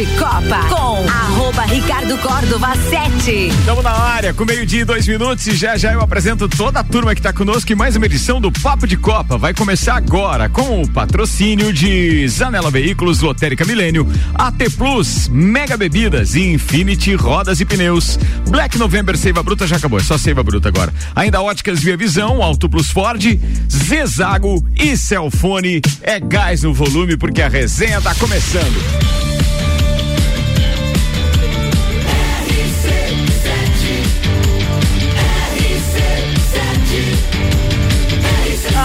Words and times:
de 0.00 0.06
Copa 0.16 0.64
com 0.70 1.06
arroba 1.06 1.62
Ricardo 1.64 2.16
Córdova 2.16 2.74
7. 2.74 3.48
Estamos 3.48 3.84
na 3.84 3.90
área 3.90 4.32
com 4.32 4.46
meio-dia 4.46 4.80
e 4.80 4.84
dois 4.84 5.06
minutos 5.06 5.46
e 5.46 5.54
já 5.54 5.76
já 5.76 5.92
eu 5.92 6.00
apresento 6.00 6.48
toda 6.48 6.80
a 6.80 6.84
turma 6.84 7.14
que 7.14 7.20
está 7.20 7.34
conosco 7.34 7.70
em 7.70 7.74
mais 7.74 7.96
uma 7.96 8.06
edição 8.06 8.40
do 8.40 8.50
Papo 8.50 8.86
de 8.86 8.96
Copa. 8.96 9.36
Vai 9.36 9.52
começar 9.52 9.96
agora 9.96 10.48
com 10.48 10.80
o 10.80 10.88
patrocínio 10.88 11.70
de 11.70 12.26
Zanela 12.28 12.70
Veículos, 12.70 13.20
Lotérica 13.20 13.62
Milênio, 13.66 14.10
AT 14.34 14.70
Plus, 14.74 15.28
Mega 15.28 15.76
Bebidas, 15.76 16.34
Infinity 16.34 17.14
Rodas 17.14 17.60
e 17.60 17.66
Pneus. 17.66 18.18
Black 18.48 18.78
November 18.78 19.18
Seiva 19.18 19.42
Bruta 19.42 19.66
já 19.66 19.76
acabou, 19.76 19.98
é 19.98 20.02
só 20.02 20.16
Seiva 20.16 20.42
Bruta 20.42 20.70
agora. 20.70 20.94
Ainda 21.14 21.42
Óticas 21.42 21.80
Via 21.80 21.98
Visão, 21.98 22.42
Auto 22.42 22.70
Plus 22.70 22.90
Ford, 22.90 23.22
Zezago 23.70 24.64
e 24.78 24.96
Celfone. 24.96 25.82
É 26.00 26.18
gás 26.18 26.62
no 26.62 26.72
volume 26.72 27.18
porque 27.18 27.42
a 27.42 27.50
resenha 27.50 28.00
tá 28.00 28.14
começando. 28.14 29.29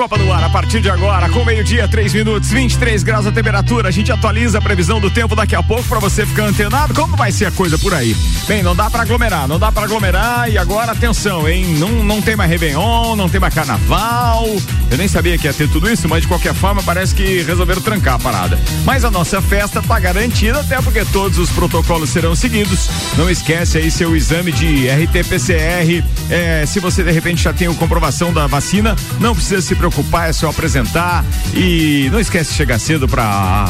Copa 0.00 0.16
no 0.16 0.32
ar 0.32 0.42
a 0.42 0.48
partir 0.48 0.80
de 0.80 0.88
agora, 0.88 1.28
com 1.28 1.44
meio-dia, 1.44 1.86
3 1.86 2.14
minutos, 2.14 2.50
23 2.50 3.02
graus 3.02 3.26
a 3.26 3.30
temperatura. 3.30 3.88
A 3.88 3.90
gente 3.90 4.10
atualiza 4.10 4.56
a 4.56 4.60
previsão 4.62 4.98
do 4.98 5.10
tempo 5.10 5.36
daqui 5.36 5.54
a 5.54 5.62
pouco 5.62 5.84
para 5.86 5.98
você 5.98 6.24
ficar 6.24 6.44
antenado. 6.44 6.94
Como 6.94 7.18
vai 7.18 7.30
ser 7.30 7.44
a 7.44 7.50
coisa 7.50 7.76
por 7.76 7.92
aí? 7.92 8.16
Bem, 8.48 8.62
não 8.62 8.74
dá 8.74 8.88
para 8.88 9.02
aglomerar, 9.02 9.46
não 9.46 9.58
dá 9.58 9.70
para 9.70 9.84
aglomerar. 9.84 10.50
E 10.50 10.56
agora, 10.56 10.92
atenção, 10.92 11.46
hein? 11.46 11.66
Não, 11.76 11.90
não 12.02 12.22
tem 12.22 12.34
mais 12.34 12.48
Réveillon, 12.48 13.14
não 13.14 13.28
tem 13.28 13.38
mais 13.38 13.52
carnaval. 13.52 14.46
Eu 14.90 14.96
nem 14.96 15.06
sabia 15.06 15.36
que 15.36 15.46
ia 15.46 15.52
ter 15.52 15.68
tudo 15.68 15.86
isso, 15.86 16.08
mas 16.08 16.22
de 16.22 16.28
qualquer 16.28 16.54
forma 16.54 16.82
parece 16.82 17.14
que 17.14 17.42
resolveram 17.42 17.82
trancar 17.82 18.14
a 18.14 18.18
parada. 18.18 18.58
Mas 18.86 19.04
a 19.04 19.10
nossa 19.10 19.42
festa 19.42 19.82
tá 19.82 20.00
garantida, 20.00 20.60
até 20.60 20.80
porque 20.80 21.04
todos 21.04 21.36
os 21.36 21.50
protocolos 21.50 22.08
serão 22.08 22.34
seguidos. 22.34 22.88
Não 23.18 23.28
esquece 23.28 23.76
aí 23.76 23.90
seu 23.90 24.16
exame 24.16 24.50
de 24.50 24.88
RT-PCR. 24.88 26.02
É, 26.30 26.64
se 26.64 26.80
você 26.80 27.04
de 27.04 27.10
repente 27.10 27.42
já 27.42 27.52
tem 27.52 27.68
a 27.68 27.74
comprovação 27.74 28.32
da 28.32 28.46
vacina, 28.46 28.96
não 29.20 29.34
precisa 29.34 29.60
se 29.60 29.74
preocupar, 29.74 29.89
é 30.26 30.32
só 30.32 30.50
apresentar. 30.50 31.24
E 31.54 32.08
não 32.12 32.20
esquece 32.20 32.50
de 32.50 32.56
chegar 32.56 32.78
cedo 32.78 33.08
para 33.08 33.66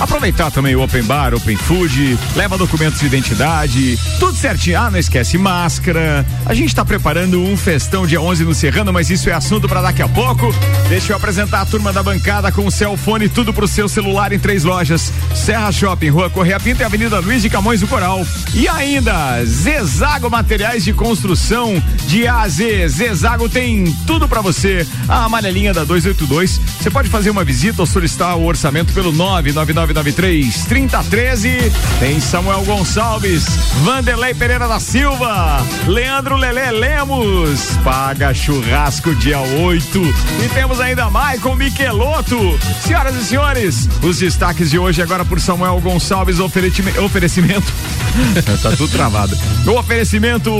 aproveitar 0.00 0.50
também 0.50 0.74
o 0.74 0.82
Open 0.82 1.02
Bar, 1.04 1.34
Open 1.34 1.56
Food, 1.56 2.18
leva 2.34 2.58
documentos 2.58 2.98
de 3.00 3.06
identidade, 3.06 3.98
tudo 4.18 4.36
certinho. 4.36 4.78
Ah, 4.78 4.90
não 4.90 4.98
esquece 4.98 5.38
máscara. 5.38 6.26
A 6.44 6.54
gente 6.54 6.68
está 6.68 6.84
preparando 6.84 7.40
um 7.40 7.56
festão 7.56 8.06
dia 8.06 8.20
11 8.20 8.44
no 8.44 8.54
Serrano, 8.54 8.92
mas 8.92 9.10
isso 9.10 9.30
é 9.30 9.32
assunto 9.32 9.68
para 9.68 9.80
daqui 9.80 10.02
a 10.02 10.08
pouco. 10.08 10.52
Deixa 10.88 11.12
eu 11.12 11.16
apresentar 11.16 11.60
a 11.60 11.66
turma 11.66 11.92
da 11.92 12.02
bancada 12.02 12.50
com 12.50 12.66
o 12.66 12.70
Celfone, 12.70 13.28
tudo 13.28 13.52
pro 13.52 13.68
seu 13.68 13.88
celular 13.88 14.32
em 14.32 14.38
três 14.38 14.64
lojas: 14.64 15.12
Serra 15.34 15.70
Shopping, 15.70 16.08
Rua 16.08 16.28
Correia 16.28 16.58
Pinta 16.58 16.82
e 16.82 16.86
Avenida 16.86 17.20
Luiz 17.20 17.42
de 17.42 17.48
Camões 17.48 17.80
do 17.80 17.86
Coral. 17.86 18.26
E 18.54 18.68
ainda, 18.68 19.44
Zezago 19.44 20.28
Materiais 20.28 20.84
de 20.84 20.92
Construção 20.92 21.82
de 22.08 22.26
A 22.26 22.42
a 22.42 22.48
Z. 22.48 22.88
Zezago 22.88 23.48
tem 23.48 23.84
tudo 24.04 24.26
para 24.26 24.40
você. 24.40 24.86
A 25.08 25.24
amarelinha 25.26 25.61
da 25.70 25.84
282. 25.84 26.58
Você 26.80 26.90
pode 26.90 27.08
fazer 27.10 27.28
uma 27.28 27.44
visita 27.44 27.82
ou 27.82 27.86
solicitar 27.86 28.36
o 28.38 28.44
orçamento 28.46 28.92
pelo 28.94 29.12
99993 29.12 30.64
3013. 30.64 31.70
Tem 32.00 32.18
Samuel 32.20 32.62
Gonçalves, 32.64 33.44
Vanderlei 33.84 34.32
Pereira 34.34 34.66
da 34.66 34.80
Silva, 34.80 35.58
Leandro 35.86 36.36
Lelé 36.36 36.70
Lemos. 36.70 37.60
Paga 37.84 38.32
churrasco 38.32 39.14
dia 39.16 39.38
8. 39.40 39.98
E 40.44 40.48
temos 40.54 40.80
ainda 40.80 41.10
Maicon 41.10 41.54
Michelotto. 41.56 42.58
Senhoras 42.80 43.14
e 43.16 43.24
senhores, 43.24 43.88
os 44.02 44.18
destaques 44.18 44.70
de 44.70 44.78
hoje 44.78 45.02
agora 45.02 45.24
por 45.24 45.40
Samuel 45.40 45.78
Gonçalves, 45.80 46.40
oferecime- 46.40 46.98
oferecimento. 46.98 47.70
tá 48.62 48.70
tudo 48.76 48.88
travado. 48.88 49.36
O 49.66 49.78
oferecimento 49.78 50.50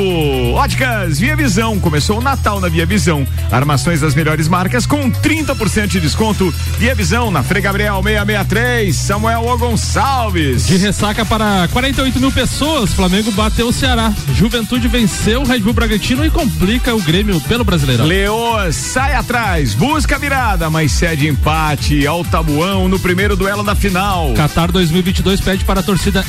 Óticas 0.54 1.18
Via 1.18 1.36
Visão. 1.36 1.78
Começou 1.78 2.18
o 2.18 2.22
Natal 2.22 2.60
na 2.60 2.68
Via 2.68 2.86
Visão. 2.86 3.26
Armações 3.50 4.00
das 4.00 4.14
melhores 4.14 4.48
marcas 4.48 4.86
com 4.86 5.10
30% 5.10 5.86
de 5.86 6.00
desconto. 6.00 6.52
Via 6.78 6.94
Visão 6.94 7.30
na 7.30 7.42
Frei 7.42 7.62
Gabriel 7.62 8.02
663. 8.02 8.96
Samuel 8.96 9.46
O 9.46 9.58
Gonçalves. 9.58 10.66
De 10.66 10.76
ressaca 10.76 11.24
para 11.24 11.68
48 11.68 12.20
mil 12.20 12.32
pessoas, 12.32 12.92
Flamengo 12.92 13.30
bateu 13.32 13.68
o 13.68 13.72
Ceará. 13.72 14.12
Juventude 14.34 14.88
venceu 14.88 15.42
o 15.42 15.46
Red 15.46 15.60
Bull 15.60 15.74
Bragantino 15.74 16.24
e 16.24 16.30
complica 16.30 16.94
o 16.94 17.00
Grêmio 17.00 17.40
pelo 17.42 17.64
Brasileirão. 17.64 18.06
Leoa 18.06 18.72
sai 18.72 19.14
atrás, 19.14 19.74
busca 19.74 20.16
a 20.16 20.18
virada, 20.18 20.70
mas 20.70 20.92
cede 20.92 21.28
empate 21.28 22.06
ao 22.06 22.24
Tabuão 22.24 22.88
no 22.88 22.98
primeiro 22.98 23.36
duelo 23.36 23.62
da 23.62 23.74
final. 23.74 24.32
Qatar 24.34 24.70
2022 24.70 25.40
pede 25.40 25.64
para 25.64 25.80
a 25.80 25.82
torcida 25.82 26.24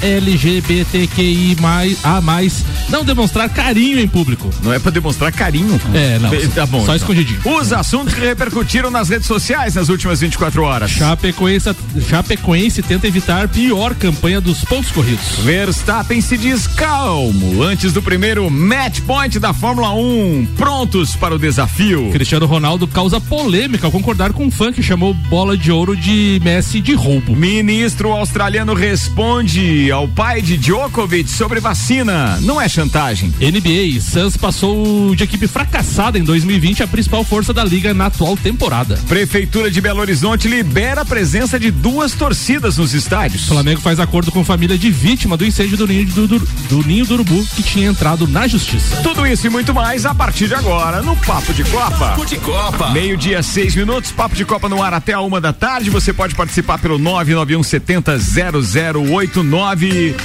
LGBTQI 1.14 1.98
a 2.04 2.22
mais 2.22 2.64
não 2.90 3.06
demonstrar 3.06 3.50
carinho 3.50 4.00
em 4.00 4.08
público. 4.08 4.50
Não 4.62 4.74
é 4.74 4.80
pra 4.80 4.92
demonstrar 4.92 5.32
carinho. 5.32 5.80
É, 5.94 6.20
não. 6.20 6.30
Tá 6.54 6.66
bom. 6.66 6.80
Só 6.80 6.84
então. 6.84 6.96
escondidinho. 6.96 7.40
Os 7.46 7.72
assuntos 7.72 8.14
que 8.14 8.22
repercutiram 8.22 8.90
nas 8.90 9.10
redes 9.10 9.28
sociais 9.28 9.76
nas 9.76 9.90
últimas 9.90 10.20
24 10.22 10.64
horas. 10.64 10.92
Chapecoense, 10.92 11.76
Chapecoense 12.08 12.82
tenta 12.82 13.08
evitar 13.08 13.48
pior 13.48 13.96
campanha 13.96 14.42
dos 14.42 14.64
pontos 14.64 14.92
corridos. 14.92 15.40
Verstappen 15.44 16.22
se 16.22 16.38
diz 16.38 16.68
calmo 16.68 17.64
antes 17.64 17.94
do 17.94 18.02
primeiro 18.02 18.50
match 18.50 19.02
point 19.02 19.40
da 19.40 19.54
Fórmula 19.54 19.94
1. 19.94 20.48
Prontos 20.58 21.16
para 21.16 21.36
o 21.36 21.40
desafio. 21.40 22.12
Cristiano 22.12 22.46
Ronaldo 22.46 22.88
causa 22.88 23.20
polêmica 23.20 23.88
ao 23.88 23.92
concordar 23.92 24.34
com 24.34 24.46
um 24.46 24.52
fã 24.52 24.72
que 24.72 24.84
chamou 24.84 25.14
bola 25.14 25.58
de 25.58 25.72
ouro 25.72 25.96
de 25.96 26.40
Messi 26.44 26.82
de 26.82 26.94
roubo. 26.94 27.36
Ministro 27.36 28.12
australiano 28.12 28.74
responde 28.74 29.92
ao 29.92 30.08
pai 30.08 30.42
de 30.42 30.58
Djokovic 30.58 31.03
sobre 31.28 31.60
vacina. 31.60 32.40
Não 32.42 32.60
é 32.60 32.68
chantagem. 32.70 33.34
NBA, 33.40 34.00
Suns 34.02 34.38
passou 34.38 35.14
de 35.14 35.24
equipe 35.24 35.48
fracassada 35.48 36.18
em 36.18 36.24
2020 36.24 36.82
a 36.82 36.88
principal 36.88 37.24
força 37.24 37.54
da 37.54 37.64
liga 37.64 37.94
na 37.94 38.06
atual 38.06 38.38
temporada. 38.38 38.98
Prefeitura 39.08 39.70
de 39.70 39.82
Belo 39.82 40.00
Horizonte 40.00 40.48
libera 40.48 41.02
a 41.02 41.06
presença 41.06 41.60
de 41.60 41.72
duas 41.72 42.14
torcidas 42.14 42.78
nos 42.78 42.94
estádios. 42.94 43.48
Flamengo 43.48 43.82
faz 43.82 44.00
acordo 44.00 44.32
com 44.32 44.44
família 44.46 44.78
de 44.78 44.90
vítima 44.90 45.36
do 45.36 45.46
incêndio 45.46 45.78
do 45.78 45.86
ninho 45.86 46.06
do, 46.06 46.28
do, 46.28 46.40
do 46.40 46.88
ninho 46.88 47.06
do 47.06 47.16
urubu 47.16 47.46
que 47.56 47.62
tinha 47.62 47.90
entrado 47.90 48.28
na 48.28 48.48
justiça. 48.48 48.98
Tudo 48.98 49.28
isso 49.28 49.46
e 49.46 49.50
muito 49.50 49.74
mais 49.74 50.06
a 50.06 50.16
partir 50.16 50.48
de 50.48 50.56
agora 50.56 51.02
no 51.02 51.16
Papo 51.18 51.54
de 51.54 51.64
Copa. 51.66 51.98
Papo 51.98 52.26
de 52.26 52.38
Copa. 52.38 52.92
Meio-dia, 52.92 53.44
seis 53.44 53.76
minutos, 53.76 54.12
Papo 54.12 54.36
de 54.36 54.46
Copa 54.46 54.70
no 54.70 54.82
ar 54.82 54.94
até 54.94 55.14
a 55.14 55.20
uma 55.22 55.42
da 55.42 55.52
tarde. 55.52 55.90
Você 55.90 56.14
pode 56.14 56.34
participar 56.34 56.80
pelo 56.80 56.98
991 56.98 57.62
70 57.62 58.18
0089. 58.18 60.16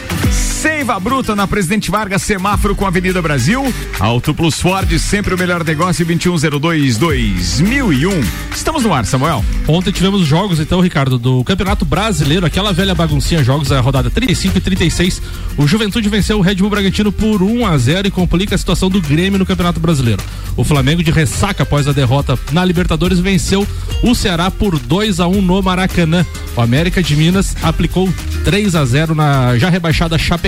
Seiva 0.59 0.99
Bruta 0.99 1.37
na 1.37 1.47
Presidente 1.47 1.89
Vargas, 1.89 2.23
semáforo 2.23 2.75
com 2.75 2.85
a 2.85 2.89
Avenida 2.89 3.23
Brasil. 3.23 3.73
Auto 4.01 4.35
Plus 4.35 4.61
Ford, 4.61 4.93
sempre 4.99 5.33
o 5.33 5.39
melhor 5.39 5.63
negócio, 5.63 6.05
2102-2001. 6.05 8.25
Estamos 8.53 8.83
no 8.83 8.93
ar, 8.93 9.07
Samuel. 9.07 9.45
Ontem 9.69 9.93
tivemos 9.93 10.27
jogos, 10.27 10.59
então, 10.59 10.81
Ricardo, 10.81 11.17
do 11.17 11.45
Campeonato 11.45 11.85
Brasileiro, 11.85 12.45
aquela 12.45 12.73
velha 12.73 12.93
baguncinha, 12.93 13.45
jogos 13.45 13.69
da 13.69 13.81
rodada 13.81 14.11
35 14.11 14.59
e 14.59 14.61
36. 14.61 15.23
O 15.57 15.65
Juventude 15.65 16.09
venceu 16.09 16.39
o 16.39 16.41
Red 16.41 16.57
Bull 16.57 16.71
Bragantino 16.71 17.13
por 17.13 17.41
1 17.41 17.65
a 17.65 17.79
0 17.79 18.09
e 18.09 18.11
complica 18.11 18.57
a 18.57 18.59
situação 18.59 18.91
do 18.91 19.01
Grêmio 19.01 19.39
no 19.39 19.47
Campeonato 19.47 19.79
Brasileiro. 19.79 20.25
O 20.57 20.65
Flamengo, 20.65 21.05
de 21.05 21.13
ressaca 21.13 21.63
após 21.63 21.87
a 21.87 21.93
derrota 21.93 22.37
na 22.51 22.65
Libertadores, 22.65 23.21
venceu 23.21 23.65
o 24.03 24.13
Ceará 24.13 24.51
por 24.51 24.77
2 24.77 25.21
a 25.21 25.29
1 25.29 25.41
no 25.41 25.63
Maracanã. 25.63 26.27
O 26.57 26.61
América 26.61 27.01
de 27.01 27.15
Minas 27.15 27.55
aplicou 27.63 28.13
3 28.45 28.75
a 28.75 28.85
0 28.85 29.15
na 29.15 29.57
já 29.57 29.71
rebaixada 29.71 30.19
Chapecoense. 30.19 30.48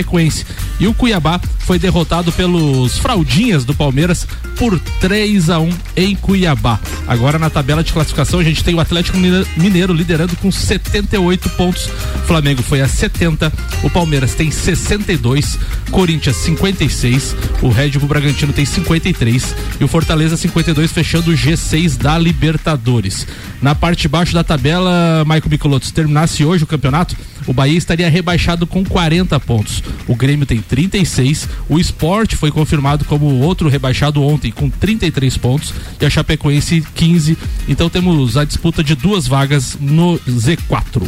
E 0.79 0.87
o 0.87 0.93
Cuiabá 0.93 1.39
foi 1.59 1.77
derrotado 1.79 2.31
pelos 2.31 2.97
fraldinhas 2.97 3.63
do 3.63 3.73
Palmeiras 3.73 4.27
por 4.57 4.79
3 4.99 5.49
a 5.49 5.59
1 5.59 5.69
em 5.95 6.15
Cuiabá. 6.15 6.79
Agora 7.07 7.37
na 7.39 7.49
tabela 7.49 7.83
de 7.83 7.93
classificação 7.93 8.39
a 8.39 8.43
gente 8.43 8.63
tem 8.63 8.73
o 8.75 8.79
Atlético 8.79 9.17
Mine- 9.17 9.45
Mineiro 9.57 9.93
liderando 9.93 10.35
com 10.37 10.51
78 10.51 11.49
pontos. 11.51 11.89
Flamengo 12.25 12.61
foi 12.63 12.81
a 12.81 12.87
70, 12.87 13.51
o 13.83 13.89
Palmeiras 13.89 14.33
tem 14.33 14.49
62, 14.51 15.57
Corinthians 15.91 16.37
56, 16.37 17.35
o 17.61 17.69
Red 17.69 17.91
Bull 17.91 18.07
Bragantino 18.07 18.53
tem 18.53 18.65
53 18.65 19.55
e 19.79 19.83
o 19.83 19.87
Fortaleza 19.87 20.37
52 20.37 20.91
fechando 20.91 21.31
o 21.31 21.33
G6 21.33 21.97
da 21.97 22.17
Libertadores. 22.17 23.25
Na 23.61 23.75
parte 23.75 24.01
de 24.03 24.07
baixo 24.07 24.33
da 24.33 24.43
tabela, 24.43 25.23
Michael 25.25 25.49
Micoloto, 25.49 25.85
se 25.85 25.93
terminasse 25.93 26.43
hoje 26.43 26.63
o 26.63 26.67
campeonato, 26.67 27.15
o 27.47 27.53
Bahia 27.53 27.77
estaria 27.77 28.09
rebaixado 28.09 28.65
com 28.67 28.83
40 28.83 29.39
pontos. 29.39 29.83
O 30.07 30.15
Grêmio 30.15 30.45
tem 30.45 30.61
36. 30.61 31.47
O 31.69 31.79
Sport 31.79 32.35
foi 32.35 32.51
confirmado 32.51 33.05
como 33.05 33.25
outro 33.39 33.69
rebaixado 33.69 34.23
ontem 34.23 34.51
com 34.51 34.69
33 34.69 35.37
pontos 35.37 35.73
e 35.99 36.05
a 36.05 36.09
Chapecoense 36.09 36.83
15. 36.95 37.37
Então 37.67 37.89
temos 37.89 38.37
a 38.37 38.43
disputa 38.43 38.83
de 38.83 38.95
duas 38.95 39.27
vagas 39.27 39.77
no 39.79 40.19
Z4. 40.19 41.07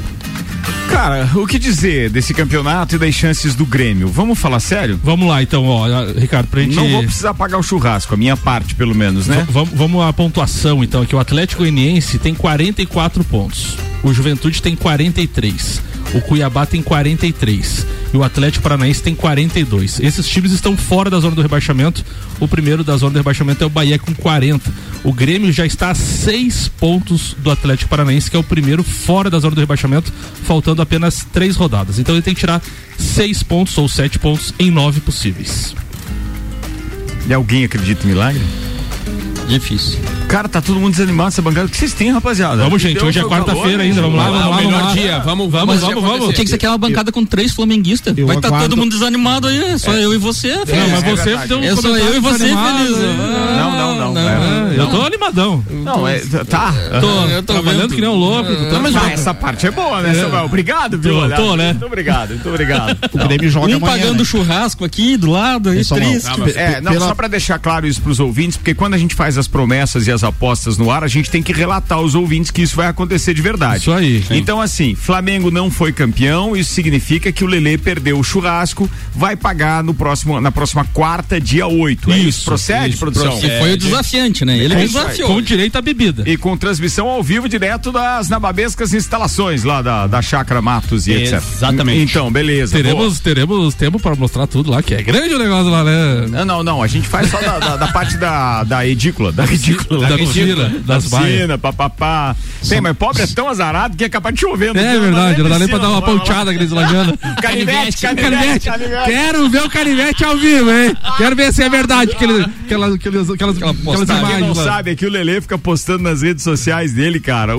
Cara, 0.90 1.28
o 1.36 1.48
que 1.48 1.58
dizer 1.58 2.10
desse 2.10 2.34
campeonato 2.34 2.96
e 2.96 3.00
das 3.00 3.16
chances 3.16 3.56
do 3.56 3.66
Grêmio? 3.66 4.08
Vamos 4.08 4.38
falar 4.38 4.60
sério? 4.60 5.00
Vamos 5.04 5.28
lá, 5.28 5.42
então, 5.42 5.66
ó, 5.66 5.88
Ricardo, 6.16 6.48
pra 6.48 6.62
gente. 6.62 6.76
Não 6.76 6.88
vou 6.88 7.04
precisar 7.04 7.34
pagar 7.34 7.58
o 7.58 7.64
churrasco, 7.64 8.14
a 8.14 8.18
minha 8.18 8.38
parte, 8.38 8.76
pelo 8.76 8.94
menos, 8.94 9.26
né? 9.28 9.46
V 9.50 9.68
vamos 9.74 10.04
à 10.04 10.14
pontuação, 10.14 10.84
então, 10.84 11.02
aqui. 11.02 11.16
O 11.16 11.20
Atlético 11.20 11.64
Goianiense 11.64 12.20
tem 12.20 12.36
44 12.36 13.24
pontos. 13.24 13.76
O 14.04 14.14
Juventude 14.14 14.62
tem 14.62 14.76
43. 14.76 15.82
O 16.14 16.22
Cuiabá 16.22 16.66
tem 16.66 16.82
43 16.82 17.88
e 18.14 18.18
o 18.18 18.24
Atlético 18.24 18.64
Paranaense 18.64 19.02
tem 19.02 19.16
42. 19.16 20.00
Esses 20.00 20.28
times 20.28 20.52
estão 20.52 20.78
fora 20.78 21.10
da 21.10 21.20
zona 21.20 21.36
do 21.36 21.42
rebaixamento. 21.42 22.06
O 22.40 22.48
primeiro 22.48 22.84
da 22.84 22.96
zona 22.96 23.14
do 23.14 23.18
rebaixamento 23.18 23.64
é 23.64 23.68
o 23.68 23.70
Bahia 23.70 23.98
com 23.98 24.14
40. 24.14 24.72
O 25.04 25.12
Grêmio 25.12 25.52
já 25.52 25.66
está 25.66 25.90
a 25.90 25.96
seis 25.96 26.68
pontos 26.68 27.36
do 27.40 27.50
Atlético 27.50 27.90
Paranaense, 27.90 28.30
que 28.30 28.38
é 28.38 28.40
o 28.40 28.44
primeiro 28.44 28.84
fora 28.84 29.30
da 29.30 29.40
zona 29.40 29.56
do 29.56 29.62
rebaixamento, 29.62 30.14
faltando 30.44 30.82
apenas 30.82 31.26
três 31.34 31.56
rodadas. 31.56 31.98
Então 31.98 32.14
ele 32.14 32.22
tem 32.22 32.36
que 32.36 32.42
tirar 32.42 32.62
seis 32.98 33.42
pontos 33.42 33.76
ou 33.78 33.90
sete 33.90 34.20
pontos 34.20 34.54
em 34.60 34.70
nove 34.70 35.02
possíveis. 35.02 35.76
E 37.28 37.34
alguém 37.34 37.64
acredita 37.64 38.04
em 38.04 38.10
milagre? 38.10 38.44
Difícil. 39.48 40.00
Cara, 40.34 40.50
tá 40.50 40.60
todo 40.60 40.80
mundo 40.80 40.94
desanimado 40.94 41.28
essa 41.28 41.44
bancada. 41.44 41.68
O 41.68 41.70
que 41.70 41.78
vocês 41.78 41.94
têm, 41.94 42.12
rapaziada? 42.12 42.64
Vamos, 42.64 42.82
gente. 42.82 43.06
Hoje 43.06 43.20
é 43.20 43.24
quarta-feira 43.24 43.84
ainda. 43.84 44.02
Vamos 44.02 44.18
lá, 44.18 44.24
vamos 44.24 44.40
lá, 44.40 44.56
vamos 44.56 44.74
lá. 44.74 44.94
Dia. 44.94 45.20
Vamos, 45.20 45.52
vamos, 45.52 45.80
vamos, 45.80 46.04
vamos. 46.04 46.26
Por 46.26 46.34
que, 46.34 46.44
que 46.44 46.50
você 46.50 46.58
quer 46.58 46.70
uma 46.70 46.78
bancada 46.80 47.12
com 47.12 47.24
três 47.24 47.52
flamenguistas? 47.52 48.16
Vai 48.16 48.38
estar 48.38 48.50
tá 48.50 48.62
todo 48.62 48.76
mundo 48.76 48.90
desanimado 48.90 49.48
aí. 49.48 49.78
Só 49.78 49.94
eu 49.94 50.12
e 50.12 50.18
você, 50.18 50.56
Não, 50.56 50.90
mas 50.90 51.04
você 51.04 51.34
é 51.34 51.56
um 51.56 51.64
Eu 51.64 51.78
sou 51.78 51.96
eu 51.96 52.16
e 52.16 52.20
você 52.20 52.46
feliz. 52.46 52.98
Não, 53.58 53.72
não, 53.78 54.12
não. 54.12 54.20
É, 54.20 54.74
eu 54.76 54.88
tô 54.88 55.04
animadão. 55.04 55.64
Não, 55.70 56.08
é, 56.08 56.20
tá. 56.50 56.74
Tô, 57.00 57.28
eu 57.28 57.44
tô 57.44 57.54
trabalhando 57.54 57.94
que 57.94 58.02
nem 58.02 58.10
um 58.10 58.16
louco. 58.16 58.50
Mas 58.82 58.96
essa 59.12 59.36
parte 59.36 59.68
é 59.68 59.72
boa, 59.72 60.02
né, 60.02 60.16
Samuel? 60.16 60.46
Obrigado, 60.46 60.98
viu? 60.98 61.30
Tô, 61.36 61.56
né? 61.56 61.74
Muito 61.74 61.86
obrigado, 61.86 62.30
muito 62.30 62.50
obrigado. 62.50 62.98
O 63.14 63.28
Grêmio 63.28 63.50
joga 63.50 63.78
Um 63.78 63.80
pagando 63.80 64.26
churrasco 64.26 64.84
aqui 64.84 65.16
do 65.16 65.30
lado, 65.30 65.70
aí 65.70 65.86
triste. 65.86 66.28
É, 66.56 66.82
não, 66.82 67.00
só 67.00 67.14
pra 67.14 67.28
deixar 67.28 67.60
claro 67.60 67.86
isso 67.86 68.02
pros 68.02 68.20
ouvintes, 68.20 68.58
porque 68.58 68.74
quando 68.74 68.96
a 68.96 68.98
gente 68.98 69.14
faz 69.14 69.38
as 69.38 69.48
promessas 69.48 70.08
e 70.08 70.12
as 70.12 70.23
apostas 70.24 70.78
no 70.78 70.90
ar, 70.90 71.04
a 71.04 71.08
gente 71.08 71.30
tem 71.30 71.42
que 71.42 71.54
relatar 71.54 71.98
aos 71.98 72.16
ouvintes 72.16 72.52
que 72.52 72.62
isso 72.62 72.76
vai 72.76 72.88
acontecer 72.88 73.34
de 73.34 73.42
verdade. 73.42 73.82
Isso 73.82 73.92
aí. 73.92 74.24
Sim. 74.24 74.38
Então, 74.38 74.62
assim, 74.62 74.96
Flamengo 74.96 75.52
não 75.52 75.70
foi 75.70 75.92
campeão, 75.92 76.56
isso 76.56 76.74
significa 76.74 77.32
que 77.32 77.44
o 77.44 77.48
Lele 77.48 77.78
perdeu 77.78 78.20
o 78.20 78.24
churrasco, 78.24 78.90
vai 79.14 79.36
pagar 79.36 79.84
no 79.84 79.94
próximo, 79.94 80.40
na 80.40 80.52
próxima 80.52 80.86
quarta, 80.86 81.40
dia 81.40 81.68
8. 81.68 82.10
Isso, 82.10 82.12
é 82.12 82.20
isso? 82.20 82.46
Procede, 82.46 82.90
isso, 82.90 83.00
produção? 83.00 83.38
E 83.38 83.60
foi 83.60 83.74
o 83.74 83.78
desafiante, 83.78 84.46
né? 84.46 84.58
Ele 84.58 84.74
é 84.74 84.78
desafiou. 84.78 85.30
Com 85.30 85.42
direito 85.42 85.78
à 85.78 85.82
bebida. 85.82 86.24
E 86.26 86.38
com 86.38 86.56
transmissão 86.58 87.08
ao 87.08 87.24
vivo 87.24 87.48
direto 87.50 87.92
das 87.92 88.30
nababescas 88.30 88.94
instalações 88.94 89.64
lá 89.64 89.82
da, 89.82 90.08
da 90.08 90.22
Chácara 90.22 90.62
Matos 90.62 91.08
e 91.08 91.14
etc. 91.14 91.34
Exatamente. 91.36 92.02
Então, 92.02 92.32
beleza. 92.32 92.74
Teremos, 92.74 93.20
teremos 93.20 93.74
tempo 93.76 94.00
para 94.00 94.16
mostrar 94.16 94.48
tudo 94.48 94.72
lá, 94.72 94.82
que 94.82 94.94
é 94.94 95.02
grande 95.02 95.34
o 95.34 95.40
negócio 95.40 95.70
lá, 95.70 95.84
né? 95.84 96.28
Não, 96.30 96.46
não, 96.46 96.64
não. 96.64 96.84
A 96.84 96.88
gente 96.88 97.08
faz 97.08 97.30
só 97.30 97.42
da, 97.42 97.60
da, 97.60 97.78
da 97.78 97.88
parte 97.88 98.18
da, 98.18 98.64
da 98.64 98.86
edícula. 98.86 99.32
Da 99.32 99.46
edícula. 99.52 100.13
Da, 100.14 100.18
da 100.18 100.26
piscina, 100.26 100.70
das 100.86 101.06
piscina, 101.08 101.58
papapá. 101.58 102.36
Tem, 102.68 102.80
mas 102.80 102.96
pobre 102.96 103.24
é 103.24 103.28
tão 103.28 103.50
azarado 103.50 103.98
que 103.98 104.04
é 104.04 104.10
capaz 104.10 104.36
de 104.36 104.42
chover. 104.42 104.76
É 104.76 105.00
verdade, 105.00 105.42
não 105.42 105.50
dá 105.50 105.60
nem 105.60 105.68
pra 105.68 105.78
dar 105.78 105.90
uma 105.90 106.02
ponteada 106.02 106.52
aqueles 106.52 106.72
lajando. 106.72 107.18
Canivete, 107.42 107.98
canivete, 108.02 108.66
canivete. 108.70 109.06
Quero 109.06 109.50
ver 109.50 109.64
o 109.64 109.70
canivete 109.70 110.24
ao 110.24 110.38
vivo, 110.38 110.72
hein? 110.72 110.96
Quero 111.18 111.36
ver 111.36 111.54
se 111.54 111.64
é 111.64 111.70
verdade 111.70 112.12
aquelas, 112.12 112.94
aquelas, 112.96 113.30
aquelas, 113.30 113.58
imagens. 113.58 114.28
Quem 114.28 114.40
não 114.40 114.56
sabe 114.56 114.92
é 114.92 114.96
que 114.96 115.06
o 115.06 115.10
Lele 115.10 115.42
fica 115.42 115.58
postando 115.58 116.04
nas 116.04 116.22
redes 116.22 116.44
sociais 116.44 116.94
dele, 116.94 117.20
cara, 117.20 117.54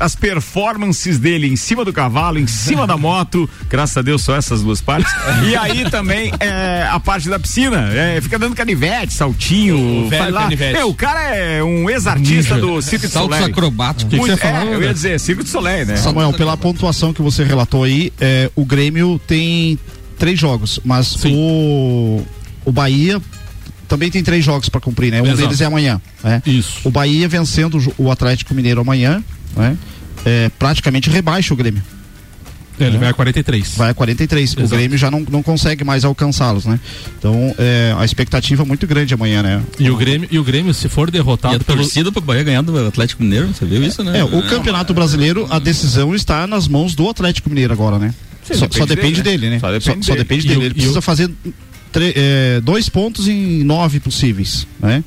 as, 0.00 0.16
performances 0.16 1.18
dele 1.18 1.46
em 1.46 1.56
cima 1.56 1.84
do 1.84 1.92
cavalo, 1.92 2.38
em 2.38 2.46
cima 2.46 2.86
da 2.86 2.96
moto. 2.96 3.48
Graças 3.68 3.96
a 3.96 4.02
Deus 4.02 4.22
só 4.22 4.36
essas 4.36 4.62
duas 4.62 4.80
partes. 4.80 5.12
E 5.48 5.54
aí 5.56 5.88
também 5.90 6.32
é, 6.40 6.88
a 6.90 6.98
parte 6.98 7.28
da 7.28 7.38
piscina. 7.38 7.90
É, 7.92 8.20
fica 8.20 8.38
dando 8.38 8.54
canivete, 8.54 9.12
saltinho. 9.12 9.76
O 9.76 10.10
lá. 10.30 10.42
Canivete. 10.42 10.78
É, 10.78 10.84
o 10.84 10.94
cara 10.94 11.34
é 11.34 11.62
um 11.66 11.90
ex-artista 11.90 12.58
do 12.58 12.80
Circo 12.82 13.06
de 13.06 13.12
Saltos 13.12 13.36
Soleil. 13.36 13.52
acrobáticos. 13.52 14.10
Que 14.10 14.16
Muito, 14.16 14.38
que 14.38 14.46
é, 14.46 14.74
eu 14.74 14.82
ia 14.82 14.94
dizer, 14.94 15.20
Circo 15.20 15.44
de 15.44 15.50
Soleil, 15.50 15.86
né? 15.86 15.96
Samuel, 15.96 16.32
pela 16.32 16.56
pontuação 16.56 17.12
que 17.12 17.20
você 17.20 17.44
relatou 17.44 17.84
aí, 17.84 18.12
é, 18.20 18.50
o 18.54 18.64
Grêmio 18.64 19.20
tem 19.26 19.78
três 20.18 20.38
jogos, 20.38 20.80
mas 20.84 21.06
Sim. 21.06 21.34
o, 21.34 22.22
o 22.64 22.72
Bahia 22.72 23.20
também 23.88 24.10
tem 24.10 24.22
três 24.22 24.44
jogos 24.44 24.68
para 24.68 24.80
cumprir, 24.80 25.10
né? 25.12 25.20
Um 25.20 25.26
Exato. 25.26 25.42
deles 25.42 25.60
é 25.60 25.64
amanhã. 25.64 26.00
Né? 26.22 26.42
Isso. 26.46 26.80
O 26.84 26.90
Bahia 26.90 27.28
vencendo 27.28 27.80
o 27.96 28.10
Atlético 28.10 28.54
Mineiro 28.54 28.80
amanhã, 28.80 29.22
né? 29.56 29.76
É, 30.24 30.50
praticamente 30.58 31.08
rebaixa 31.08 31.54
o 31.54 31.56
Grêmio. 31.56 31.82
É, 32.78 32.84
ele 32.86 32.98
vai 32.98 33.08
a 33.08 33.14
43. 33.14 33.74
Vai 33.76 33.90
a 33.90 33.94
43. 33.94 34.50
Exato. 34.50 34.64
O 34.64 34.68
Grêmio 34.68 34.98
já 34.98 35.10
não, 35.10 35.20
não 35.30 35.42
consegue 35.42 35.84
mais 35.84 36.04
alcançá-los, 36.04 36.66
né? 36.66 36.78
Então, 37.18 37.54
é, 37.58 37.94
a 37.98 38.04
expectativa 38.04 38.62
é 38.62 38.66
muito 38.66 38.86
grande 38.86 39.14
amanhã, 39.14 39.42
né? 39.42 39.62
E 39.78 39.90
o 39.90 39.96
Grêmio, 39.96 40.28
e 40.30 40.38
o 40.38 40.44
Grêmio 40.44 40.74
se 40.74 40.88
for 40.88 41.10
derrotado 41.10 41.54
e 41.54 41.56
a 41.56 41.60
pelo... 41.60 41.78
torcida 41.78 42.12
pro 42.12 42.20
Bahia 42.20 42.42
ganhar 42.42 42.62
do 42.62 42.86
Atlético 42.86 43.22
Mineiro, 43.22 43.48
você 43.48 43.64
viu 43.64 43.82
isso, 43.82 44.02
né? 44.04 44.18
É, 44.18 44.24
o 44.24 44.42
Campeonato 44.48 44.92
Brasileiro, 44.92 45.46
a 45.50 45.58
decisão 45.58 46.14
está 46.14 46.46
nas 46.46 46.68
mãos 46.68 46.94
do 46.94 47.08
Atlético 47.08 47.48
Mineiro 47.48 47.72
agora, 47.72 47.98
né? 47.98 48.14
Sim, 48.44 48.54
só, 48.54 48.66
depende 48.66 48.78
só, 48.78 48.86
depende 48.86 49.22
dele, 49.22 49.38
dele 49.38 49.50
né? 49.54 49.58
Só 49.58 49.72
depende, 49.72 50.06
só, 50.06 50.12
só 50.12 50.18
depende 50.18 50.46
dele. 50.46 50.64
Ele 50.66 50.74
precisa 50.74 51.00
fazer 51.00 51.30
é, 51.94 52.60
dois 52.62 52.88
pontos 52.88 53.26
em 53.26 53.64
nove 53.64 54.00
possíveis, 54.00 54.66
né? 54.80 55.02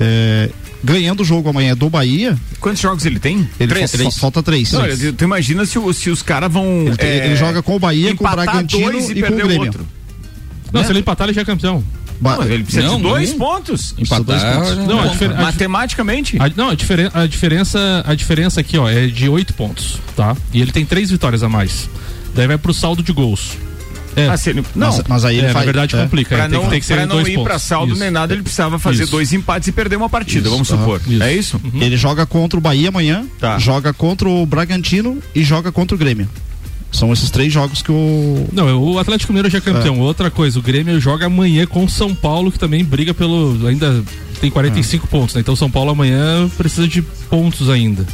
É, 0.00 0.48
ganhando 0.82 1.20
o 1.20 1.24
jogo 1.24 1.50
amanhã 1.50 1.76
do 1.76 1.90
Bahia. 1.90 2.36
Quantos 2.58 2.80
jogos 2.80 3.04
ele 3.04 3.20
tem? 3.20 3.48
Ele 3.60 3.68
três. 3.68 3.92
Falta, 3.92 4.18
falta 4.18 4.42
três. 4.42 4.72
Não, 4.72 4.82
tu 5.16 5.24
imagina 5.24 5.64
se, 5.66 5.78
se 5.94 6.10
os 6.10 6.22
caras 6.22 6.50
vão. 6.50 6.86
Ele, 6.86 6.96
tem, 6.96 7.08
é, 7.08 7.26
ele, 7.26 7.36
joga 7.36 7.62
com 7.62 7.76
o 7.76 7.78
Bahia, 7.78 8.14
com 8.14 8.26
o 8.26 8.30
Bragantino 8.30 8.98
e, 8.98 9.18
e 9.18 9.22
com 9.22 9.32
o 9.32 9.36
Grêmio. 9.36 9.66
Outro. 9.66 9.86
Não, 10.72 10.80
né? 10.80 10.86
se 10.86 10.92
ele 10.92 11.00
empatar, 11.00 11.26
ele 11.26 11.34
já 11.34 11.42
é 11.42 11.44
campeão. 11.44 11.84
Não, 12.20 12.42
ele 12.42 12.64
precisa 12.64 12.86
não, 12.86 12.96
de 12.96 13.02
dois 13.02 13.30
não. 13.30 13.38
pontos. 13.38 13.94
Empatar. 13.98 14.24
Dois 14.24 14.42
pontos. 14.42 14.86
Não, 14.86 15.00
a 15.00 15.42
matematicamente. 15.42 16.36
A, 16.38 16.50
não, 16.54 16.68
a, 16.70 16.74
diferen, 16.74 17.10
a, 17.12 17.26
diferença, 17.26 18.04
a 18.06 18.14
diferença 18.14 18.60
aqui, 18.60 18.76
ó, 18.76 18.88
é 18.88 19.06
de 19.06 19.28
oito 19.28 19.54
pontos, 19.54 19.98
tá? 20.14 20.36
E 20.52 20.60
ele 20.60 20.70
tem 20.70 20.84
três 20.84 21.10
vitórias 21.10 21.42
a 21.42 21.48
mais. 21.48 21.88
Daí 22.34 22.46
vai 22.46 22.58
pro 22.58 22.74
saldo 22.74 23.02
de 23.02 23.12
gols. 23.12 23.56
É. 24.16 24.28
Ah, 24.28 24.36
ele, 24.46 24.64
não, 24.74 24.88
mas, 24.88 25.02
mas 25.08 25.24
aí 25.24 25.38
ele 25.38 25.46
é, 25.46 25.52
faz, 25.52 25.64
na 25.64 25.72
verdade 25.72 25.96
é. 25.96 26.02
complica. 26.02 26.36
Pra 26.36 26.48
não, 26.48 26.68
tem, 26.68 26.80
que 26.80 26.86
ser 26.86 26.94
pra 26.94 27.06
não 27.06 27.20
ir 27.26 27.42
pra 27.42 27.58
saldo 27.58 27.92
isso. 27.92 28.00
nem 28.00 28.10
nada, 28.10 28.32
ele 28.32 28.42
precisava 28.42 28.78
fazer 28.78 29.04
isso. 29.04 29.12
dois 29.12 29.32
empates 29.32 29.68
e 29.68 29.72
perder 29.72 29.96
uma 29.96 30.08
partida, 30.08 30.42
isso. 30.42 30.50
vamos 30.50 30.68
supor. 30.68 31.00
Isso. 31.06 31.22
É 31.22 31.34
isso? 31.34 31.60
Uhum. 31.62 31.80
Ele 31.80 31.96
joga 31.96 32.26
contra 32.26 32.58
o 32.58 32.60
Bahia 32.62 32.88
amanhã, 32.88 33.24
tá. 33.38 33.58
joga 33.58 33.92
contra 33.92 34.28
o 34.28 34.44
Bragantino 34.44 35.18
e 35.34 35.42
joga 35.44 35.70
contra 35.70 35.94
o 35.94 35.98
Grêmio. 35.98 36.28
São 36.92 37.12
esses 37.12 37.30
três 37.30 37.52
jogos 37.52 37.82
que 37.82 37.92
o. 37.92 38.48
Não, 38.52 38.82
o 38.82 38.98
Atlético 38.98 39.32
Mineiro 39.32 39.48
já 39.48 39.58
é 39.58 39.60
campeão. 39.60 39.96
É. 39.96 40.00
Outra 40.00 40.30
coisa, 40.30 40.58
o 40.58 40.62
Grêmio 40.62 40.98
joga 41.00 41.26
amanhã 41.26 41.64
com 41.66 41.84
o 41.84 41.88
São 41.88 42.14
Paulo, 42.14 42.50
que 42.50 42.58
também 42.58 42.84
briga 42.84 43.14
pelo. 43.14 43.66
ainda 43.66 44.02
tem 44.40 44.50
45 44.50 45.06
é. 45.06 45.08
pontos, 45.08 45.34
né? 45.34 45.40
Então 45.40 45.54
São 45.54 45.70
Paulo 45.70 45.90
amanhã 45.90 46.48
precisa 46.56 46.88
de 46.88 47.02
pontos 47.02 47.70
ainda. 47.70 48.04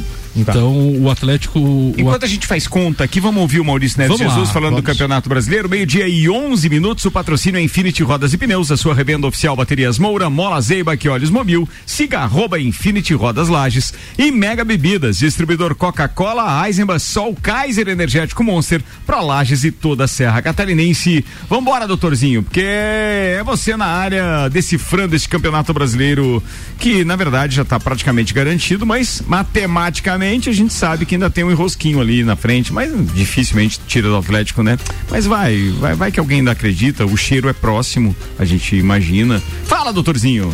Tá. 0.44 0.52
Então 0.52 0.72
tá. 0.72 1.00
o 1.00 1.10
Atlético. 1.10 1.94
Enquanto 1.96 2.24
a 2.24 2.28
gente 2.28 2.46
faz 2.46 2.66
conta 2.66 3.04
aqui, 3.04 3.20
vamos 3.20 3.40
ouvir 3.40 3.60
o 3.60 3.64
Maurício 3.64 3.98
Neves 3.98 4.18
vamos 4.18 4.32
Jesus 4.32 4.48
lá, 4.48 4.54
falando 4.54 4.74
vamos. 4.74 4.84
do 4.84 4.86
Campeonato 4.86 5.28
Brasileiro. 5.28 5.68
Meio-dia 5.68 6.06
e 6.08 6.28
11 6.28 6.68
minutos. 6.68 7.04
O 7.04 7.10
patrocínio 7.10 7.58
é 7.58 7.62
Infinity 7.62 8.02
Rodas 8.02 8.32
e 8.32 8.38
Pneus, 8.38 8.70
a 8.70 8.76
sua 8.76 8.94
revenda 8.94 9.26
oficial 9.26 9.56
Baterias 9.56 9.98
Moura, 9.98 10.28
Mola 10.28 10.60
Zeiba, 10.60 10.96
que 10.96 11.08
olhos 11.08 11.30
mobil. 11.30 11.68
Siga 11.84 12.20
arroba 12.20 12.58
Infinity 12.58 13.14
Rodas 13.14 13.48
Lages 13.48 13.94
e 14.18 14.30
Mega 14.30 14.64
Bebidas, 14.64 15.18
distribuidor 15.18 15.74
Coca-Cola, 15.74 16.66
Eisenbach, 16.66 17.00
Sol, 17.00 17.34
Kaiser 17.40 17.88
Energético 17.88 18.44
Monster, 18.44 18.82
para 19.06 19.20
Lages 19.20 19.64
e 19.64 19.70
toda 19.70 20.04
a 20.04 20.08
Serra 20.08 20.42
Catarinense. 20.42 21.24
Vambora, 21.48 21.86
doutorzinho, 21.86 22.42
porque 22.42 22.62
é 22.62 23.42
você 23.44 23.76
na 23.76 23.86
área 23.86 24.48
decifrando 24.48 25.14
esse 25.14 25.28
Campeonato 25.28 25.72
Brasileiro 25.72 26.42
que, 26.78 27.04
na 27.04 27.16
verdade, 27.16 27.56
já 27.56 27.62
está 27.62 27.78
praticamente 27.78 28.34
garantido, 28.34 28.84
mas 28.84 29.22
matematicamente 29.26 30.25
a 30.48 30.52
gente 30.52 30.72
sabe 30.72 31.06
que 31.06 31.14
ainda 31.14 31.30
tem 31.30 31.44
um 31.44 31.50
enrosquinho 31.50 32.00
ali 32.00 32.24
na 32.24 32.36
frente, 32.36 32.72
mas 32.72 32.90
dificilmente 33.14 33.80
tira 33.86 34.08
do 34.08 34.16
Atlético, 34.16 34.62
né? 34.62 34.78
Mas 35.10 35.26
vai, 35.26 35.70
vai, 35.78 35.94
vai 35.94 36.10
que 36.10 36.18
alguém 36.18 36.38
ainda 36.38 36.52
acredita, 36.52 37.04
o 37.04 37.16
cheiro 37.16 37.48
é 37.48 37.52
próximo, 37.52 38.14
a 38.38 38.44
gente 38.44 38.76
imagina. 38.76 39.42
Fala, 39.64 39.92
doutorzinho. 39.92 40.52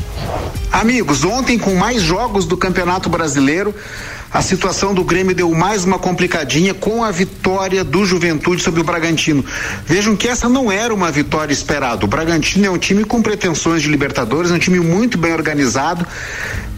Amigos, 0.71 1.25
ontem 1.25 1.59
com 1.59 1.75
mais 1.75 2.02
jogos 2.02 2.47
do 2.47 2.57
Campeonato 2.57 3.09
Brasileiro, 3.09 3.75
a 4.32 4.40
situação 4.40 4.94
do 4.94 5.04
Grêmio 5.04 5.34
deu 5.34 5.52
mais 5.52 5.84
uma 5.84 5.98
complicadinha 5.98 6.72
com 6.72 7.04
a 7.04 7.10
vitória 7.10 7.84
do 7.84 8.02
Juventude 8.06 8.62
sobre 8.62 8.80
o 8.80 8.84
Bragantino. 8.84 9.44
Vejam 9.84 10.16
que 10.16 10.26
essa 10.26 10.48
não 10.48 10.72
era 10.72 10.94
uma 10.94 11.10
vitória 11.10 11.52
esperada. 11.52 12.06
O 12.06 12.08
Bragantino 12.08 12.64
é 12.64 12.70
um 12.70 12.78
time 12.78 13.04
com 13.04 13.20
pretensões 13.20 13.82
de 13.82 13.88
Libertadores, 13.88 14.50
é 14.50 14.54
um 14.54 14.58
time 14.58 14.80
muito 14.80 15.18
bem 15.18 15.34
organizado, 15.34 16.06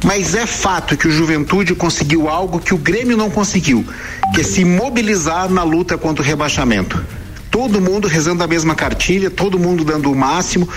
mas 0.02 0.34
é 0.34 0.46
fato 0.46 0.96
que 0.96 1.06
o 1.06 1.12
Juventude 1.12 1.76
conseguiu 1.76 2.28
algo 2.28 2.58
que 2.58 2.74
o 2.74 2.78
Grêmio 2.78 3.16
não 3.16 3.30
conseguiu, 3.30 3.86
que 4.34 4.40
é 4.40 4.44
se 4.44 4.64
mobilizar 4.64 5.48
na 5.48 5.62
luta 5.62 5.96
contra 5.96 6.22
o 6.22 6.26
rebaixamento 6.26 7.04
todo 7.50 7.80
mundo 7.80 8.08
rezando 8.08 8.42
a 8.42 8.48
mesma 8.48 8.74
cartilha, 8.74 9.30
todo 9.30 9.60
mundo 9.60 9.84
dando 9.84 10.10
o 10.10 10.14
máximo. 10.16 10.68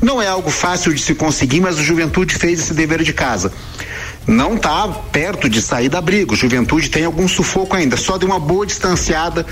Não 0.00 0.22
é 0.22 0.28
algo 0.28 0.52
fácil 0.52 0.94
de 0.94 1.02
se 1.02 1.16
conseguir, 1.16 1.60
mas 1.60 1.80
o 1.80 1.82
Juventude 1.82 2.36
fez 2.36 2.60
esse 2.60 2.72
dever 2.72 3.02
de 3.02 3.12
casa 3.12 3.52
não 4.26 4.54
está 4.54 4.88
perto 4.88 5.48
de 5.48 5.60
sair 5.60 5.88
da 5.88 6.00
briga. 6.00 6.32
O 6.32 6.36
Juventude 6.36 6.88
tem 6.88 7.04
algum 7.04 7.26
sufoco 7.26 7.76
ainda, 7.76 7.96
só 7.96 8.16
de 8.16 8.24
uma 8.24 8.38
boa 8.38 8.66
distanciada 8.66 9.46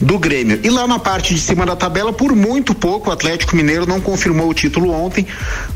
do 0.00 0.18
Grêmio. 0.18 0.58
E 0.62 0.70
lá 0.70 0.86
na 0.86 0.98
parte 0.98 1.34
de 1.34 1.40
cima 1.40 1.64
da 1.64 1.76
tabela, 1.76 2.12
por 2.12 2.34
muito 2.34 2.74
pouco, 2.74 3.10
o 3.10 3.12
Atlético 3.12 3.54
Mineiro 3.54 3.86
não 3.86 4.00
confirmou 4.00 4.48
o 4.48 4.54
título 4.54 4.90
ontem. 4.90 5.26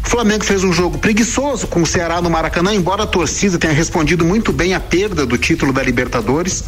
O 0.05 0.09
Flamengo 0.09 0.45
fez 0.45 0.65
um 0.65 0.73
jogo 0.73 0.99
preguiçoso 0.99 1.67
com 1.67 1.83
o 1.83 1.87
Ceará 1.87 2.21
no 2.21 2.31
Maracanã, 2.31 2.75
embora 2.75 3.05
a 3.05 3.07
torcida 3.07 3.59
tenha 3.59 3.73
respondido 3.73 4.25
muito 4.25 4.53
bem 4.53 4.75
à 4.75 4.81
perda 4.81 5.25
do 5.25 5.39
título 5.39 5.73
da 5.73 5.83
Libertadores. 5.83 6.65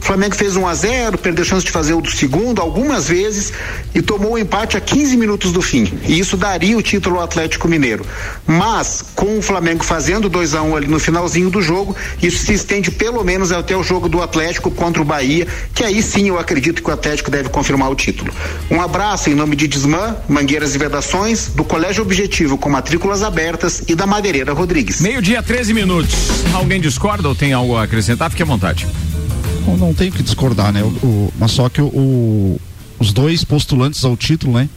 O 0.00 0.04
Flamengo 0.04 0.34
fez 0.36 0.54
1 0.54 0.66
a 0.66 0.74
0 0.74 1.18
perdeu 1.18 1.44
chance 1.44 1.64
de 1.64 1.72
fazer 1.72 1.94
o 1.94 2.00
do 2.00 2.10
segundo 2.10 2.60
algumas 2.60 3.08
vezes 3.08 3.52
e 3.94 4.02
tomou 4.02 4.32
o 4.32 4.38
empate 4.38 4.76
a 4.76 4.80
15 4.80 5.16
minutos 5.16 5.50
do 5.50 5.62
fim. 5.62 5.98
E 6.06 6.18
isso 6.18 6.36
daria 6.36 6.76
o 6.76 6.82
título 6.82 7.16
ao 7.16 7.22
Atlético 7.22 7.66
Mineiro. 7.66 8.04
Mas, 8.46 9.02
com 9.14 9.38
o 9.38 9.42
Flamengo 9.42 9.82
fazendo 9.82 10.28
2 10.28 10.54
a 10.54 10.62
1 10.62 10.68
um 10.68 10.76
ali 10.76 10.86
no 10.86 11.00
finalzinho 11.00 11.50
do 11.50 11.62
jogo, 11.62 11.96
isso 12.22 12.44
se 12.44 12.52
estende 12.52 12.90
pelo 12.90 13.24
menos 13.24 13.50
até 13.50 13.76
o 13.76 13.82
jogo 13.82 14.08
do 14.08 14.22
Atlético 14.22 14.70
contra 14.70 15.00
o 15.00 15.04
Bahia, 15.04 15.46
que 15.74 15.82
aí 15.82 16.02
sim 16.02 16.28
eu 16.28 16.38
acredito 16.38 16.83
que 16.84 16.90
o 16.90 16.92
Atlético 16.92 17.30
deve 17.30 17.48
confirmar 17.48 17.90
o 17.90 17.94
título. 17.94 18.32
Um 18.70 18.80
abraço 18.80 19.30
em 19.30 19.34
nome 19.34 19.56
de 19.56 19.66
Desmã, 19.66 20.16
Mangueiras 20.28 20.74
e 20.74 20.78
Vedações, 20.78 21.48
do 21.48 21.64
Colégio 21.64 22.02
Objetivo 22.02 22.58
com 22.58 22.68
matrículas 22.68 23.22
abertas 23.22 23.82
e 23.88 23.94
da 23.94 24.06
Madeireira 24.06 24.52
Rodrigues. 24.52 25.00
Meio-dia, 25.00 25.42
13 25.42 25.72
minutos. 25.74 26.14
Alguém 26.52 26.80
discorda 26.80 27.28
ou 27.28 27.34
tem 27.34 27.52
algo 27.52 27.74
a 27.76 27.82
acrescentar? 27.82 28.30
Fique 28.30 28.42
à 28.42 28.46
vontade. 28.46 28.86
Não, 29.66 29.76
não 29.76 29.94
tenho 29.94 30.12
que 30.12 30.22
discordar, 30.22 30.72
né? 30.72 30.82
O, 30.82 30.86
o, 30.86 31.34
mas 31.38 31.52
só 31.52 31.68
que 31.68 31.80
o, 31.80 32.60
os 32.98 33.12
dois 33.12 33.44
postulantes 33.44 34.04
ao 34.04 34.16
título, 34.16 34.54
né? 34.54 34.68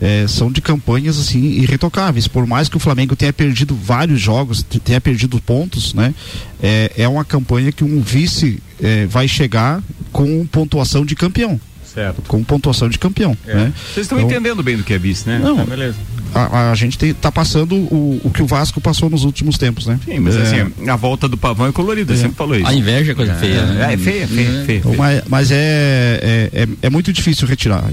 É, 0.00 0.26
são 0.28 0.52
de 0.52 0.60
campanhas 0.60 1.18
assim 1.18 1.40
irretocáveis. 1.40 2.28
Por 2.28 2.46
mais 2.46 2.68
que 2.68 2.76
o 2.76 2.80
Flamengo 2.80 3.16
tenha 3.16 3.32
perdido 3.32 3.74
vários 3.74 4.20
jogos, 4.20 4.62
tenha 4.62 5.00
perdido 5.00 5.40
pontos, 5.40 5.94
né? 5.94 6.14
É, 6.62 6.92
é 6.98 7.08
uma 7.08 7.24
campanha 7.24 7.72
que 7.72 7.82
um 7.82 8.00
vice 8.00 8.62
é, 8.82 9.06
vai 9.06 9.26
chegar 9.26 9.82
com 10.12 10.46
pontuação 10.46 11.04
de 11.04 11.14
campeão. 11.14 11.60
Certo. 11.84 12.22
Com 12.28 12.44
pontuação 12.44 12.88
de 12.88 12.98
campeão. 12.98 13.36
É. 13.46 13.54
Né? 13.54 13.72
Vocês 13.74 14.04
estão 14.04 14.18
então, 14.18 14.30
entendendo 14.30 14.62
bem 14.62 14.76
do 14.76 14.84
que 14.84 14.92
é 14.92 14.98
vice, 14.98 15.28
né? 15.28 15.38
Não, 15.38 15.56
tá, 15.56 15.64
beleza 15.64 15.96
a, 16.34 16.70
a 16.70 16.74
gente 16.74 17.02
está 17.04 17.30
passando 17.30 17.74
o, 17.76 18.20
o, 18.24 18.30
que 18.30 18.42
o 18.42 18.46
Vasco 18.46 18.80
passou 18.80 19.08
nos 19.10 19.24
últimos 19.24 19.58
tempos, 19.58 19.86
né? 19.86 19.98
Sim, 20.04 20.18
mas 20.20 20.36
é. 20.36 20.42
assim, 20.42 20.88
a 20.88 20.96
volta 20.96 21.28
do 21.28 21.36
pavão 21.36 21.66
é 21.66 21.72
colorida, 21.72 22.14
é. 22.14 22.16
sempre 22.16 22.36
falou 22.36 22.56
isso. 22.56 22.66
A 22.66 22.74
inveja 22.74 23.12
é 23.12 23.14
coisa 23.14 23.32
é. 23.32 23.36
feia. 23.36 23.66
Né? 23.66 23.92
É, 23.92 23.96
feia, 23.96 24.28
feia, 24.28 24.48
é. 24.48 24.64
feia. 24.64 24.82
Mas, 24.96 25.22
mas 25.28 25.50
é, 25.50 25.56
é, 25.56 26.50
é, 26.52 26.68
é, 26.82 26.90
muito 26.90 27.12
difícil 27.12 27.46
retirar 27.46 27.84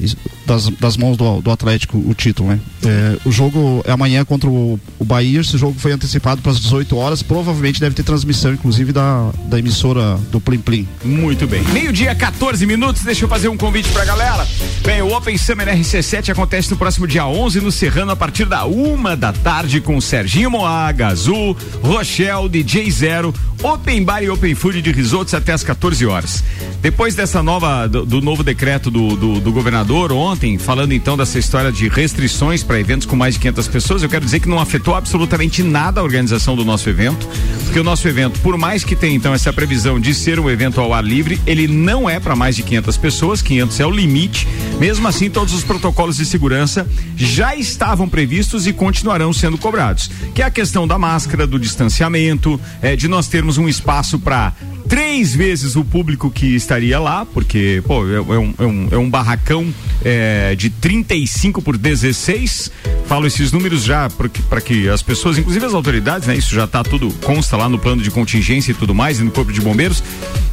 das, 0.46 0.70
das 0.70 0.98
mãos 0.98 1.18
do, 1.18 1.42
do 1.42 1.52
Atlético 1.52 1.98
o 1.98 2.14
título, 2.14 2.50
né? 2.50 2.60
É, 2.86 3.18
o 3.26 3.32
jogo 3.32 3.84
é 3.86 3.92
amanhã 3.92 4.26
contra 4.26 4.50
o, 4.50 4.80
o 5.00 5.06
Bahia, 5.06 5.42
esse 5.42 5.58
jogo 5.58 5.76
foi 5.80 5.92
antecipado 5.92 6.42
para 6.42 6.52
as 6.52 6.60
18 6.60 6.96
horas, 6.98 7.24
provavelmente 7.24 7.80
deve 7.80 7.96
ter 7.96 8.04
transmissão, 8.04 8.54
inclusive, 8.54 8.92
da, 8.92 9.32
da 9.46 9.60
emissora 9.60 10.18
do 10.32 10.40
Plim 10.40 10.60
Plim. 10.60 10.88
Muito 11.04 11.48
bem. 11.48 11.64
Meio-dia, 11.66 12.14
14 12.14 12.66
minutos, 12.66 13.04
deixa 13.04 13.26
eu 13.26 13.30
fazer 13.30 13.48
um 13.48 13.58
convite 13.58 13.90
pra 13.90 14.06
galera. 14.06 14.48
Bem, 14.84 15.02
o 15.02 15.16
Open 15.16 15.38
Summer 15.38 15.68
RC7 15.68 16.30
acontece 16.30 16.70
no 16.72 16.78
próximo 16.78 17.08
dia 17.08 17.26
11 17.26 17.62
no 17.62 17.72
Serrano, 17.72 18.12
a 18.12 18.16
partir 18.24 18.46
da 18.46 18.64
uma 18.64 19.18
da 19.18 19.34
tarde 19.34 19.82
com 19.82 20.00
Serginho 20.00 20.50
Moaga, 20.50 21.08
Azul, 21.08 21.58
Rochelle, 21.82 22.48
DJ 22.48 22.90
Zero, 22.90 23.34
Open 23.62 24.02
Bar 24.02 24.24
e 24.24 24.30
Open 24.30 24.56
Food 24.56 24.82
de 24.82 24.94
risotos 24.94 25.34
até 25.34 25.52
as 25.52 25.62
14 25.62 26.06
horas. 26.06 26.42
Depois 26.82 27.16
dessa 27.16 27.44
nova, 27.44 27.88
do, 27.88 28.06
do 28.06 28.22
novo 28.22 28.44
decreto 28.44 28.90
do, 28.90 29.16
do, 29.16 29.40
do, 29.40 29.52
governador 29.52 30.12
ontem, 30.12 30.58
falando 30.58 30.94
então 30.94 31.16
dessa 31.16 31.40
história 31.40 31.72
de 31.72 31.88
restrições 31.88 32.64
para 32.64 32.80
eventos 32.80 33.06
com 33.06 33.16
mais 33.16 33.36
de 33.36 33.42
500 33.42 33.68
pessoas, 33.70 34.04
eu 34.04 34.10
quero 34.10 34.26
dizer 34.26 34.42
que 34.42 34.50
não 34.50 34.60
afetou 34.60 34.96
absolutamente 34.96 35.64
nada 35.64 36.02
a 36.02 36.04
organização 36.04 36.58
do 36.58 36.66
nosso 36.66 36.90
evento, 36.90 37.26
porque 37.64 37.80
o 37.80 37.84
nosso 37.84 38.06
evento, 38.08 38.40
por 38.42 38.58
mais 38.58 38.84
que 38.84 38.98
tenha 38.98 39.16
então 39.16 39.34
essa 39.34 39.54
previsão 39.54 39.98
de 39.98 40.14
ser 40.14 40.40
um 40.40 40.50
evento 40.50 40.82
ao 40.82 40.94
ar 40.94 41.04
livre, 41.04 41.40
ele 41.48 41.68
não 41.68 42.10
é 42.10 42.20
para 42.20 42.36
mais 42.36 42.56
de 42.56 42.64
500 42.64 42.98
pessoas, 42.98 43.42
500 43.42 43.80
é 43.80 43.86
o 43.86 43.92
limite. 43.92 44.46
Mesmo 44.78 45.08
assim, 45.08 45.30
todos 45.30 45.54
os 45.54 45.64
protocolos 45.64 46.18
de 46.18 46.26
segurança 46.26 46.86
já 47.16 47.56
estavam 47.56 48.10
previstos 48.14 48.68
e 48.68 48.74
continuarão 48.74 49.34
sendo 49.34 49.58
cobrados, 49.58 50.08
que 50.36 50.44
é 50.44 50.46
a 50.46 50.52
questão 50.52 50.88
da 50.88 51.00
máscara, 51.00 51.48
do 51.48 51.58
distanciamento, 51.58 52.62
é, 52.80 52.96
de 52.96 53.08
nós 53.08 53.28
termos 53.28 53.58
um 53.58 53.68
espaço 53.68 54.20
para 54.20 54.54
três 54.88 55.34
vezes 55.34 55.76
o 55.76 55.84
público 55.84 56.30
que 56.30 56.56
estaria 56.56 57.00
lá, 57.00 57.26
porque, 57.26 57.82
pô, 57.88 58.08
é, 58.08 58.18
é, 58.18 58.20
um, 58.20 58.54
é 58.60 58.64
um, 58.64 58.88
é 58.92 58.98
um 58.98 59.10
barracão 59.10 59.74
é, 60.06 60.54
de 60.54 60.70
35 60.70 61.60
por 61.60 61.76
16. 61.76 62.72
Falo 63.08 63.26
esses 63.26 63.52
números 63.52 63.84
já 63.84 64.08
para 64.12 64.62
que 64.62 64.88
as 64.88 65.02
pessoas, 65.02 65.40
inclusive 65.40 65.66
as 65.66 65.74
autoridades, 65.74 66.28
né? 66.28 66.36
Isso 66.36 66.54
já 66.54 66.68
tá 66.68 66.84
tudo, 66.84 67.12
consta 67.24 67.58
lá 67.58 67.68
no 67.68 67.80
plano 67.80 68.04
de 68.04 68.12
contingência 68.12 68.72
e 68.72 68.76
tudo 68.76 68.94
mais, 68.94 69.20
e 69.20 69.24
no 69.24 69.32
Corpo 69.32 69.52
de 69.52 69.60
Bombeiros. 69.60 70.04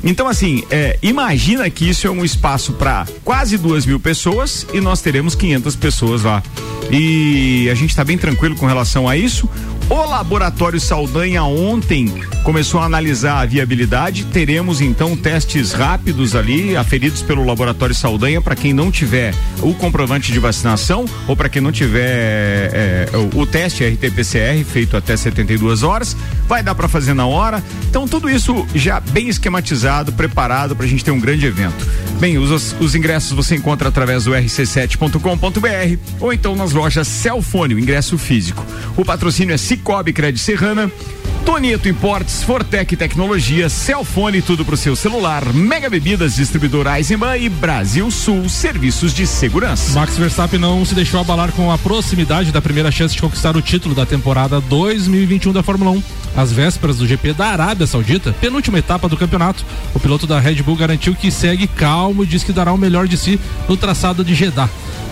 Então, 0.02 0.26
assim, 0.26 0.64
é, 0.70 0.98
imagina 1.02 1.68
que 1.68 1.86
isso 1.86 2.06
é 2.06 2.10
um 2.10 2.24
espaço 2.24 2.72
para 2.72 3.06
quase 3.22 3.58
duas 3.58 3.84
mil 3.84 4.00
pessoas 4.00 4.66
e 4.72 4.80
nós 4.80 5.02
teremos 5.02 5.34
500 5.34 5.76
pessoas 5.76 6.22
lá. 6.22 6.42
E 6.90 7.39
a 7.70 7.74
gente 7.74 7.90
está 7.90 8.04
bem 8.04 8.18
tranquilo 8.18 8.56
com 8.56 8.66
relação 8.66 9.08
a 9.08 9.16
isso. 9.16 9.48
O 9.90 10.04
Laboratório 10.04 10.78
Saldanha 10.78 11.42
ontem 11.42 12.06
começou 12.44 12.80
a 12.80 12.84
analisar 12.84 13.40
a 13.40 13.44
viabilidade. 13.44 14.24
Teremos 14.24 14.80
então 14.80 15.16
testes 15.16 15.72
rápidos 15.72 16.36
ali, 16.36 16.76
aferidos 16.76 17.22
pelo 17.22 17.44
Laboratório 17.44 17.92
Saldanha, 17.92 18.40
para 18.40 18.54
quem 18.54 18.72
não 18.72 18.88
tiver 18.92 19.34
o 19.60 19.74
comprovante 19.74 20.30
de 20.30 20.38
vacinação 20.38 21.04
ou 21.26 21.34
para 21.34 21.48
quem 21.48 21.60
não 21.60 21.72
tiver 21.72 22.70
é, 22.72 23.08
o, 23.34 23.44
teste 23.44 23.84
RT-PCR 23.84 24.64
feito 24.64 24.96
até 24.96 25.16
72 25.16 25.82
horas. 25.82 26.16
Vai 26.46 26.62
dar 26.62 26.76
para 26.76 26.86
fazer 26.86 27.12
na 27.12 27.26
hora. 27.26 27.60
Então, 27.88 28.06
tudo 28.06 28.30
isso 28.30 28.64
já 28.72 29.00
bem 29.00 29.28
esquematizado, 29.28 30.12
preparado 30.12 30.76
para 30.76 30.86
a 30.86 30.88
gente 30.88 31.04
ter 31.04 31.10
um 31.10 31.20
grande 31.20 31.46
evento. 31.46 31.84
Bem, 32.20 32.38
os, 32.38 32.76
os 32.78 32.94
ingressos 32.94 33.32
você 33.32 33.56
encontra 33.56 33.88
através 33.88 34.24
do 34.24 34.32
rc7.com.br 34.32 35.98
ou 36.20 36.32
então 36.32 36.54
nas 36.54 36.72
lojas 36.72 37.08
Celfone, 37.08 37.74
o 37.74 37.78
ingresso 37.78 38.16
físico. 38.16 38.64
O 38.96 39.04
patrocínio 39.04 39.54
é 39.54 39.58
Cicobi 39.80 40.12
Crédito 40.12 40.42
Serrana. 40.42 40.90
Tonieto 41.44 41.88
Importes, 41.88 42.42
Fortec 42.42 42.94
Tecnologia, 42.96 43.70
Celfone, 43.70 44.42
tudo 44.42 44.62
pro 44.62 44.76
seu 44.76 44.94
celular, 44.94 45.54
Mega 45.54 45.88
Bebidas, 45.88 46.36
Distribuidor 46.36 46.86
Eisenbahn 46.86 47.38
e 47.38 47.48
Brasil 47.48 48.10
Sul, 48.10 48.46
serviços 48.46 49.14
de 49.14 49.26
segurança. 49.26 49.98
Max 49.98 50.18
Verstappen 50.18 50.60
não 50.60 50.84
se 50.84 50.94
deixou 50.94 51.18
abalar 51.18 51.50
com 51.52 51.72
a 51.72 51.78
proximidade 51.78 52.52
da 52.52 52.60
primeira 52.60 52.90
chance 52.90 53.14
de 53.14 53.22
conquistar 53.22 53.56
o 53.56 53.62
título 53.62 53.94
da 53.94 54.04
temporada 54.04 54.60
2021 54.60 55.52
da 55.52 55.62
Fórmula 55.62 55.92
1. 55.92 56.02
Às 56.36 56.52
vésperas 56.52 56.98
do 56.98 57.06
GP 57.06 57.32
da 57.32 57.46
Arábia 57.46 57.86
Saudita, 57.86 58.34
penúltima 58.38 58.78
etapa 58.78 59.08
do 59.08 59.16
campeonato, 59.16 59.64
o 59.94 59.98
piloto 59.98 60.26
da 60.26 60.38
Red 60.38 60.62
Bull 60.62 60.76
garantiu 60.76 61.14
que 61.14 61.30
segue 61.30 61.66
calmo 61.66 62.22
e 62.22 62.26
diz 62.26 62.44
que 62.44 62.52
dará 62.52 62.70
o 62.70 62.78
melhor 62.78 63.08
de 63.08 63.16
si 63.16 63.40
no 63.66 63.78
traçado 63.78 64.22
de 64.22 64.34
Jeddah. 64.34 64.68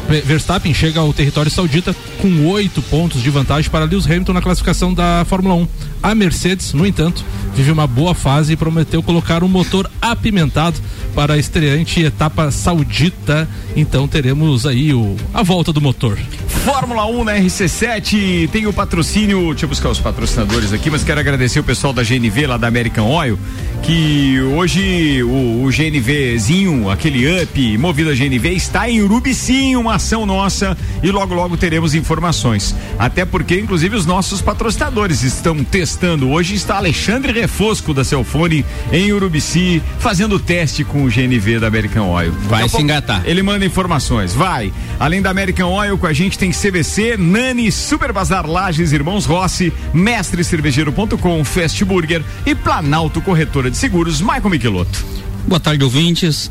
Verstappen 0.08 0.72
chega 0.72 1.00
ao 1.00 1.12
território 1.12 1.50
saudita 1.50 1.94
com 2.20 2.46
oito 2.46 2.80
pontos 2.82 3.22
de 3.22 3.28
vantagem 3.30 3.70
para 3.70 3.84
Lewis 3.84 4.06
Hamilton 4.06 4.32
na 4.32 4.40
classificação 4.40 4.94
da 4.94 5.24
Fórmula 5.28 5.54
1. 5.54 5.68
A 6.02 6.14
Mercedes, 6.14 6.72
no 6.72 6.86
entanto, 6.86 7.24
vive 7.54 7.70
uma 7.70 7.86
boa 7.86 8.14
fase 8.14 8.52
e 8.54 8.56
prometeu 8.56 9.02
colocar 9.02 9.42
um 9.42 9.48
motor 9.48 9.90
apimentado 10.00 10.80
para 11.14 11.34
a 11.34 11.38
estreante 11.38 12.00
etapa 12.02 12.50
saudita. 12.50 13.48
Então 13.76 14.08
teremos 14.08 14.66
aí 14.66 14.94
o, 14.94 15.16
a 15.34 15.42
volta 15.42 15.72
do 15.72 15.80
motor. 15.80 16.16
Fórmula 16.46 17.06
1 17.06 17.24
na 17.24 17.34
RC7 17.36 18.48
tem 18.50 18.66
o 18.66 18.72
patrocínio. 18.72 19.48
Deixa 19.50 19.64
eu 19.64 19.68
buscar 19.68 19.90
os 19.90 19.98
patrocinadores 19.98 20.72
aqui, 20.72 20.90
mas 20.90 21.02
quero 21.02 21.20
agradecer 21.20 21.60
o 21.60 21.64
pessoal 21.64 21.92
da 21.92 22.02
GNV 22.02 22.46
lá 22.46 22.56
da 22.56 22.68
American 22.68 23.10
Oil, 23.10 23.38
que 23.82 24.40
hoje 24.40 25.22
o, 25.22 25.64
o 25.64 25.70
GNVzinho, 25.70 26.90
aquele 26.90 27.42
up, 27.42 27.78
movido 27.78 28.10
a 28.10 28.14
GNV, 28.14 28.54
está 28.54 28.88
em 28.88 29.02
Urubici, 29.02 29.74
uma 29.76 29.97
ação 29.98 30.24
nossa 30.24 30.76
e 31.02 31.10
logo 31.10 31.34
logo 31.34 31.56
teremos 31.56 31.94
informações. 31.94 32.74
Até 32.98 33.24
porque, 33.24 33.58
inclusive, 33.60 33.96
os 33.96 34.06
nossos 34.06 34.40
patrocinadores 34.40 35.22
estão 35.22 35.62
testando. 35.62 36.30
Hoje 36.30 36.54
está 36.54 36.76
Alexandre 36.76 37.32
Refosco 37.32 37.92
da 37.92 38.04
Celfone 38.04 38.64
em 38.92 39.12
Urubici, 39.12 39.82
fazendo 39.98 40.38
teste 40.38 40.84
com 40.84 41.04
o 41.04 41.10
GNV 41.10 41.58
da 41.58 41.66
American 41.66 42.08
Oil. 42.10 42.32
Vai 42.48 42.68
se 42.68 42.80
engatar. 42.80 43.22
Ele 43.26 43.42
manda 43.42 43.66
informações, 43.66 44.32
vai. 44.32 44.72
Além 44.98 45.20
da 45.20 45.30
American 45.30 45.70
Oil, 45.70 45.98
com 45.98 46.06
a 46.06 46.12
gente 46.12 46.38
tem 46.38 46.50
CVC, 46.50 47.16
Nani, 47.18 47.70
Super 47.70 48.12
Bazar 48.12 48.46
Lages, 48.46 48.92
Irmãos 48.92 49.26
Rossi, 49.26 49.72
Mestre 49.92 50.42
Cervejeiro.com, 50.44 51.44
Fast 51.44 51.84
Burger 51.84 52.22
e 52.46 52.54
Planalto 52.54 53.20
Corretora 53.20 53.70
de 53.70 53.76
Seguros, 53.76 54.20
Michael 54.20 54.50
Michelotto. 54.50 55.04
Boa 55.46 55.60
tarde, 55.60 55.82
ouvintes. 55.82 56.50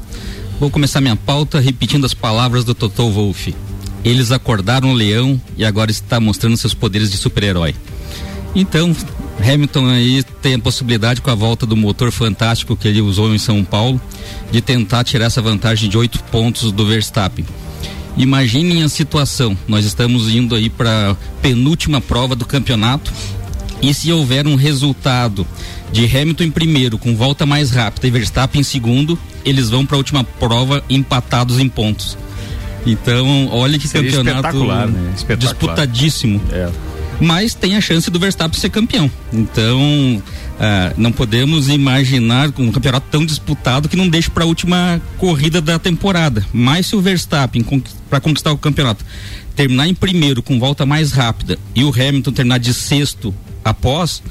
Vou 0.60 0.72
começar 0.72 1.02
minha 1.02 1.16
pauta 1.16 1.60
repetindo 1.60 2.06
as 2.06 2.16
palavras 2.16 2.64
do 2.64 2.74
Toto 2.74 3.12
Wolff. 3.12 3.54
Eles 4.04 4.32
acordaram 4.32 4.90
o 4.90 4.94
leão 4.94 5.40
e 5.56 5.64
agora 5.64 5.92
está 5.92 6.20
mostrando 6.20 6.58
seus 6.58 6.74
poderes 6.74 7.12
de 7.12 7.18
super-herói. 7.18 7.76
Então, 8.56 8.96
Hamilton 9.40 9.86
aí 9.86 10.24
tem 10.42 10.56
a 10.56 10.60
possibilidade 10.60 11.22
com 11.22 11.30
a 11.30 11.36
volta 11.36 11.64
do 11.64 11.78
motor 11.78 12.12
fantástico 12.12 12.76
que 12.76 12.88
ele 12.88 13.02
usou 13.02 13.36
em 13.36 13.38
São 13.38 13.64
Paulo 13.64 14.02
de 14.52 14.60
tentar 14.60 15.04
tirar 15.04 15.26
essa 15.26 15.44
vantagem 15.44 15.90
de 15.90 15.98
oito 15.98 16.24
pontos 16.24 16.72
do 16.72 16.88
Verstappen. 16.88 17.46
Imaginem 18.18 18.82
a 18.82 18.90
situação. 18.90 19.56
Nós 19.68 19.86
estamos 19.86 20.34
indo 20.34 20.56
aí 20.56 20.72
para 20.72 21.16
penúltima 21.40 22.02
prova 22.02 22.36
do 22.36 22.46
campeonato. 22.46 23.14
E 23.80 23.94
se 23.94 24.12
houver 24.12 24.48
um 24.48 24.56
resultado 24.56 25.46
de 25.92 26.06
Hamilton 26.06 26.46
em 26.46 26.52
primeiro, 26.52 26.98
com 26.98 27.16
volta 27.16 27.46
mais 27.46 27.70
rápida, 27.70 28.08
e 28.08 28.12
Verstappen 28.12 28.62
em 28.62 28.64
segundo, 28.64 29.20
eles 29.50 29.70
vão 29.70 29.86
para 29.86 29.96
a 29.96 30.00
última 30.00 30.24
prova 30.24 30.84
empatados 30.90 31.60
em 31.60 31.70
pontos. 31.70 32.18
Então, 32.86 33.50
olha 33.52 33.78
que 33.78 33.88
Seria 33.88 34.12
campeonato 34.12 34.64
né? 34.66 35.36
disputadíssimo. 35.38 36.42
É. 36.52 36.70
Mas 37.20 37.54
tem 37.54 37.76
a 37.76 37.82
chance 37.82 38.10
do 38.10 38.20
Verstappen 38.20 38.60
ser 38.60 38.70
campeão. 38.70 39.10
Então, 39.34 40.22
ah, 40.60 40.94
não 40.98 41.12
podemos 41.12 41.68
imaginar 41.68 42.52
um 42.58 42.72
campeonato 42.72 43.08
tão 43.12 43.26
disputado 43.26 43.90
que 43.90 43.96
não 43.96 44.08
deixe 44.08 44.30
para 44.30 44.44
a 44.44 44.48
última 44.48 45.02
corrida 45.18 45.60
da 45.60 45.80
temporada. 45.80 46.46
Mas 46.54 46.88
se 46.88 46.96
o 46.96 47.02
Verstappen, 47.02 47.66
para 48.10 48.20
conquistar 48.20 48.52
o 48.52 48.58
campeonato, 48.58 49.04
terminar 49.56 49.88
em 49.88 49.96
primeiro 49.96 50.44
com 50.44 50.60
volta 50.60 50.86
mais 50.86 51.12
rápida 51.12 51.58
e 51.76 51.84
o 51.84 51.90
Hamilton 51.90 52.32
terminar 52.32 52.60
de 52.60 52.74
sexto 52.74 53.34
após, 53.66 54.22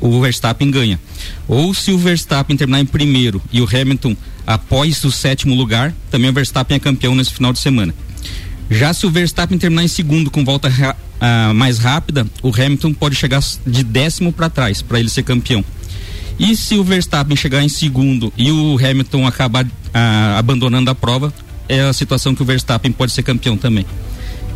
o 0.00 0.20
Verstappen 0.20 0.70
ganha. 0.70 1.00
Ou 1.46 1.74
se 1.74 1.90
o 1.90 1.98
Verstappen 1.98 2.56
terminar 2.56 2.80
em 2.80 2.86
primeiro 2.86 3.42
e 3.52 3.60
o 3.60 3.64
Hamilton 3.66 4.16
após 4.48 5.04
o 5.04 5.12
sétimo 5.12 5.54
lugar, 5.54 5.94
também 6.10 6.30
o 6.30 6.32
Verstappen 6.32 6.78
é 6.78 6.80
campeão 6.80 7.14
nesse 7.14 7.34
final 7.34 7.52
de 7.52 7.58
semana. 7.58 7.94
Já 8.70 8.94
se 8.94 9.06
o 9.06 9.10
Verstappen 9.10 9.58
terminar 9.58 9.84
em 9.84 9.88
segundo 9.88 10.30
com 10.30 10.42
volta 10.42 10.68
uh, 10.70 11.54
mais 11.54 11.78
rápida, 11.78 12.26
o 12.42 12.48
Hamilton 12.48 12.94
pode 12.94 13.14
chegar 13.14 13.42
de 13.66 13.84
décimo 13.84 14.32
para 14.32 14.48
trás 14.48 14.80
para 14.80 14.98
ele 14.98 15.10
ser 15.10 15.22
campeão. 15.22 15.62
E 16.38 16.56
se 16.56 16.76
o 16.76 16.84
Verstappen 16.84 17.36
chegar 17.36 17.62
em 17.62 17.68
segundo 17.68 18.32
e 18.38 18.50
o 18.50 18.78
Hamilton 18.78 19.26
acabar 19.26 19.66
uh, 19.66 19.68
abandonando 20.38 20.90
a 20.90 20.94
prova, 20.94 21.30
é 21.68 21.82
a 21.82 21.92
situação 21.92 22.34
que 22.34 22.40
o 22.40 22.46
Verstappen 22.46 22.90
pode 22.90 23.12
ser 23.12 23.22
campeão 23.22 23.54
também. 23.54 23.84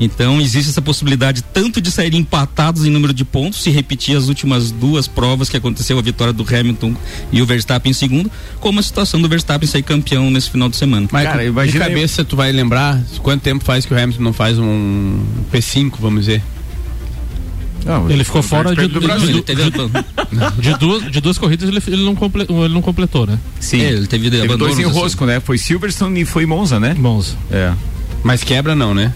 Então 0.05 0.41
existe 0.41 0.71
essa 0.71 0.83
possibilidade 0.83 1.43
tanto 1.43 1.81
de 1.81 1.89
sair 1.91 2.13
empatados 2.15 2.85
em 2.85 2.91
número 2.91 3.15
de 3.15 3.25
pontos, 3.25 3.63
se 3.63 3.71
repetir 3.71 4.17
as 4.17 4.29
últimas 4.29 4.73
duas 4.73 5.07
provas 5.07 5.49
que 5.49 5.57
aconteceu 5.57 5.97
a 5.97 6.03
vitória 6.03 6.33
do 6.33 6.43
Hamilton 6.43 6.95
e 7.31 7.41
o 7.41 7.47
Verstappen 7.47 7.91
em 7.91 7.95
segundo, 7.95 8.31
como 8.59 8.81
a 8.81 8.83
situação 8.83 9.23
do 9.23 9.29
Verstappen 9.29 9.69
sair 9.69 9.85
campeão 9.85 10.29
nesse 10.29 10.51
final 10.51 10.69
de 10.69 10.77
semana. 10.77 11.09
Mas 11.13 11.25
Cara, 11.25 11.67
de 11.67 11.79
cabeça 11.79 12.23
eu... 12.23 12.25
tu 12.25 12.35
vai 12.35 12.51
lembrar 12.51 13.01
quanto 13.21 13.43
tempo 13.43 13.65
faz 13.65 13.87
que 13.87 13.95
o 13.95 13.99
Hamilton 13.99 14.23
não 14.23 14.33
faz 14.33 14.59
um 14.59 15.21
P5, 15.53 15.93
vamos 16.01 16.25
dizer? 16.25 16.43
Não, 17.85 18.11
ele 18.11 18.25
ficou 18.25 18.43
fora 18.43 18.75
de, 18.75 18.87
de, 18.87 19.01
de, 19.01 19.01
de, 20.61 20.79
duas, 20.79 21.11
de 21.11 21.21
duas 21.21 21.37
corridas 21.37 21.69
ele, 21.69 21.83
ele, 21.87 22.05
não 22.05 22.15
completou, 22.15 22.65
ele 22.65 22.75
não 22.75 22.83
completou, 22.83 23.27
né? 23.27 23.39
Sim. 23.59 23.81
É, 23.81 23.91
ele 23.91 24.07
teve, 24.07 24.31
teve 24.31 24.57
dois 24.57 24.79
em 24.79 24.85
rosco, 24.85 25.25
assim. 25.25 25.33
né? 25.33 25.41
Foi 25.41 25.59
Silverstone 25.59 26.21
e 26.21 26.25
foi 26.25 26.47
Monza, 26.47 26.79
né? 26.79 26.95
Monza. 26.97 27.35
É. 27.51 27.73
Mas 28.23 28.45
quebra 28.45 28.77
não, 28.77 28.95
né? 28.95 29.13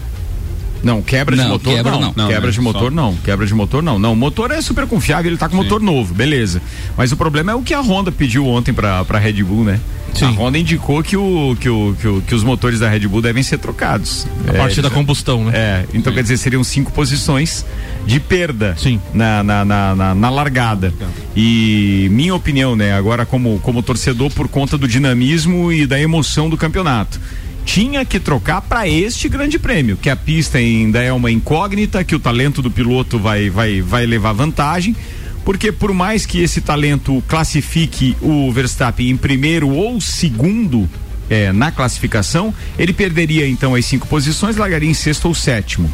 Não, 0.83 1.01
quebra 1.01 1.35
não, 1.35 1.43
de 1.43 1.49
motor 1.49 1.73
quebra, 1.73 1.91
não. 1.91 2.13
não. 2.15 2.27
Quebra 2.27 2.51
de 2.51 2.61
motor 2.61 2.91
não. 2.91 3.15
Quebra 3.15 3.45
de 3.45 3.53
motor 3.53 3.83
não. 3.83 3.99
Não, 3.99 4.13
o 4.13 4.15
motor 4.15 4.51
é 4.51 4.61
super 4.61 4.87
confiável, 4.87 5.29
ele 5.29 5.37
tá 5.37 5.47
com 5.47 5.57
Sim. 5.57 5.63
motor 5.63 5.81
novo, 5.81 6.13
beleza. 6.13 6.61
Mas 6.95 7.11
o 7.11 7.17
problema 7.17 7.51
é 7.51 7.55
o 7.55 7.61
que 7.61 7.73
a 7.73 7.81
Honda 7.81 8.11
pediu 8.11 8.45
ontem 8.45 8.73
pra, 8.73 9.03
pra 9.05 9.19
Red 9.19 9.43
Bull, 9.43 9.63
né? 9.63 9.79
Sim. 10.13 10.25
A 10.25 10.29
Honda 10.29 10.57
indicou 10.57 11.03
que, 11.03 11.15
o, 11.15 11.55
que, 11.59 11.69
o, 11.69 11.95
que, 11.99 12.07
o, 12.07 12.21
que 12.21 12.33
os 12.33 12.43
motores 12.43 12.79
da 12.79 12.89
Red 12.89 13.07
Bull 13.07 13.21
devem 13.21 13.43
ser 13.43 13.59
trocados. 13.59 14.25
A 14.47 14.53
é, 14.53 14.57
partir 14.57 14.81
da 14.81 14.89
combustão, 14.89 15.45
né? 15.45 15.51
É, 15.53 15.85
então 15.93 16.11
Sim. 16.11 16.15
quer 16.15 16.21
dizer, 16.23 16.37
seriam 16.37 16.63
cinco 16.63 16.91
posições 16.91 17.65
de 18.05 18.19
perda 18.19 18.75
Sim. 18.77 18.99
Na, 19.13 19.43
na, 19.43 19.65
na, 19.65 19.95
na, 19.95 20.15
na 20.15 20.29
largada. 20.29 20.93
E 21.35 22.07
minha 22.11 22.33
opinião, 22.33 22.75
né, 22.75 22.93
agora 22.93 23.25
como, 23.25 23.59
como 23.59 23.83
torcedor, 23.83 24.31
por 24.31 24.47
conta 24.47 24.77
do 24.77 24.87
dinamismo 24.87 25.71
e 25.71 25.85
da 25.85 25.99
emoção 25.99 26.49
do 26.49 26.57
campeonato 26.57 27.19
tinha 27.67 28.05
que 28.05 28.17
trocar 28.17 28.61
para 28.61 28.87
este 28.87 29.27
grande 29.27 29.59
prêmio, 29.59 29.97
que 29.97 30.09
a 30.09 30.15
pista 30.15 30.57
ainda 30.57 31.03
é 31.03 31.11
uma 31.11 31.29
incógnita, 31.29 32.01
que 32.01 32.15
o 32.15 32.19
talento 32.19 32.61
do 32.61 32.71
piloto 32.71 33.19
vai, 33.19 33.49
vai, 33.49 33.81
vai 33.81 34.05
levar 34.05 34.31
vantagem. 34.31 34.95
Porque 35.43 35.69
por 35.69 35.93
mais 35.93 36.25
que 36.25 36.41
esse 36.41 36.61
talento 36.61 37.21
classifique 37.27 38.15
o 38.21 38.49
Verstappen 38.53 39.09
em 39.09 39.17
primeiro 39.17 39.69
ou 39.69 39.99
segundo 39.99 40.89
é, 41.29 41.51
na 41.51 41.69
classificação, 41.69 42.53
ele 42.79 42.93
perderia 42.93 43.47
então 43.47 43.75
as 43.75 43.85
cinco 43.85 44.07
posições, 44.07 44.55
largaria 44.55 44.89
em 44.89 44.93
sexto 44.93 45.27
ou 45.27 45.35
sétimo 45.35 45.91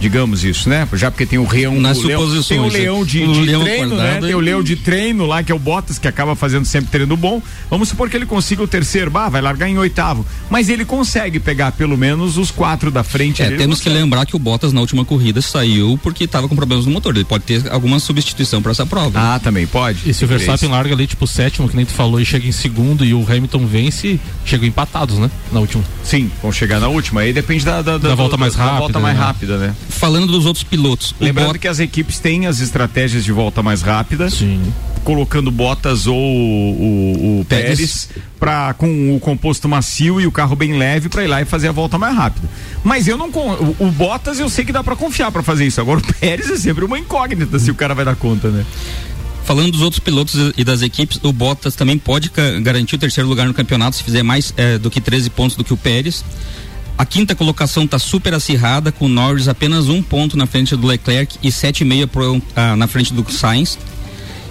digamos 0.00 0.44
isso, 0.44 0.68
né? 0.68 0.86
Já 0.94 1.10
porque 1.10 1.26
tem 1.26 1.38
o 1.38 1.50
leão, 1.50 1.80
Nas 1.80 1.98
o 1.98 2.06
leão 2.06 2.42
tem 2.42 2.58
o 2.58 2.68
leão 2.68 3.04
de, 3.04 3.24
o 3.24 3.32
de 3.32 3.40
leão 3.40 3.62
treino, 3.62 3.96
né? 3.96 4.20
Tem 4.20 4.34
o 4.34 4.40
leão 4.40 4.62
de 4.62 4.76
treino 4.76 5.26
lá 5.26 5.42
que 5.42 5.50
é 5.50 5.54
o 5.54 5.58
Bottas 5.58 5.98
que 5.98 6.08
acaba 6.08 6.34
fazendo 6.34 6.64
sempre 6.64 6.90
treino 6.90 7.16
bom. 7.16 7.42
Vamos 7.70 7.88
supor 7.88 8.08
que 8.08 8.16
ele 8.16 8.26
consiga 8.26 8.62
o 8.62 8.68
terceiro, 8.68 9.10
bah, 9.10 9.28
vai 9.28 9.40
largar 9.40 9.68
em 9.68 9.78
oitavo, 9.78 10.24
mas 10.50 10.68
ele 10.68 10.84
consegue 10.84 11.40
pegar 11.40 11.72
pelo 11.72 11.96
menos 11.96 12.36
os 12.36 12.50
quatro 12.50 12.90
da 12.90 13.02
frente. 13.02 13.42
É, 13.42 13.50
temos 13.50 13.80
que 13.80 13.88
lembrar 13.88 14.26
que 14.26 14.36
o 14.36 14.38
Bottas 14.38 14.72
na 14.72 14.80
última 14.80 15.04
corrida 15.04 15.40
saiu 15.40 15.98
porque 16.02 16.24
estava 16.24 16.48
com 16.48 16.54
problemas 16.56 16.86
no 16.86 16.92
motor. 16.92 17.14
Ele 17.14 17.24
pode 17.24 17.44
ter 17.44 17.70
alguma 17.70 17.98
substituição 17.98 18.62
para 18.62 18.72
essa 18.72 18.86
prova. 18.86 19.18
Ah, 19.18 19.34
né? 19.34 19.40
também 19.42 19.66
pode. 19.66 20.08
E 20.08 20.12
se 20.12 20.24
o 20.24 20.28
Verstappen 20.28 20.68
larga 20.68 20.94
ali 20.94 21.06
tipo 21.06 21.26
sétimo, 21.26 21.68
que 21.68 21.76
nem 21.76 21.86
tu 21.86 21.92
falou, 21.92 22.20
e 22.20 22.24
chega 22.24 22.46
em 22.46 22.52
segundo 22.52 23.04
e 23.04 23.14
o 23.14 23.24
Hamilton 23.28 23.66
vence, 23.66 24.20
chegam 24.44 24.66
empatados, 24.66 25.18
né? 25.18 25.30
Na 25.52 25.60
última. 25.60 25.82
Sim, 26.02 26.30
vão 26.42 26.52
chegar 26.52 26.80
na 26.80 26.88
última. 26.88 27.22
Aí 27.22 27.32
depende 27.32 27.64
da, 27.64 27.82
da, 27.82 27.98
da, 27.98 28.08
da 28.08 28.14
volta 28.14 28.36
mais 28.36 28.54
rápida. 28.54 28.74
Da 28.74 28.78
volta 28.78 29.00
mais 29.00 29.16
né? 29.16 29.24
rápida, 29.24 29.58
né? 29.58 29.74
Falando 29.88 30.26
dos 30.26 30.46
outros 30.46 30.64
pilotos. 30.64 31.14
Lembrando 31.20 31.48
Bot... 31.48 31.58
que 31.58 31.68
as 31.68 31.78
equipes 31.78 32.18
têm 32.18 32.46
as 32.46 32.60
estratégias 32.60 33.24
de 33.24 33.32
volta 33.32 33.62
mais 33.62 33.82
rápida. 33.82 34.28
Sim. 34.30 34.72
Colocando 35.04 35.50
Bottas 35.52 36.06
ou 36.08 36.16
o, 36.16 37.40
o, 37.40 37.44
Pérez, 37.44 37.78
Pérez 37.78 38.08
para 38.40 38.74
com 38.74 39.14
o 39.14 39.20
composto 39.20 39.68
macio 39.68 40.20
e 40.20 40.26
o 40.26 40.32
carro 40.32 40.56
bem 40.56 40.76
leve 40.76 41.08
para 41.08 41.22
ir 41.22 41.28
lá 41.28 41.40
e 41.40 41.44
fazer 41.44 41.68
a 41.68 41.72
volta 41.72 41.96
mais 41.96 42.16
rápida. 42.16 42.48
Mas 42.82 43.06
eu 43.06 43.16
não 43.16 43.28
o, 43.28 43.76
o 43.78 43.90
Bottas 43.92 44.40
eu 44.40 44.48
sei 44.48 44.64
que 44.64 44.72
dá 44.72 44.82
para 44.82 44.96
confiar 44.96 45.30
para 45.30 45.42
fazer 45.42 45.64
isso. 45.64 45.80
Agora 45.80 46.00
o 46.00 46.14
Pérez 46.14 46.50
é 46.50 46.56
sempre 46.56 46.84
uma 46.84 46.98
incógnita 46.98 47.58
se 47.58 47.70
o 47.70 47.74
cara 47.74 47.94
vai 47.94 48.04
dar 48.04 48.16
conta, 48.16 48.48
né? 48.48 48.64
Falando 49.44 49.70
dos 49.70 49.80
outros 49.80 50.00
pilotos 50.00 50.34
e 50.56 50.64
das 50.64 50.82
equipes, 50.82 51.20
o 51.22 51.32
Bottas 51.32 51.76
também 51.76 51.96
pode 51.96 52.32
garantir 52.60 52.96
o 52.96 52.98
terceiro 52.98 53.28
lugar 53.28 53.46
no 53.46 53.54
campeonato 53.54 53.94
se 53.94 54.02
fizer 54.02 54.24
mais 54.24 54.52
é, 54.56 54.76
do 54.76 54.90
que 54.90 55.00
13 55.00 55.30
pontos 55.30 55.56
do 55.56 55.62
que 55.62 55.72
o 55.72 55.76
Pérez. 55.76 56.24
A 56.98 57.04
quinta 57.04 57.34
colocação 57.34 57.84
está 57.84 57.98
super 57.98 58.32
acirrada, 58.32 58.90
com 58.90 59.04
o 59.04 59.08
Norris 59.08 59.48
apenas 59.48 59.88
um 59.88 60.02
ponto 60.02 60.36
na 60.36 60.46
frente 60.46 60.74
do 60.74 60.86
Leclerc 60.86 61.36
e 61.42 61.52
sete 61.52 61.82
e 61.82 61.84
meia 61.84 62.06
pro, 62.06 62.40
ah, 62.54 62.74
na 62.74 62.86
frente 62.86 63.12
do 63.12 63.30
Sainz. 63.30 63.78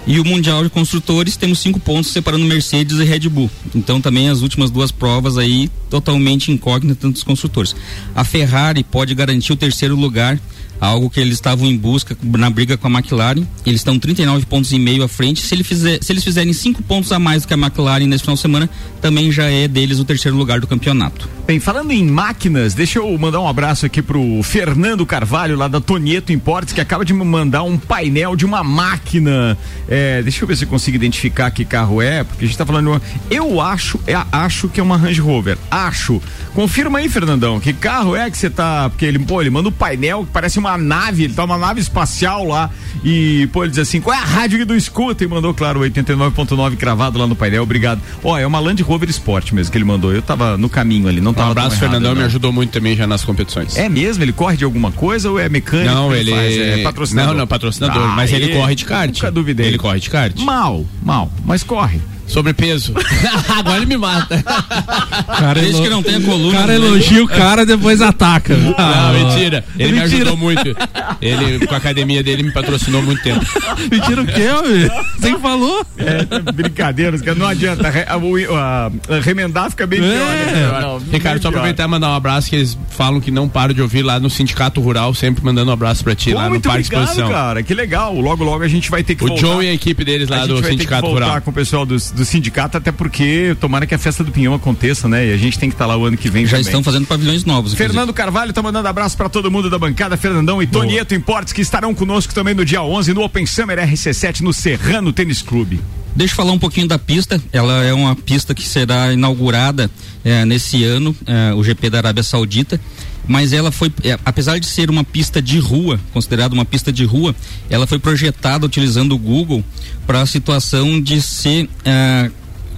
E 0.06 0.20
o 0.20 0.24
Mundial 0.24 0.62
de 0.62 0.70
Construtores 0.70 1.36
temos 1.36 1.58
cinco 1.58 1.80
pontos 1.80 2.12
separando 2.12 2.44
Mercedes 2.44 2.98
e 3.00 3.04
Red 3.04 3.28
Bull. 3.28 3.50
Então 3.74 4.00
também 4.00 4.28
as 4.28 4.42
últimas 4.42 4.70
duas 4.70 4.92
provas 4.92 5.36
aí 5.36 5.68
totalmente 5.90 6.52
incógnitas 6.52 7.10
dos 7.10 7.24
construtores. 7.24 7.74
A 8.14 8.22
Ferrari 8.22 8.84
pode 8.84 9.12
garantir 9.16 9.52
o 9.52 9.56
terceiro 9.56 9.96
lugar 9.96 10.38
algo 10.80 11.10
que 11.10 11.18
eles 11.18 11.34
estavam 11.34 11.66
em 11.66 11.76
busca 11.76 12.16
na 12.22 12.50
briga 12.50 12.76
com 12.76 12.86
a 12.86 12.90
McLaren. 12.90 13.44
Eles 13.64 13.80
estão 13.80 13.98
39 13.98 14.46
pontos 14.46 14.70
e 14.70 14.78
meio 14.78 15.02
à 15.02 15.08
frente. 15.08 15.40
Se, 15.40 15.54
ele 15.54 15.64
fizer, 15.64 15.98
se 16.00 16.12
eles 16.12 16.22
fizerem 16.22 16.52
cinco 16.52 16.82
pontos 16.82 17.10
a 17.10 17.18
mais 17.18 17.42
do 17.42 17.48
que 17.48 17.54
a 17.54 17.56
McLaren 17.56 18.06
nesse 18.06 18.22
final 18.22 18.36
de 18.36 18.42
semana, 18.42 18.70
também 19.00 19.32
já 19.32 19.50
é 19.50 19.66
deles 19.66 19.98
o 19.98 20.04
terceiro 20.04 20.36
lugar 20.36 20.60
do 20.60 20.66
campeonato. 20.66 21.35
Bem, 21.46 21.60
falando 21.60 21.92
em 21.92 22.04
máquinas, 22.04 22.74
deixa 22.74 22.98
eu 22.98 23.16
mandar 23.16 23.38
um 23.40 23.46
abraço 23.46 23.86
aqui 23.86 24.02
pro 24.02 24.42
Fernando 24.42 25.06
Carvalho, 25.06 25.56
lá 25.56 25.68
da 25.68 25.80
Tonieto 25.80 26.32
Importes, 26.32 26.74
que 26.74 26.80
acaba 26.80 27.04
de 27.04 27.12
me 27.12 27.24
mandar 27.24 27.62
um 27.62 27.78
painel 27.78 28.34
de 28.34 28.44
uma 28.44 28.64
máquina. 28.64 29.56
É, 29.88 30.20
deixa 30.22 30.42
eu 30.42 30.48
ver 30.48 30.56
se 30.56 30.64
eu 30.64 30.68
consigo 30.68 30.96
identificar 30.96 31.48
que 31.52 31.64
carro 31.64 32.02
é, 32.02 32.24
porque 32.24 32.44
a 32.44 32.48
gente 32.48 32.58
tá 32.58 32.66
falando. 32.66 33.00
Eu 33.30 33.60
acho, 33.60 34.00
é, 34.08 34.20
acho 34.32 34.68
que 34.68 34.80
é 34.80 34.82
uma 34.82 34.96
Range 34.96 35.20
Rover. 35.20 35.56
Acho. 35.70 36.20
Confirma 36.52 36.98
aí, 36.98 37.08
Fernandão, 37.08 37.60
que 37.60 37.72
carro 37.72 38.16
é 38.16 38.28
que 38.28 38.36
você 38.36 38.50
tá. 38.50 38.90
Porque 38.90 39.04
ele, 39.04 39.20
pô, 39.20 39.40
ele 39.40 39.50
manda 39.50 39.68
um 39.68 39.72
painel 39.72 40.24
que 40.24 40.32
parece 40.32 40.58
uma 40.58 40.76
nave, 40.76 41.22
ele 41.22 41.34
tá 41.34 41.44
uma 41.44 41.56
nave 41.58 41.80
espacial 41.80 42.44
lá. 42.44 42.70
E, 43.04 43.48
pô, 43.52 43.62
ele 43.62 43.70
diz 43.70 43.78
assim: 43.78 44.00
qual 44.00 44.16
é 44.16 44.20
a 44.20 44.24
rádio 44.24 44.58
que 44.58 44.66
tu 44.66 44.74
escuta? 44.74 45.22
E 45.22 45.28
mandou, 45.28 45.54
claro, 45.54 45.78
89.9 45.78 46.76
cravado 46.76 47.20
lá 47.20 47.26
no 47.28 47.36
painel. 47.36 47.62
Obrigado. 47.62 48.00
Ó, 48.24 48.36
é 48.36 48.44
uma 48.44 48.58
Land 48.58 48.82
Rover 48.82 49.08
Sport 49.10 49.52
mesmo 49.52 49.70
que 49.70 49.78
ele 49.78 49.84
mandou. 49.84 50.12
Eu 50.12 50.22
tava 50.22 50.56
no 50.56 50.68
caminho 50.68 51.06
ali, 51.06 51.20
não 51.20 51.35
tava. 51.36 51.48
Um 51.48 51.52
abraço, 51.52 51.78
Fernandão, 51.78 52.14
me 52.14 52.22
ajudou 52.22 52.52
muito 52.52 52.70
também 52.70 52.96
já 52.96 53.06
nas 53.06 53.24
competições. 53.24 53.76
É 53.76 53.88
mesmo? 53.88 54.24
Ele 54.24 54.32
corre 54.32 54.56
de 54.56 54.64
alguma 54.64 54.90
coisa 54.90 55.30
ou 55.30 55.38
é 55.38 55.48
mecânico? 55.48 55.94
Não, 55.94 56.14
ele, 56.14 56.32
ele 56.32 56.80
é 56.80 56.82
patrocinador. 56.82 57.32
Não, 57.32 57.40
não, 57.40 57.46
patrocinador. 57.46 58.02
Ah, 58.02 58.14
mas 58.16 58.32
ele, 58.32 58.46
ele 58.46 58.56
corre 58.56 58.74
de 58.74 58.84
kart. 58.84 59.14
Nunca 59.14 59.30
duvidei. 59.30 59.66
Ele 59.66 59.78
corre 59.78 60.00
de 60.00 60.10
kart. 60.10 60.36
Mal, 60.40 60.84
mal, 61.02 61.30
mas 61.44 61.62
corre. 61.62 62.00
Sobrepeso. 62.26 62.92
Agora 63.56 63.76
ele 63.78 63.86
me 63.86 63.96
mata. 63.96 64.42
Cara 64.42 65.60
Desde 65.60 65.80
que 65.80 65.88
não 65.88 66.02
tenha 66.02 66.20
coluna. 66.20 66.48
O 66.48 66.52
cara 66.52 66.66
né? 66.66 66.74
elogia 66.74 67.24
o 67.24 67.28
cara, 67.28 67.64
depois 67.64 68.02
ataca. 68.02 68.54
Ah, 68.76 69.12
não, 69.12 69.28
mentira. 69.28 69.64
Ele 69.78 69.92
mentira. 69.92 70.08
me 70.08 70.14
ajudou 70.14 70.36
muito. 70.36 70.76
Ele, 71.20 71.66
com 71.66 71.74
a 71.74 71.78
academia 71.78 72.22
dele, 72.22 72.42
me 72.42 72.52
patrocinou 72.52 73.02
muito 73.02 73.22
tempo. 73.22 73.44
Mentira 73.90 74.22
o 74.22 74.26
quê, 74.26 74.48
homem? 74.48 74.90
Você 75.18 75.38
falou? 75.38 75.86
É, 75.98 76.52
brincadeira, 76.52 77.16
não 77.36 77.46
adianta. 77.46 77.88
A, 77.88 78.14
a, 78.14 79.16
a 79.16 79.20
remendar 79.20 79.70
fica 79.70 79.86
bem 79.86 80.00
é. 80.00 80.02
pior. 80.02 80.26
Né? 80.26 80.80
Não, 80.80 80.98
Ricardo, 80.98 81.42
só 81.42 81.48
aproveitar 81.48 81.84
e 81.84 81.86
mandar 81.88 82.10
um 82.10 82.14
abraço, 82.14 82.50
que 82.50 82.56
eles 82.56 82.78
falam 82.90 83.20
que 83.20 83.30
não 83.30 83.48
param 83.48 83.74
de 83.74 83.82
ouvir 83.82 84.02
lá 84.02 84.18
no 84.18 84.28
Sindicato 84.28 84.80
Rural, 84.80 85.14
sempre 85.14 85.44
mandando 85.44 85.70
um 85.70 85.74
abraço 85.74 86.02
pra 86.02 86.14
ti 86.14 86.32
Pô, 86.32 86.36
lá 86.36 86.48
no 86.48 86.60
Parque 86.60 86.86
obrigado, 86.86 87.02
Exposição. 87.02 87.30
cara, 87.30 87.62
que 87.62 87.74
legal. 87.74 88.18
Logo, 88.18 88.44
logo 88.44 88.62
a 88.62 88.68
gente 88.68 88.90
vai 88.90 89.02
ter 89.02 89.14
que 89.14 89.24
o 89.24 89.28
voltar. 89.28 89.46
O 89.46 89.52
Joe 89.52 89.64
e 89.64 89.68
a 89.68 89.74
equipe 89.74 90.04
deles 90.04 90.28
lá 90.28 90.46
do 90.46 90.62
Sindicato 90.64 91.06
Rural. 91.06 91.40
com 91.40 91.50
o 91.50 91.54
pessoal 91.54 91.86
dos 91.86 92.12
do 92.16 92.24
sindicato, 92.24 92.76
até 92.76 92.90
porque 92.90 93.56
tomara 93.60 93.86
que 93.86 93.94
a 93.94 93.98
festa 93.98 94.24
do 94.24 94.32
Pinhão 94.32 94.54
aconteça, 94.54 95.08
né? 95.08 95.26
E 95.26 95.32
a 95.32 95.36
gente 95.36 95.58
tem 95.58 95.68
que 95.68 95.74
estar 95.74 95.84
tá 95.84 95.88
lá 95.88 95.96
o 95.96 96.04
ano 96.04 96.16
que 96.16 96.28
vem. 96.28 96.44
Já 96.44 96.56
também. 96.56 96.66
estão 96.66 96.82
fazendo 96.82 97.06
pavilhões 97.06 97.44
novos. 97.44 97.74
Fernando 97.74 98.12
Carvalho 98.12 98.52
tá 98.52 98.62
mandando 98.62 98.88
abraço 98.88 99.16
para 99.16 99.28
todo 99.28 99.50
mundo 99.50 99.70
da 99.70 99.78
bancada, 99.78 100.16
Fernandão 100.16 100.62
e 100.62 100.66
Tonieto 100.66 101.14
Importes, 101.14 101.52
que 101.52 101.60
estarão 101.60 101.94
conosco 101.94 102.34
também 102.34 102.54
no 102.54 102.64
dia 102.64 102.82
11 102.82 103.14
no 103.14 103.22
Open 103.22 103.46
Summer 103.46 103.78
RC7 103.78 104.40
no 104.40 104.52
Serrano 104.52 105.12
Tênis 105.12 105.42
Clube. 105.42 105.80
Deixa 106.16 106.32
eu 106.32 106.36
falar 106.36 106.52
um 106.52 106.58
pouquinho 106.58 106.88
da 106.88 106.98
pista. 106.98 107.38
Ela 107.52 107.84
é 107.84 107.92
uma 107.92 108.16
pista 108.16 108.54
que 108.54 108.66
será 108.66 109.12
inaugurada 109.12 109.90
é, 110.24 110.46
nesse 110.46 110.82
ano, 110.82 111.14
é, 111.26 111.52
o 111.52 111.62
GP 111.62 111.90
da 111.90 111.98
Arábia 111.98 112.22
Saudita. 112.22 112.80
Mas 113.28 113.52
ela 113.52 113.70
foi, 113.70 113.92
é, 114.02 114.18
apesar 114.24 114.58
de 114.58 114.64
ser 114.64 114.88
uma 114.88 115.04
pista 115.04 115.42
de 115.42 115.58
rua, 115.58 116.00
considerada 116.14 116.54
uma 116.54 116.64
pista 116.64 116.90
de 116.90 117.04
rua, 117.04 117.36
ela 117.68 117.86
foi 117.86 117.98
projetada 117.98 118.64
utilizando 118.64 119.12
o 119.12 119.18
Google 119.18 119.62
para 120.06 120.22
a 120.22 120.26
situação 120.26 120.98
de 120.98 121.20
ser 121.20 121.68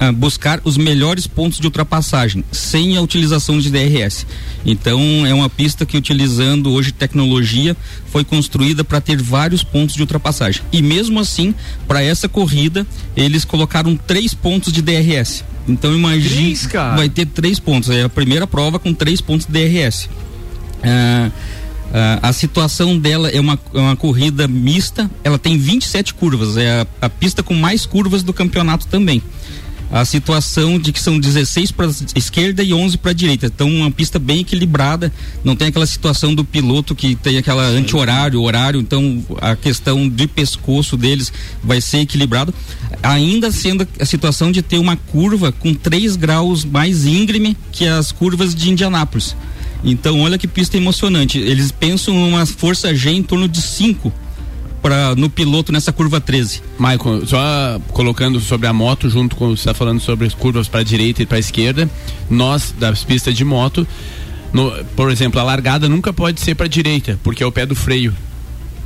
uh, 0.01 0.13
buscar 0.13 0.61
os 0.65 0.77
melhores 0.77 1.27
pontos 1.27 1.59
de 1.59 1.67
ultrapassagem, 1.67 2.45
sem 2.51 2.97
a 2.97 3.03
utilização 3.03 3.59
de 3.59 3.71
DRS. 3.71 4.27
Então, 4.65 5.27
é 5.27 5.35
uma 5.35 5.49
pista 5.49 5.85
que, 5.85 5.97
utilizando 5.97 6.71
hoje 6.73 6.93
tecnologia, 6.93 7.77
foi 8.11 8.25
construída 8.25 8.85
para 8.85 9.01
ter 9.01 9.21
vários 9.21 9.63
pontos 9.63 9.95
de 9.95 10.01
ultrapassagem. 10.01 10.63
E 10.73 10.83
mesmo 10.83 11.21
assim, 11.21 11.55
para 11.87 12.03
essa 12.03 12.29
corrida, 12.29 12.87
eles 13.17 13.45
colocaram 13.45 13.97
três 13.97 14.35
pontos 14.35 14.73
de 14.73 14.83
DRS. 14.83 15.45
Então, 15.67 15.95
imagine, 15.95 16.57
vai 16.97 17.09
ter 17.09 17.27
três 17.27 17.59
pontos. 17.59 17.91
É 17.91 18.03
a 18.03 18.09
primeira 18.09 18.47
prova 18.47 18.79
com 18.79 18.95
três 18.95 19.21
pontos 19.21 19.47
de 19.47 19.53
DRS. 19.53 20.09
Uh, 20.79 21.31
Uh, 21.89 22.21
a 22.21 22.35
situação 22.35 22.99
dela 22.99 23.31
é 23.31 23.41
uma, 23.41 23.59
é 23.73 23.79
uma 23.79 23.97
corrida 23.97 24.47
mista, 24.47 25.11
ela 25.25 25.39
tem 25.39 25.57
27 25.57 26.13
curvas, 26.13 26.59
é 26.59 26.83
a, 26.83 27.07
a 27.07 27.09
pista 27.09 27.43
com 27.43 27.55
mais 27.55 27.87
curvas 27.87 28.23
do 28.23 28.31
campeonato 28.31 28.87
também 28.89 29.23
a 29.91 30.05
situação 30.05 30.79
de 30.79 30.93
que 30.93 31.01
são 31.01 31.19
16 31.19 31.73
para 31.73 31.91
esquerda 32.15 32.63
e 32.63 32.75
11 32.75 32.99
para 32.99 33.13
direita. 33.13 33.47
Então, 33.47 33.69
uma 33.69 33.91
pista 33.91 34.19
bem 34.19 34.41
equilibrada, 34.41 35.13
não 35.43 35.57
tem 35.57 35.69
aquela 35.69 35.87
situação 35.87 36.35
do 36.35 36.45
piloto 36.45 36.95
que 36.95 37.15
tem 37.15 37.39
aquela 37.39 37.63
anti-horário, 37.63 38.43
horário, 38.43 38.81
então 38.81 39.25
a 39.41 39.57
questão 39.57 40.09
de 40.09 40.27
pescoço 40.27 40.97
deles 40.97 41.33
vai 41.63 41.81
ser 41.81 41.99
equilibrado. 41.99 42.53
Ainda 43.03 43.51
sendo 43.51 43.87
a 43.99 44.05
situação 44.05 44.53
de 44.53 44.63
ter 44.63 44.79
uma 44.79 44.97
curva 44.97 45.53
com 45.53 45.75
3 45.75 46.17
graus 46.17 46.65
mais 46.65 47.07
íngreme 47.07 47.57
que 47.73 47.87
as 47.87 48.13
curvas 48.13 48.55
de 48.55 48.71
Indianápolis. 48.71 49.35
Então, 49.85 50.21
olha 50.21 50.37
que 50.37 50.49
pista 50.49 50.77
emocionante. 50.77 51.39
Eles 51.39 51.71
pensam 51.71 52.17
uma 52.17 52.45
força 52.45 52.95
G 52.95 53.11
em 53.11 53.23
torno 53.23 53.49
de 53.49 53.63
5 53.63 54.13
para 54.83 55.15
no 55.15 55.29
piloto 55.29 55.73
nessa 55.73 55.93
curva 55.93 56.21
13. 56.21 56.63
Michael, 56.79 57.27
só 57.27 57.81
colocando 57.89 58.41
sobre 58.41 58.67
a 58.67 58.73
moto 58.73 59.09
junto 59.09 59.37
com 59.37 59.49
você 59.49 59.61
está 59.61 59.75
falando 59.75 60.01
sobre 60.01 60.27
as 60.27 60.35
curvas 60.35 60.69
para 60.69 60.83
direita 60.83 61.23
e 61.23 61.27
para 61.27 61.39
esquerda, 61.39 61.89
nós 62.31 62.75
das 62.79 63.05
pistas 63.05 63.35
de 63.35 63.45
moto, 63.45 63.87
no, 64.53 64.73
por 64.97 65.11
exemplo, 65.11 65.41
a 65.41 65.43
largada 65.43 65.89
nunca 65.89 66.13
pode 66.13 66.41
ser 66.41 66.55
para 66.55 66.67
direita, 66.67 67.19
porque 67.23 67.43
é 67.43 67.47
o 67.47 67.53
pé 67.53 67.67
do 67.67 67.75
freio. 67.75 68.15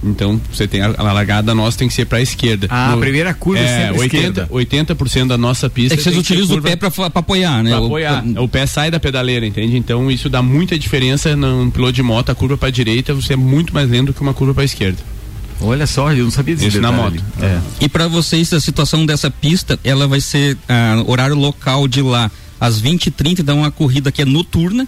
Então, 0.04 0.40
você 0.52 0.66
tem 0.66 0.82
a, 0.82 0.92
a 0.98 1.12
largada 1.12 1.54
nossa 1.54 1.78
tem 1.78 1.86
que 1.86 1.94
ser 1.94 2.06
para 2.06 2.18
a 2.18 2.20
esquerda. 2.20 2.66
Ah, 2.68 2.88
no, 2.88 2.96
a 2.96 3.00
primeira 3.00 3.32
curva 3.32 3.62
é, 3.62 3.88
é 3.88 3.92
80, 3.92 4.48
80% 4.48 5.28
da 5.28 5.38
nossa 5.38 5.70
pista. 5.70 5.94
É 5.94 5.96
que 5.96 6.02
vocês 6.02 6.16
utilizam 6.16 6.58
o 6.58 6.62
pé 6.62 6.74
para 6.74 6.90
apoiar, 7.14 7.62
né? 7.62 7.70
Pra 7.70 7.78
apoiar. 7.78 8.24
O, 8.24 8.44
o, 8.44 8.48
pé 8.48 8.66
sai 8.66 8.90
da 8.90 8.98
pedaleira, 8.98 9.46
entende? 9.46 9.76
Então, 9.76 10.10
isso 10.10 10.28
dá 10.28 10.42
muita 10.42 10.76
diferença 10.76 11.36
no 11.36 11.70
piloto 11.70 11.92
de 11.92 12.02
moto, 12.02 12.30
a 12.30 12.34
curva 12.34 12.56
para 12.56 12.70
direita, 12.70 13.14
você 13.14 13.34
é 13.34 13.36
muito 13.36 13.72
mais 13.72 13.88
lento 13.88 14.12
que 14.12 14.20
uma 14.20 14.34
curva 14.34 14.54
para 14.54 14.64
esquerda. 14.64 14.98
Olha 15.62 15.86
só, 15.86 16.12
eu 16.12 16.24
não 16.24 16.30
sabia 16.30 16.54
disso. 16.54 16.68
Isso 16.68 16.80
na 16.80 16.92
moto. 16.92 17.22
É. 17.40 17.58
E 17.80 17.88
para 17.88 18.08
vocês, 18.08 18.52
a 18.52 18.60
situação 18.60 19.06
dessa 19.06 19.30
pista, 19.30 19.78
ela 19.84 20.06
vai 20.06 20.20
ser 20.20 20.56
uh, 20.56 21.10
horário 21.10 21.36
local 21.36 21.86
de 21.86 22.02
lá 22.02 22.30
às 22.60 22.80
20h30, 22.80 23.40
então 23.40 23.58
uma 23.58 23.70
corrida 23.70 24.12
que 24.12 24.22
é 24.22 24.24
noturna. 24.24 24.86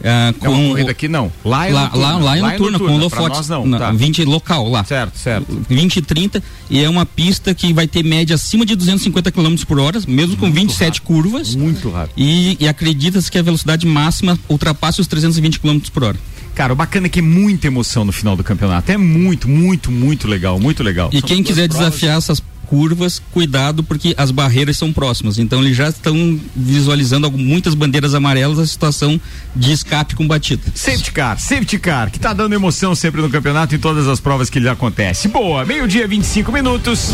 Uh, 0.00 0.38
com 0.38 0.46
é 0.46 0.48
uma 0.48 0.68
corrida 0.68 0.90
aqui 0.90 1.08
não. 1.08 1.32
Lá 1.44 1.66
é 1.66 1.72
lá, 1.72 1.82
noturna. 1.84 2.06
Lá, 2.06 2.18
lá 2.18 2.36
é 2.36 2.40
noturna, 2.40 2.78
com 2.78 2.92
holofotes. 2.92 3.48
Não, 3.48 3.64
não, 3.64 3.78
tá. 3.78 3.92
20 3.92 4.24
local 4.24 4.68
lá. 4.68 4.84
Certo, 4.84 5.18
certo. 5.18 5.64
20 5.68 5.96
e 5.96 6.02
30 6.02 6.42
e 6.68 6.82
é 6.82 6.88
uma 6.88 7.06
pista 7.06 7.54
que 7.54 7.72
vai 7.72 7.86
ter 7.86 8.02
média 8.02 8.34
acima 8.34 8.66
de 8.66 8.74
250 8.74 9.30
km 9.32 9.54
por 9.66 9.78
hora, 9.78 10.00
mesmo 10.06 10.36
com 10.36 10.46
Muito 10.46 10.60
27 10.60 10.98
rápido. 10.98 11.02
curvas. 11.06 11.54
Muito 11.54 11.88
rápido. 11.90 12.14
E, 12.16 12.56
e 12.60 12.68
acredita-se 12.68 13.30
que 13.30 13.38
a 13.38 13.42
velocidade 13.42 13.86
máxima 13.86 14.38
ultrapasse 14.48 15.00
os 15.00 15.06
320 15.06 15.60
km 15.60 15.78
por 15.92 16.04
hora. 16.04 16.18
Cara, 16.54 16.72
o 16.72 16.76
bacana 16.76 17.06
é 17.06 17.10
que 17.10 17.18
é 17.18 17.22
muita 17.22 17.66
emoção 17.66 18.04
no 18.04 18.12
final 18.12 18.36
do 18.36 18.44
campeonato. 18.44 18.90
É 18.92 18.96
muito, 18.96 19.48
muito, 19.48 19.90
muito 19.90 20.28
legal, 20.28 20.58
muito 20.60 20.82
legal. 20.82 21.10
E 21.12 21.18
São 21.20 21.28
quem 21.28 21.42
quiser 21.42 21.68
provas. 21.68 21.86
desafiar 21.88 22.16
essas 22.18 22.40
curvas, 22.64 23.20
cuidado 23.32 23.82
porque 23.82 24.14
as 24.16 24.30
barreiras 24.30 24.76
são 24.76 24.92
próximas. 24.92 25.38
Então 25.38 25.60
eles 25.60 25.76
já 25.76 25.88
estão 25.88 26.38
visualizando 26.54 27.30
muitas 27.30 27.74
bandeiras 27.74 28.14
amarelas 28.14 28.58
a 28.58 28.66
situação 28.66 29.20
de 29.54 29.72
escape 29.72 30.14
com 30.14 30.26
batida. 30.26 30.62
Safety 30.74 31.12
car, 31.12 31.38
safety 31.38 31.78
car, 31.78 32.10
que 32.10 32.18
tá 32.18 32.32
dando 32.32 32.54
emoção 32.54 32.94
sempre 32.94 33.20
no 33.20 33.30
campeonato 33.30 33.74
em 33.74 33.78
todas 33.78 34.08
as 34.08 34.20
provas 34.20 34.48
que 34.48 34.58
lhe 34.58 34.68
acontece. 34.68 35.28
Boa, 35.28 35.64
meio-dia, 35.64 36.06
25 36.06 36.52
minutos. 36.52 37.10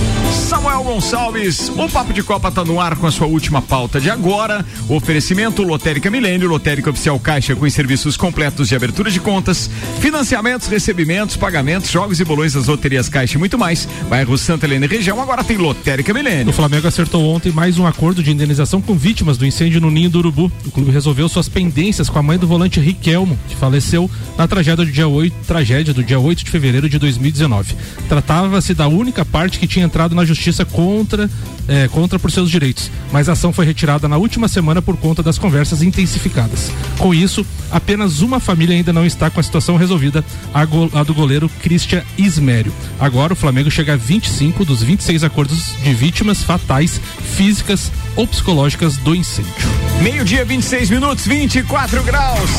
Samuel 0.49 0.83
Gonçalves, 0.83 1.69
o 1.69 1.89
Papo 1.89 2.13
de 2.13 2.23
Copa 2.23 2.51
tá 2.51 2.65
no 2.65 2.81
ar 2.81 2.97
com 2.97 3.07
a 3.07 3.11
sua 3.11 3.27
última 3.27 3.63
pauta 3.63 4.01
de 4.01 4.11
agora. 4.11 4.65
Oferecimento 4.89 5.63
Lotérica 5.63 6.11
Milênio, 6.11 6.49
Lotérica 6.49 6.91
Oficial 6.91 7.19
Caixa 7.19 7.55
com 7.55 7.69
serviços 7.71 8.17
completos 8.17 8.69
de 8.69 8.75
abertura 8.75 9.11
de 9.11 9.21
contas, 9.21 9.71
financiamentos, 10.01 10.67
recebimentos, 10.69 11.37
pagamentos, 11.37 11.91
jogos 11.91 12.21
e 12.21 12.25
bolões 12.25 12.55
das 12.55 12.67
loterias 12.67 13.09
Caixa 13.09 13.37
e 13.37 13.39
muito 13.39 13.59
mais. 13.59 13.89
Bairro 14.09 14.37
Santa 14.37 14.67
Helena 14.67 14.87
região 14.87 15.21
agora 15.21 15.40
tem 15.45 15.57
Lotérica 15.57 16.13
Milênio. 16.13 16.51
O 16.51 16.53
Flamengo 16.53 16.87
acertou 16.87 17.25
ontem 17.25 17.51
mais 17.51 17.79
um 17.79 17.87
acordo 17.87 18.23
de 18.23 18.31
indenização 18.31 18.81
com 18.81 18.95
vítimas 18.95 19.39
do 19.39 19.47
incêndio 19.47 19.81
no 19.81 19.91
Ninho 19.91 20.11
do 20.11 20.19
Urubu. 20.19 20.53
O 20.67 20.71
clube 20.71 20.91
resolveu 20.91 21.29
suas 21.29 21.49
pendências 21.49 22.11
com 22.11 22.19
a 22.19 22.23
mãe 22.23 22.39
do 22.39 22.47
volante 22.47 22.79
Riquelmo, 22.79 23.39
que 23.49 23.57
faleceu 23.57 24.11
na 24.37 24.47
tragédia 24.47 24.85
do 24.85 24.93
dia 24.93 25.09
8, 25.09 25.35
tragédia 25.47 25.95
do 25.95 26.05
dia 26.05 26.21
8 26.21 26.45
de 26.45 26.51
fevereiro 26.51 26.89
de 26.89 26.99
2019. 26.99 27.75
Tratava-se 28.09 28.75
da 28.75 28.87
única 28.87 29.25
parte 29.25 29.59
que 29.59 29.67
tinha 29.67 29.85
entrado 29.85 30.15
na 30.15 30.25
justiça 30.25 30.65
contra, 30.65 31.31
é, 31.67 31.89
contra 31.89 32.19
por 32.19 32.31
seus 32.31 32.51
direitos, 32.51 32.91
mas 33.11 33.29
a 33.29 33.33
ação 33.33 33.53
foi 33.53 33.65
retirada 33.65 34.07
na 34.07 34.19
última 34.19 34.47
semana 34.47 34.83
por 34.83 34.97
conta 34.97 35.23
das 35.23 35.39
conversas 35.39 35.83
intensificadas. 35.83 36.71
Com 36.99 37.15
isso, 37.15 37.47
apenas 37.71 38.21
uma 38.21 38.41
família 38.41 38.77
ainda 38.77 38.93
não 38.93 39.07
está 39.07 39.31
com 39.31 39.41
a 39.41 39.43
situação 39.43 39.77
resolvida, 39.77 40.25
a, 40.53 40.65
go, 40.65 40.91
a 40.93 41.03
do 41.03 41.15
goleiro 41.15 41.51
Christian 41.63 42.03
Ismério. 42.19 42.73
Agora 42.99 43.33
o 43.33 43.37
Flamengo 43.37 43.71
chega 43.71 43.95
a 43.95 43.97
25 43.97 44.65
dos 44.65 44.83
26 44.83 45.25
acordos 45.25 45.30
acordos 45.31 45.77
de 45.83 45.95
vítimas 45.95 46.43
fatais, 46.43 47.01
físicas 47.37 47.93
ou 48.17 48.27
psicológicas 48.27 48.97
do 48.97 49.15
incêndio. 49.15 49.53
Meio-dia, 50.03 50.45
26 50.45 50.91
minutos, 50.91 51.27
24 51.27 52.03
graus. 52.03 52.51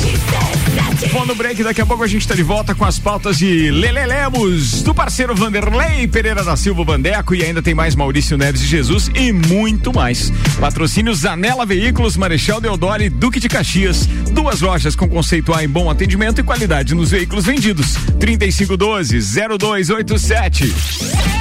Bom, 1.12 1.26
no 1.26 1.36
break, 1.36 1.64
daqui 1.64 1.82
a 1.82 1.86
pouco 1.86 2.04
a 2.04 2.08
gente 2.08 2.22
está 2.22 2.34
de 2.34 2.44
volta 2.44 2.74
com 2.74 2.86
as 2.86 2.98
pautas 2.98 3.38
de 3.38 3.70
Lele 3.72 4.06
Lemos, 4.06 4.82
do 4.84 4.94
parceiro 4.94 5.36
Vanderlei 5.36 6.08
Pereira 6.08 6.44
da 6.44 6.56
Silva 6.56 6.86
Bandeco 6.86 7.36
e 7.36 7.44
ainda 7.44 7.62
tem 7.62 7.74
mais 7.74 7.96
Maurício 7.96 8.38
Neves 8.38 8.62
de 8.62 8.68
Jesus 8.68 9.10
e 9.14 9.34
muito 9.34 9.94
mais. 9.94 10.32
Patrocínio 10.60 11.14
Zanela 11.14 11.66
Veículos, 11.66 12.16
Marechal 12.16 12.62
Deodoro 12.62 13.04
e 13.04 13.10
Duque 13.10 13.40
de 13.40 13.50
Caxias. 13.50 14.06
Duas 14.32 14.62
lojas 14.62 14.96
com 14.96 15.10
conceito 15.10 15.54
A 15.54 15.64
em 15.64 15.68
bom 15.68 15.90
atendimento 15.90 16.40
e 16.40 16.44
qualidade 16.44 16.96
nos 16.96 17.12
veículos 17.12 17.46
vendidos. 17.46 17.96
3512 18.20 19.20
0287. 19.60 21.41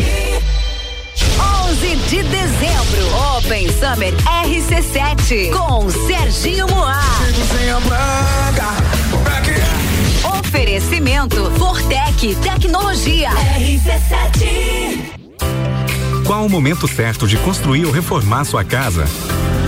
11 0.00 1.96
de 2.08 2.22
dezembro, 2.22 3.36
Open 3.36 3.68
Summer 3.68 4.14
RC7 4.24 5.50
com 5.52 5.90
Serginho 5.90 6.66
Moá. 6.68 6.98
Oferecimento 10.38 11.50
Fortec 11.58 12.34
Tecnologia 12.36 13.28
RC7. 13.58 15.12
Qual 16.24 16.46
o 16.46 16.48
momento 16.48 16.88
certo 16.88 17.28
de 17.28 17.36
construir 17.36 17.84
ou 17.84 17.92
reformar 17.92 18.44
sua 18.44 18.64
casa? 18.64 19.04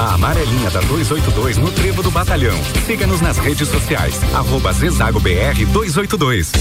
A 0.00 0.14
amarelinha 0.14 0.70
da 0.70 0.80
282 0.80 1.58
no 1.58 1.70
Trevo 1.70 2.02
do 2.02 2.10
Batalhão. 2.10 2.58
Siga-nos 2.86 3.20
nas 3.20 3.36
redes 3.36 3.68
sociais, 3.68 4.18
arroba 4.34 4.72
Zezago 4.72 5.20
BR 5.20 5.66
282. 5.72 6.52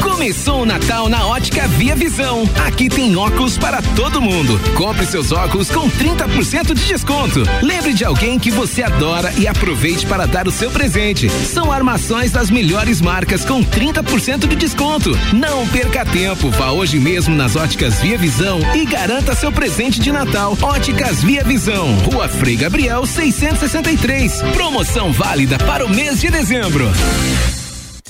Começou 0.00 0.62
o 0.62 0.64
Natal 0.64 1.08
na 1.08 1.26
Ótica 1.26 1.66
Via 1.66 1.96
Visão. 1.96 2.48
Aqui 2.66 2.88
tem 2.88 3.16
óculos 3.16 3.58
para 3.58 3.82
todo 3.82 4.22
mundo. 4.22 4.60
Compre 4.76 5.04
seus 5.04 5.32
óculos 5.32 5.68
com 5.68 5.90
30% 5.90 6.72
de 6.72 6.86
desconto. 6.86 7.42
Lembre 7.60 7.92
de 7.92 8.04
alguém 8.04 8.38
que 8.38 8.50
você 8.50 8.84
adora 8.84 9.32
e 9.36 9.48
aproveite 9.48 10.06
para 10.06 10.24
dar 10.24 10.46
o 10.46 10.52
seu 10.52 10.70
presente. 10.70 11.28
São 11.28 11.72
armações 11.72 12.30
das 12.30 12.48
melhores 12.48 13.00
marcas 13.00 13.44
com 13.44 13.64
30% 13.64 14.46
de 14.46 14.54
desconto. 14.54 15.10
Não 15.32 15.66
perca 15.66 16.04
tempo. 16.06 16.48
Vá 16.50 16.70
hoje 16.70 17.00
mesmo 17.00 17.34
nas 17.34 17.56
Óticas 17.56 18.00
Via 18.00 18.16
Visão 18.16 18.60
e 18.74 18.86
garanta 18.86 19.34
seu 19.34 19.50
presente 19.50 19.98
de 19.98 20.12
Natal. 20.12 20.56
Óticas 20.62 21.24
Via 21.24 21.42
Visão, 21.42 21.92
Rua 21.96 22.28
Frei 22.44 22.56
Gabriel 22.56 23.06
663. 23.06 24.42
Promoção 24.52 25.10
válida 25.14 25.56
para 25.56 25.82
o 25.82 25.88
mês 25.88 26.20
de 26.20 26.28
dezembro. 26.30 26.84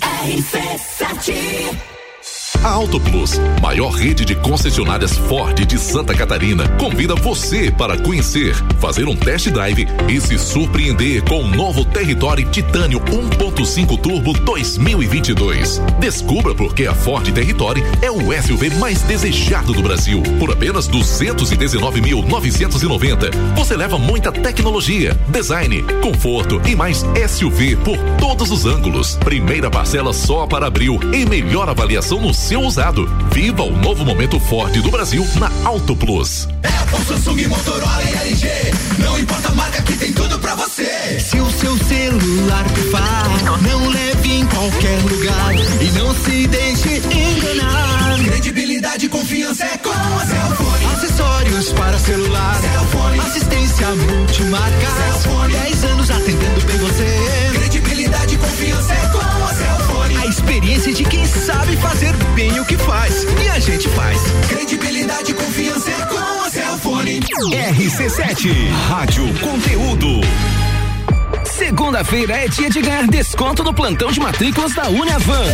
RC7 0.00 1.93
a 2.64 2.70
Auto 2.70 2.98
Plus, 2.98 3.38
maior 3.60 3.90
rede 3.90 4.24
de 4.24 4.34
concessionárias 4.34 5.18
Ford 5.18 5.54
de 5.66 5.78
Santa 5.78 6.14
Catarina, 6.14 6.66
convida 6.78 7.14
você 7.14 7.70
para 7.70 7.98
conhecer, 7.98 8.56
fazer 8.80 9.06
um 9.06 9.14
test 9.14 9.50
drive 9.50 9.86
e 10.08 10.18
se 10.18 10.38
surpreender 10.38 11.22
com 11.24 11.42
o 11.42 11.46
novo 11.46 11.84
Territory 11.84 12.46
Titânio 12.46 13.00
1.5 13.00 14.00
Turbo 14.00 14.32
2022. 14.32 15.82
Descubra 16.00 16.54
por 16.54 16.74
que 16.74 16.86
a 16.86 16.94
Ford 16.94 17.30
Territory 17.30 17.84
é 18.00 18.10
o 18.10 18.32
SUV 18.42 18.70
mais 18.78 19.02
desejado 19.02 19.74
do 19.74 19.82
Brasil. 19.82 20.22
Por 20.38 20.50
apenas 20.50 20.88
219.990, 20.88 23.30
você 23.54 23.76
leva 23.76 23.98
muita 23.98 24.32
tecnologia, 24.32 25.14
design, 25.28 25.84
conforto 26.00 26.62
e 26.66 26.74
mais 26.74 27.04
SUV 27.28 27.76
por 27.76 27.98
todos 28.18 28.50
os 28.50 28.64
ângulos. 28.64 29.16
Primeira 29.16 29.70
parcela 29.70 30.14
só 30.14 30.46
para 30.46 30.66
abril 30.66 30.98
e 31.12 31.26
melhor 31.26 31.68
avaliação 31.68 32.22
no 32.22 32.32
seu 32.32 32.53
usado. 32.62 33.08
Viva 33.32 33.62
o 33.62 33.76
novo 33.76 34.04
momento 34.04 34.38
forte 34.38 34.80
do 34.80 34.90
Brasil 34.90 35.26
na 35.36 35.50
Auto 35.64 35.96
Plus. 35.96 36.48
Apple, 36.62 37.04
Samsung, 37.06 37.46
Motorola 37.48 38.02
e 38.02 38.28
LG. 38.28 38.48
Não 38.98 39.18
importa 39.18 39.48
a 39.48 39.52
marca 39.52 39.82
que 39.82 39.96
tem 39.96 40.12
tudo 40.12 40.38
pra 40.38 40.54
você. 40.54 41.18
Se 41.20 41.38
o 41.40 41.50
seu 41.50 41.76
celular 41.78 42.64
pifar, 42.70 43.62
não 43.62 43.88
leve 43.88 44.32
em 44.32 44.46
qualquer 44.46 45.00
lugar 45.02 45.54
e 45.80 45.90
não 45.98 46.14
se 46.14 46.46
deixe 46.46 46.98
enganar. 46.98 48.18
Credibilidade 48.24 49.06
e 49.06 49.08
confiança 49.08 49.64
é 49.64 49.78
com 49.78 49.90
a 49.90 50.26
Cellfone. 50.26 50.84
Acessórios 50.94 51.72
para 51.72 51.98
celular. 51.98 52.60
Cellfone. 52.60 53.18
Assistência 53.20 53.88
multimarca. 53.88 54.86
Cellfone. 54.96 55.52
10 55.52 55.84
anos 55.84 56.10
atendendo 56.10 56.66
bem 56.66 56.78
você. 56.78 57.50
Credibilidade 57.54 58.34
e 58.34 58.38
confiança 58.38 58.92
é 58.92 59.08
com 59.08 59.18
a 59.18 59.54
Cellfone. 59.54 59.63
Experiência 60.64 60.94
de 60.94 61.04
quem 61.04 61.26
sabe 61.26 61.76
fazer 61.76 62.16
bem 62.34 62.58
o 62.58 62.64
que 62.64 62.78
faz. 62.78 63.26
E 63.44 63.48
a 63.50 63.58
gente 63.58 63.86
faz. 63.90 64.18
Credibilidade 64.48 65.30
e 65.30 65.34
confiança 65.34 65.90
é 65.90 66.06
com 66.06 66.42
a 66.42 66.48
Cellfone. 66.48 67.20
RC7 67.20 68.70
Rádio 68.88 69.24
Conteúdo. 69.40 70.22
Segunda-feira 71.44 72.44
é 72.44 72.48
dia 72.48 72.70
de 72.70 72.80
ganhar 72.80 73.06
desconto 73.06 73.62
no 73.62 73.74
plantão 73.74 74.10
de 74.10 74.18
matrículas 74.20 74.74
da 74.74 74.88
Uniavan. 74.88 75.44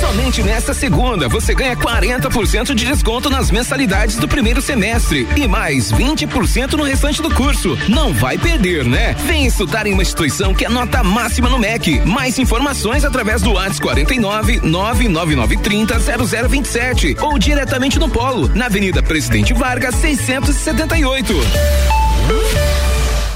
Somente 0.00 0.42
nesta 0.42 0.72
segunda 0.72 1.28
você 1.28 1.54
ganha 1.54 1.76
40% 1.76 2.74
de 2.74 2.86
desconto 2.86 3.28
nas 3.28 3.50
mensalidades 3.50 4.16
do 4.16 4.28
primeiro 4.28 4.62
semestre 4.62 5.26
e 5.36 5.46
mais 5.46 5.92
20% 5.92 6.72
no 6.72 6.84
restante 6.84 7.20
do 7.20 7.30
curso. 7.30 7.76
Não 7.88 8.12
vai 8.12 8.38
perder, 8.38 8.84
né? 8.84 9.14
Vem 9.26 9.46
estudar 9.46 9.86
em 9.86 9.92
uma 9.92 10.02
instituição 10.02 10.54
que 10.54 10.64
é 10.64 10.68
nota 10.68 11.02
máxima 11.02 11.48
no 11.48 11.58
MEC. 11.58 12.00
Mais 12.04 12.38
informações 12.38 13.04
através 13.04 13.42
do 13.42 13.52
WhatsApp 13.52 13.80
49 13.80 14.60
99930 14.62 16.48
0027 16.48 17.16
ou 17.20 17.38
diretamente 17.38 17.98
no 17.98 18.08
Polo, 18.08 18.48
na 18.54 18.66
Avenida 18.66 19.02
Presidente 19.02 19.52
Vargas 19.52 19.94
678. 19.96 21.34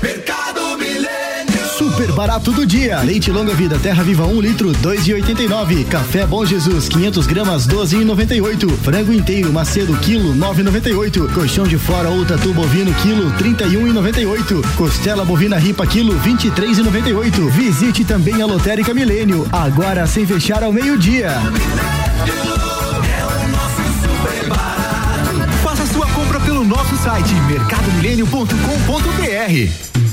Mercado 0.02 0.49
barato 2.20 2.52
do 2.52 2.66
dia. 2.66 3.00
Leite 3.00 3.30
longa 3.30 3.54
vida, 3.54 3.78
terra 3.78 4.02
viva 4.02 4.26
1 4.26 4.37
um 4.37 4.42
litro, 4.42 4.72
2,89. 4.72 5.87
Café 5.87 6.26
Bom 6.26 6.44
Jesus, 6.44 6.87
500 6.90 7.26
gramas, 7.26 7.66
12,98. 7.66 8.68
Frango 8.76 9.11
inteiro, 9.11 9.50
macedo, 9.50 9.96
quilo, 9.96 10.35
9,98. 10.35 11.33
Colchão 11.33 11.66
de 11.66 11.78
fora 11.78 12.11
ou 12.11 12.22
tatu 12.26 12.52
bovino, 12.52 12.92
quilo, 12.96 13.33
31,98. 13.38 14.62
Costela 14.76 15.24
bovina 15.24 15.56
ripa, 15.56 15.87
quilo, 15.87 16.12
23,98. 16.20 17.50
Visite 17.52 18.04
também 18.04 18.42
a 18.42 18.46
Lotérica 18.46 18.92
Milênio, 18.92 19.48
agora 19.50 20.06
sem 20.06 20.26
fechar 20.26 20.62
ao 20.62 20.74
meio-dia. 20.74 21.30
Faça 25.62 25.87
sua 25.87 26.06
compra 26.09 26.38
pelo 26.40 26.64
nosso 26.64 26.98
site 26.98 27.33
mercadomilênio.com.br. 27.48 29.89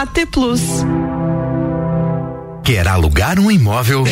AT 0.00 0.24
Plus. 0.32 0.62
Quer 2.64 2.88
alugar 2.88 3.38
um 3.38 3.50
imóvel? 3.50 4.04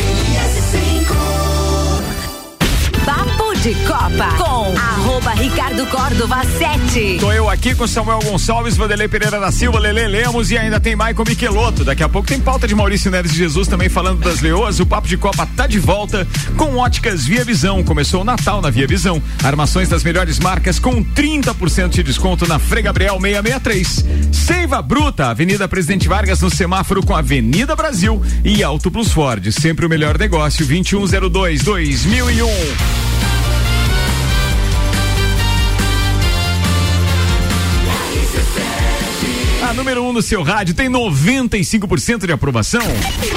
De 3.61 3.73
Copa 3.85 4.37
com 4.37 4.77
arroba 4.77 5.31
Ricardo 5.31 5.85
Córdova 5.87 6.41
7. 6.45 7.17
Tô 7.19 7.29
eu 7.33 7.49
aqui 7.49 7.75
com 7.75 7.85
Samuel 7.85 8.19
Gonçalves, 8.19 8.77
Vanderlei 8.77 9.09
Pereira 9.09 9.37
da 9.37 9.51
Silva, 9.51 9.79
Lele 9.79 10.07
Lemos 10.07 10.49
e 10.49 10.57
ainda 10.57 10.79
tem 10.79 10.95
Maicon 10.95 11.23
Michelotto. 11.27 11.83
Daqui 11.83 12.01
a 12.01 12.07
pouco 12.07 12.27
tem 12.27 12.39
pauta 12.39 12.65
de 12.65 12.73
Maurício 12.73 13.11
Neres 13.11 13.31
de 13.31 13.37
Jesus 13.37 13.67
também 13.67 13.89
falando 13.89 14.21
das 14.21 14.39
leoas. 14.39 14.79
O 14.79 14.85
Papo 14.85 15.09
de 15.09 15.17
Copa 15.17 15.45
tá 15.57 15.67
de 15.67 15.77
volta 15.77 16.25
com 16.55 16.77
óticas 16.77 17.25
Via 17.25 17.43
Visão. 17.43 17.83
Começou 17.83 18.21
o 18.21 18.23
Natal 18.23 18.61
na 18.61 18.69
Via 18.69 18.87
Visão. 18.87 19.21
Armações 19.43 19.89
das 19.89 20.05
melhores 20.05 20.39
marcas 20.39 20.79
com 20.79 21.03
30% 21.03 21.89
de 21.89 22.03
desconto 22.03 22.47
na 22.47 22.59
Frei 22.59 22.83
Gabriel 22.83 23.19
663. 23.19 24.05
Seiva 24.31 24.81
Bruta, 24.81 25.27
Avenida 25.27 25.67
Presidente 25.67 26.07
Vargas 26.07 26.39
no 26.39 26.49
semáforo 26.49 27.05
com 27.05 27.13
Avenida 27.13 27.75
Brasil 27.75 28.21
e 28.45 28.63
Auto 28.63 28.89
Plus 28.89 29.11
Ford. 29.11 29.51
Sempre 29.51 29.85
o 29.85 29.89
melhor 29.89 30.17
negócio. 30.17 30.65
2102 30.65 31.63
2001. 31.63 33.08
A 39.69 39.73
número 39.73 40.01
1 40.01 40.09
um 40.09 40.13
no 40.13 40.21
seu 40.23 40.41
rádio 40.41 40.73
tem 40.73 40.89
95% 40.89 42.25
de 42.25 42.31
aprovação. 42.31 42.81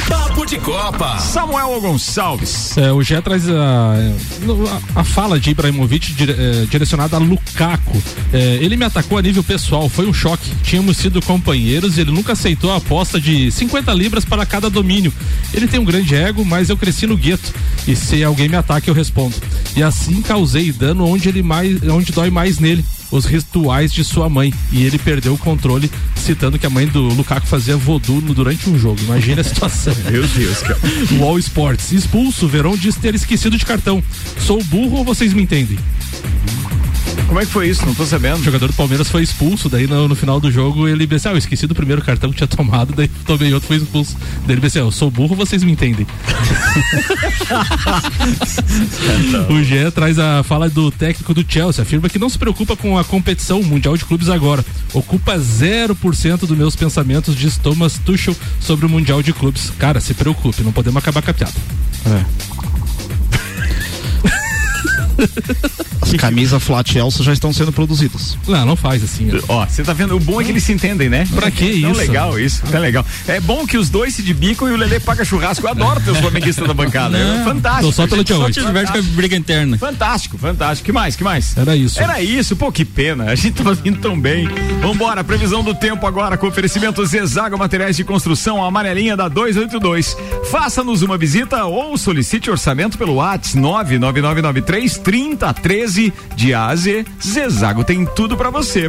Papo 0.09 0.47
de 0.47 0.57
Copa. 0.57 1.19
Samuel 1.19 1.79
Gonçalves. 1.79 2.75
É, 2.79 2.91
o 2.91 3.03
Gé 3.03 3.21
traz 3.21 3.47
a, 3.51 3.53
a, 4.95 5.01
a, 5.01 5.05
fala 5.05 5.39
de 5.39 5.51
Ibrahimovic 5.51 6.15
dire, 6.15 6.33
é, 6.33 6.65
direcionada 6.65 7.17
a 7.17 7.19
Lukaku. 7.19 8.03
É, 8.33 8.55
ele 8.63 8.79
me 8.79 8.85
atacou 8.87 9.19
a 9.19 9.23
nível 9.23 9.45
pessoal, 9.45 9.91
foi 9.91 10.07
um 10.07 10.15
choque. 10.15 10.51
Tínhamos 10.63 10.97
sido 10.97 11.21
companheiros 11.21 11.99
e 11.99 12.01
ele 12.01 12.11
nunca 12.11 12.33
aceitou 12.33 12.73
a 12.73 12.77
aposta 12.77 13.21
de 13.21 13.51
50 13.51 13.93
libras 13.93 14.25
para 14.25 14.47
cada 14.47 14.71
domínio. 14.71 15.13
Ele 15.53 15.69
tem 15.69 15.79
um 15.79 15.85
grande 15.85 16.15
ego, 16.15 16.47
mas 16.47 16.71
eu 16.71 16.79
cresci 16.79 17.07
no 17.07 17.15
gueto. 17.15 17.53
E 17.87 17.95
se 17.95 18.25
alguém 18.25 18.49
me 18.49 18.57
ataca, 18.57 18.89
eu 18.89 18.95
respondo. 18.95 19.37
E 19.77 19.83
assim 19.83 20.23
causei 20.23 20.73
dano 20.73 21.07
onde 21.07 21.29
ele 21.29 21.43
mais, 21.43 21.83
onde 21.83 22.11
dói 22.11 22.31
mais 22.31 22.59
nele 22.59 22.83
os 23.13 23.27
rituais 23.27 23.93
de 23.93 24.03
sua 24.03 24.29
mãe. 24.29 24.53
E 24.73 24.83
ele 24.83 24.99
perdeu 24.99 25.35
o 25.35 25.39
controle, 25.39 25.91
citando 26.17 26.59
que 26.59 26.67
a 26.67 26.71
mãe 26.71 26.87
do 26.87 27.03
Lukaku 27.03 27.47
fazia 27.47 27.77
voodoo 27.77 28.21
durante 28.21 28.69
um 28.69 28.79
jogo. 28.79 28.99
Imagina 29.03 29.43
a 29.43 29.45
situação. 29.45 29.95
Meu 30.11 30.27
Deus, 30.27 30.59
cara. 30.63 30.81
Wall 31.21 31.39
Sports. 31.39 31.93
Expulso, 31.93 32.49
Verão 32.49 32.77
diz 32.77 32.97
ter 32.97 33.15
esquecido 33.15 33.57
de 33.57 33.67
cartão. 33.67 34.03
Sou 34.41 34.65
burro 34.65 34.99
ou 34.99 35.05
vocês 35.05 35.33
me 35.33 35.43
entendem? 35.43 35.79
Como 37.33 37.41
é 37.41 37.47
que 37.47 37.51
foi 37.51 37.67
isso? 37.67 37.87
Não 37.87 37.95
tô 37.95 38.05
sabendo. 38.05 38.41
O 38.41 38.43
jogador 38.43 38.67
do 38.67 38.75
Palmeiras 38.75 39.09
foi 39.09 39.23
expulso, 39.23 39.67
daí 39.67 39.87
no, 39.87 40.07
no 40.07 40.15
final 40.15 40.39
do 40.39 40.53
jogo 40.53 40.87
ele 40.87 41.07
disse, 41.07 41.27
ah, 41.27 41.31
eu 41.31 41.39
esqueci 41.39 41.67
do 41.67 41.75
primeiro 41.75 42.03
cartão 42.03 42.29
que 42.29 42.37
tinha 42.37 42.47
tomado, 42.47 42.93
daí 42.95 43.09
tomei 43.25 43.55
outro, 43.55 43.69
foi 43.69 43.79
expulso. 43.79 44.19
Daí 44.47 44.55
ele 44.55 44.61
disse, 44.61 44.79
ah, 44.79 44.83
eu 44.83 44.91
sou 44.91 45.11
burro, 45.11 45.35
vocês 45.35 45.65
me 45.65 45.73
entendem. 45.73 46.07
o 49.49 49.65
Gé 49.65 49.91
traz 49.91 50.19
a 50.19 50.43
fala 50.43 50.69
do 50.69 50.91
técnico 50.91 51.33
do 51.33 51.43
Chelsea, 51.49 51.81
afirma 51.81 52.07
que 52.07 52.19
não 52.19 52.29
se 52.29 52.37
preocupa 52.37 52.77
com 52.77 52.99
a 52.99 53.05
competição 53.05 53.63
mundial 53.63 53.97
de 53.97 54.05
clubes 54.05 54.29
agora. 54.29 54.63
Ocupa 54.93 55.39
0% 55.39 56.41
dos 56.41 56.59
meus 56.59 56.77
pensamentos, 56.77 57.35
diz 57.35 57.57
Thomas 57.57 57.97
Tuchel 57.97 58.37
sobre 58.61 58.85
o 58.85 58.91
mundial 58.91 59.23
de 59.23 59.33
clubes. 59.33 59.73
Cara, 59.79 60.03
se 60.03 60.13
preocupe, 60.13 60.63
não 60.63 60.71
podemos 60.71 60.99
acabar 60.99 61.23
com 61.23 61.31
a 61.31 61.35
piada. 61.35 61.55
É. 62.05 62.27
As 66.17 66.21
camisas 66.21 66.63
flat 66.63 66.97
Elsa 66.97 67.23
já 67.23 67.33
estão 67.33 67.53
sendo 67.53 67.73
produzidas. 67.73 68.37
Não, 68.47 68.65
não 68.65 68.77
faz 68.77 69.03
assim. 69.03 69.29
Ó, 69.49 69.67
você 69.67 69.83
tá 69.83 69.93
vendo? 69.93 70.17
O 70.17 70.21
bom 70.21 70.41
é 70.41 70.45
que 70.45 70.51
eles 70.51 70.63
se 70.63 70.73
entendem, 70.73 71.09
né? 71.09 71.27
Pra 71.35 71.51
que 71.51 71.65
isso? 71.65 71.87
É 71.87 71.93
legal 71.93 72.39
isso, 72.39 72.63
é 72.73 72.79
legal. 72.79 73.05
É 73.27 73.41
bom 73.41 73.67
que 73.67 73.77
os 73.79 73.89
dois 73.89 74.15
se 74.15 74.23
debicam 74.23 74.69
e 74.69 74.73
o 74.73 74.77
Lele 74.77 75.01
paga 75.01 75.25
churrasco. 75.25 75.67
Eu 75.67 75.71
adoro 75.71 76.01
ter 76.01 76.11
os 76.11 76.19
flamenguistas 76.19 76.67
da 76.67 76.75
bancada. 76.75 77.19
É, 77.19 77.45
fantástico. 77.45 77.87
Tô 77.87 77.93
só 77.93 78.07
pelo 78.07 78.25
tio 78.25 78.37
hoje. 78.37 78.61
diverte 78.61 78.93
com 78.93 78.99
a 78.99 79.03
briga 79.03 79.37
interna. 79.37 79.79
Fantástico, 79.79 80.39
fantástico. 80.39 80.87
Que 80.87 80.93
mais? 80.93 81.17
Que 81.17 81.25
mais? 81.25 81.57
Era 81.57 81.77
isso. 81.77 82.01
Era 82.01 82.21
isso. 82.21 82.57
Pô, 82.57 82.71
que 82.71 82.85
pena. 82.85 83.25
A 83.25 83.35
gente 83.35 83.55
tava 83.55 83.75
vindo 83.75 83.99
tão 83.99 84.19
bem. 84.19 84.49
Vambora, 84.81 85.23
previsão 85.23 85.63
do 85.63 85.75
tempo 85.75 86.07
agora 86.07 86.37
com 86.37 86.47
oferecimento 86.47 87.05
Zezago 87.05 87.57
Materiais 87.57 87.97
de 87.97 88.05
Construção, 88.05 88.65
amarelinha 88.65 89.17
da 89.17 89.29
282. 89.29 90.17
Faça-nos 90.51 91.03
uma 91.03 91.17
visita 91.17 91.65
ou 91.65 91.97
solicite 91.97 92.51
orçamento 92.51 92.99
pelo 92.99 93.15
WhatsApp 93.15 93.59
99993 93.59 94.99
3013 94.99 96.02
de 96.35 96.55
A 96.55 96.69
a 96.69 96.77
Z. 96.77 97.05
Zezago 97.23 97.85
tem 97.85 98.07
tudo 98.17 98.35
para 98.37 98.49
você. 98.49 98.89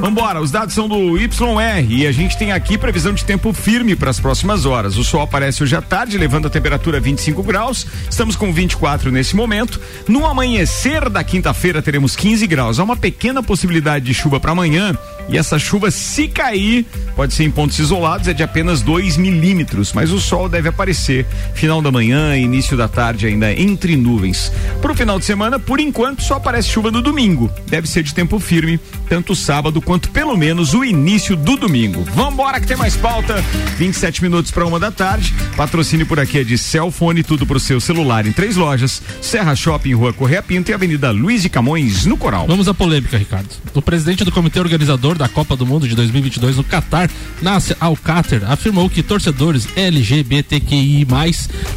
Vambora, 0.00 0.40
os 0.40 0.52
dados 0.52 0.74
são 0.74 0.88
do 0.88 1.18
YR 1.18 1.86
e 1.88 2.06
a 2.06 2.12
gente 2.12 2.38
tem 2.38 2.52
aqui 2.52 2.78
previsão 2.78 3.12
de 3.12 3.24
tempo 3.24 3.52
firme 3.52 3.96
para 3.96 4.10
as 4.10 4.20
próximas 4.20 4.64
horas. 4.64 4.96
O 4.96 5.02
sol 5.02 5.22
aparece 5.22 5.62
hoje 5.62 5.74
à 5.74 5.82
tarde, 5.82 6.16
levando 6.16 6.46
a 6.46 6.50
temperatura 6.50 6.98
a 6.98 7.00
25 7.00 7.42
graus. 7.42 7.86
Estamos 8.08 8.36
com 8.36 8.52
24 8.52 9.10
nesse 9.10 9.34
momento. 9.34 9.80
No 10.06 10.24
amanhecer 10.26 11.08
da 11.08 11.24
quinta-feira 11.24 11.82
teremos 11.82 12.14
15 12.14 12.46
graus. 12.46 12.78
Há 12.78 12.84
uma 12.84 12.96
pequena 12.96 13.42
possibilidade 13.42 14.04
de 14.04 14.14
chuva 14.14 14.38
para 14.38 14.52
amanhã 14.52 14.96
e 15.28 15.38
essa 15.38 15.58
chuva, 15.58 15.90
se 15.90 16.28
cair, 16.28 16.84
pode 17.16 17.32
ser 17.32 17.44
em 17.44 17.50
pontos 17.50 17.78
isolados, 17.78 18.28
é 18.28 18.34
de 18.34 18.42
apenas 18.42 18.82
2 18.82 19.16
milímetros, 19.16 19.92
mas 19.92 20.12
o 20.12 20.20
sol 20.20 20.48
deve 20.48 20.68
aparecer 20.68 21.26
final 21.54 21.80
da 21.80 21.90
manhã, 21.90 22.36
início 22.36 22.76
da 22.76 22.88
tarde 22.88 23.26
ainda 23.26 23.52
entre 23.52 23.96
nuvens. 23.96 24.52
Para 24.82 24.92
o 24.92 24.94
final 24.94 25.18
de 25.18 25.24
semana, 25.24 25.58
por 25.58 25.80
enquanto, 25.80 26.22
só 26.22 26.34
aparece 26.34 26.53
chuva 26.62 26.90
no 26.90 27.02
domingo. 27.02 27.50
Deve 27.66 27.88
ser 27.88 28.02
de 28.02 28.14
tempo 28.14 28.38
firme, 28.38 28.78
tanto 29.08 29.34
sábado 29.34 29.80
quanto 29.80 30.10
pelo 30.10 30.36
menos 30.36 30.74
o 30.74 30.84
início 30.84 31.36
do 31.36 31.56
domingo. 31.56 32.02
Vambora 32.14 32.60
que 32.60 32.66
tem 32.66 32.76
mais 32.76 32.96
pauta. 32.96 33.42
27 33.76 34.22
minutos 34.22 34.50
para 34.50 34.66
uma 34.66 34.78
da 34.78 34.90
tarde. 34.90 35.34
Patrocínio 35.56 36.06
por 36.06 36.18
aqui 36.18 36.38
é 36.38 36.44
de 36.44 36.56
Cellfone, 36.56 37.22
tudo 37.22 37.46
pro 37.46 37.60
seu 37.60 37.80
celular 37.80 38.26
em 38.26 38.32
três 38.32 38.56
lojas: 38.56 39.02
Serra 39.20 39.54
Shopping, 39.54 39.94
Rua 39.94 40.12
Correia 40.12 40.42
Pinto 40.42 40.70
e 40.70 40.74
Avenida 40.74 41.10
Luiz 41.10 41.42
de 41.42 41.48
Camões, 41.48 42.06
no 42.06 42.16
Coral. 42.16 42.46
Vamos 42.46 42.68
à 42.68 42.74
polêmica, 42.74 43.16
Ricardo. 43.16 43.48
O 43.72 43.82
presidente 43.82 44.24
do 44.24 44.32
comitê 44.32 44.60
organizador 44.60 45.16
da 45.16 45.28
Copa 45.28 45.56
do 45.56 45.66
Mundo 45.66 45.88
de 45.88 45.94
2022 45.94 46.56
no 46.56 46.64
Catar, 46.64 47.10
Nasser 47.42 47.76
Al-Qatar, 47.80 48.50
afirmou 48.50 48.88
que 48.88 49.02
torcedores 49.02 49.68
LGBTQI+, 49.76 51.06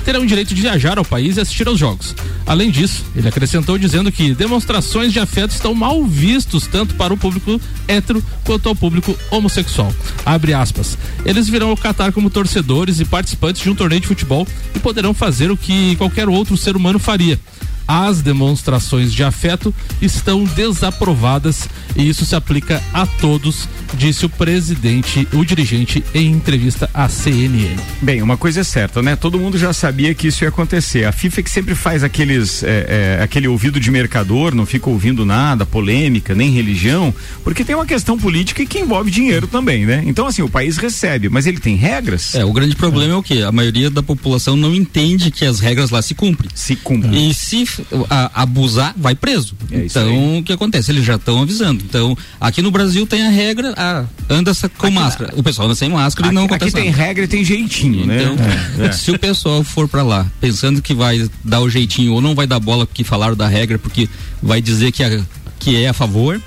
terão 0.06 0.22
o 0.22 0.26
direito 0.26 0.54
de 0.54 0.62
viajar 0.62 0.98
ao 0.98 1.06
país 1.06 1.38
e 1.38 1.42
assistir 1.42 1.68
aos 1.68 1.80
jogos. 1.80 2.16
Além 2.46 2.72
disso, 2.72 3.06
ele 3.16 3.28
acrescentou 3.28 3.78
dizendo 3.78 4.12
que 4.12 4.34
demonstrações 4.58 5.14
de 5.14 5.20
afeto 5.20 5.52
estão 5.52 5.76
mal 5.76 6.04
vistos 6.04 6.66
tanto 6.66 6.96
para 6.96 7.14
o 7.14 7.18
público 7.18 7.62
hétero 7.88 8.24
quanto 8.44 8.68
ao 8.68 8.76
público 8.76 9.16
homossexual. 9.30 9.94
Abre 10.26 10.54
aspas. 10.54 10.98
Eles 11.24 11.48
virão 11.48 11.70
ao 11.70 11.78
Catar 11.78 12.12
como 12.12 12.30
torcedores 12.30 13.00
e 13.00 13.06
participantes 13.06 13.62
de 13.62 13.70
um 13.70 13.76
torneio 13.76 14.02
de 14.02 14.08
futebol 14.08 14.48
e 14.76 14.80
poderão 14.80 15.14
fazer 15.14 15.52
o 15.52 15.58
que 15.58 15.96
qualquer 15.98 16.28
outro 16.28 16.58
ser 16.58 16.76
humano 16.76 16.98
faria 16.98 17.40
as 17.88 18.22
demonstrações 18.22 19.14
de 19.14 19.24
afeto 19.24 19.74
estão 20.02 20.44
desaprovadas 20.44 21.70
e 21.96 22.08
isso 22.08 22.26
se 22.26 22.36
aplica 22.36 22.84
a 22.94 23.06
todos, 23.06 23.68
disse 23.94 24.26
o 24.26 24.30
presidente, 24.30 25.28
o 25.34 25.46
dirigente, 25.46 26.04
em 26.14 26.32
entrevista 26.32 26.90
à 26.94 27.08
CNN. 27.08 27.76
Bem, 28.02 28.22
uma 28.22 28.38
coisa 28.38 28.62
é 28.62 28.64
certa, 28.64 29.02
né? 29.02 29.16
Todo 29.16 29.40
mundo 29.40 29.58
já 29.58 29.72
sabia 29.72 30.14
que 30.14 30.28
isso 30.28 30.44
ia 30.44 30.50
acontecer. 30.50 31.06
A 31.06 31.12
FIFA 31.12 31.40
é 31.40 31.44
que 31.44 31.50
sempre 31.50 31.76
faz 31.76 32.04
aqueles, 32.04 32.64
é, 32.64 33.18
é, 33.20 33.24
aquele 33.24 33.48
ouvido 33.48 33.80
de 33.80 33.90
mercador, 33.90 34.54
não 34.54 34.66
fica 34.66 34.90
ouvindo 34.90 35.26
nada, 35.26 35.66
polêmica, 35.66 36.36
nem 36.36 36.52
religião, 36.52 37.14
porque 37.44 37.64
tem 37.64 37.76
uma 37.76 37.86
questão 37.86 38.18
política 38.18 38.66
que 38.66 38.80
envolve 38.80 39.10
dinheiro 39.10 39.48
também, 39.48 39.86
né? 39.86 40.04
Então, 40.06 40.28
assim, 40.28 40.42
o 40.42 40.50
país 40.50 40.78
recebe, 40.78 41.30
mas 41.30 41.48
ele 41.48 41.60
tem 41.60 41.76
regras. 41.76 42.36
É, 42.36 42.44
o 42.44 42.52
grande 42.52 42.76
problema 42.76 43.14
é, 43.14 43.16
é 43.16 43.18
o 43.18 43.24
que? 43.24 43.42
A 43.42 43.52
maioria 43.52 43.90
da 43.90 44.04
população 44.04 44.56
não 44.56 44.74
entende 44.74 45.32
que 45.32 45.46
as 45.46 45.60
regras 45.60 45.90
lá 45.90 46.02
se 46.02 46.14
cumprem. 46.14 46.50
Se 46.54 46.76
cumprem. 46.76 47.30
E 47.30 47.34
se 47.34 47.66
a, 48.10 48.44
abusar, 48.44 48.94
vai 48.98 49.16
preso. 49.16 49.56
É 49.72 49.86
então, 49.86 50.40
o 50.40 50.44
que 50.44 50.54
acontece? 50.54 50.92
Eles 50.92 51.06
já 51.06 51.16
estão 51.16 51.42
avisando. 51.42 51.84
Então, 51.88 52.18
aqui 52.40 52.62
no 52.62 52.72
Brasil 52.72 53.06
tem 53.06 53.26
a 53.26 53.30
regra, 53.30 53.74
a, 53.78 54.06
anda 54.30 54.52
com 54.78 54.88
aqui 54.88 54.96
máscara. 54.96 55.34
O 55.36 55.44
pessoal 55.44 55.68
anda 55.68 55.76
sem 55.76 55.90
máscara 55.90 56.28
aqui, 56.28 56.36
e 56.36 56.36
não 56.36 56.46
acontece 56.46 56.76
Aqui 56.76 56.82
tem 56.82 56.92
nada. 56.92 57.04
regra 57.04 57.24
e 57.24 57.28
tem 57.28 57.44
jeitinho, 57.44 58.06
né? 58.06 58.22
então, 58.22 58.36
né? 58.36 58.92
Se 58.94 59.12
o 59.12 59.20
pessoal 59.20 59.64
for 59.64 59.88
para 59.88 60.04
lá 60.04 60.26
pensando 60.40 60.82
que 60.82 60.94
vai 60.94 61.30
dar 61.44 61.62
o 61.62 61.70
jeitinho 61.70 62.14
ou 62.14 62.22
não 62.22 62.36
vai 62.36 62.48
dar 62.48 62.60
bola 62.60 62.86
porque 62.86 63.04
falaram 63.04 63.36
da 63.36 63.48
regra, 63.48 63.78
porque 63.78 64.10
vai 64.42 64.62
dizer 64.62 64.92
que, 64.92 65.04
a, 65.04 65.22
que 65.60 65.84
é 65.84 65.90
a 65.90 65.94
favor, 65.94 66.42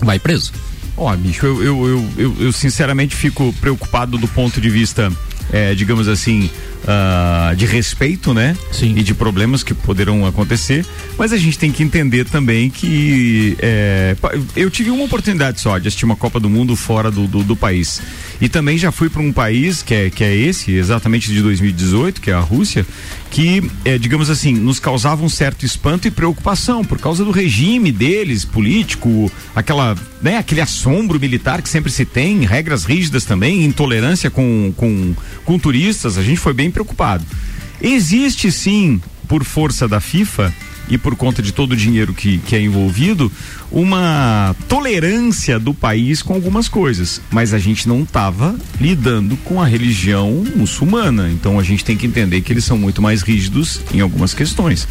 vai 0.00 0.18
preso. 0.18 0.52
Ó, 0.96 1.12
oh, 1.12 1.16
bicho, 1.16 1.46
eu, 1.46 1.62
eu, 1.62 1.88
eu, 1.88 2.08
eu, 2.18 2.36
eu 2.40 2.52
sinceramente 2.52 3.14
fico 3.14 3.54
preocupado 3.60 4.18
do 4.18 4.28
ponto 4.28 4.60
de 4.60 4.68
vista, 4.68 5.10
é, 5.50 5.74
digamos 5.74 6.08
assim, 6.08 6.50
uh, 6.84 7.54
de 7.54 7.66
respeito, 7.66 8.32
né? 8.32 8.56
Sim. 8.72 8.94
E 8.96 9.02
de 9.02 9.14
problemas 9.14 9.62
que 9.62 9.74
poderão 9.74 10.26
acontecer. 10.26 10.84
Mas 11.18 11.32
a 11.32 11.36
gente 11.36 11.58
tem 11.58 11.70
que 11.70 11.82
entender 11.82 12.24
também 12.24 12.70
que 12.70 13.56
é, 13.60 14.16
eu 14.56 14.70
tive 14.70 14.90
uma 14.90 15.04
oportunidade 15.04 15.60
só 15.60 15.78
de 15.78 15.88
assistir 15.88 16.04
uma 16.04 16.16
Copa 16.16 16.40
do 16.40 16.48
Mundo 16.48 16.74
fora 16.76 17.10
do, 17.10 17.26
do, 17.26 17.42
do 17.42 17.56
país. 17.56 18.00
E 18.40 18.48
também 18.48 18.78
já 18.78 18.90
fui 18.90 19.10
para 19.10 19.20
um 19.20 19.32
país 19.32 19.82
que 19.82 19.94
é, 19.94 20.10
que 20.10 20.24
é 20.24 20.34
esse, 20.34 20.72
exatamente 20.72 21.30
de 21.30 21.42
2018, 21.42 22.20
que 22.20 22.30
é 22.30 22.34
a 22.34 22.40
Rússia, 22.40 22.86
que, 23.30 23.62
é, 23.84 23.98
digamos 23.98 24.30
assim, 24.30 24.54
nos 24.54 24.80
causava 24.80 25.22
um 25.22 25.28
certo 25.28 25.64
espanto 25.64 26.08
e 26.08 26.10
preocupação 26.10 26.84
por 26.84 26.98
causa 26.98 27.24
do 27.24 27.30
regime 27.30 27.92
deles, 27.92 28.44
político, 28.44 29.30
aquela, 29.54 29.96
né, 30.22 30.38
aquele 30.38 30.60
assombro 30.60 31.20
militar 31.20 31.62
que 31.62 31.68
sempre 31.68 31.92
se 31.92 32.04
tem, 32.04 32.44
regras 32.44 32.84
rígidas 32.84 33.24
também, 33.24 33.64
intolerância 33.64 34.30
com, 34.30 34.72
com, 34.76 35.14
com 35.44 35.58
turistas. 35.58 36.18
A 36.18 36.22
gente 36.22 36.40
foi 36.40 36.52
bem 36.52 36.69
preocupado. 36.70 37.24
Existe 37.80 38.52
sim, 38.52 39.00
por 39.26 39.44
força 39.44 39.86
da 39.86 40.00
FIFA 40.00 40.52
e 40.90 40.98
por 40.98 41.14
conta 41.14 41.40
de 41.40 41.52
todo 41.52 41.72
o 41.72 41.76
dinheiro 41.76 42.12
que, 42.12 42.38
que 42.38 42.56
é 42.56 42.60
envolvido, 42.60 43.30
uma 43.70 44.56
tolerância 44.68 45.56
do 45.58 45.72
país 45.72 46.20
com 46.20 46.34
algumas 46.34 46.68
coisas. 46.68 47.20
Mas 47.30 47.54
a 47.54 47.58
gente 47.58 47.88
não 47.88 48.02
estava 48.02 48.56
lidando 48.80 49.36
com 49.38 49.62
a 49.62 49.66
religião 49.66 50.44
muçulmana. 50.56 51.30
Então 51.30 51.60
a 51.60 51.62
gente 51.62 51.84
tem 51.84 51.96
que 51.96 52.06
entender 52.06 52.40
que 52.40 52.52
eles 52.52 52.64
são 52.64 52.76
muito 52.76 53.00
mais 53.00 53.22
rígidos 53.22 53.80
em 53.94 54.00
algumas 54.00 54.34
questões. 54.34 54.88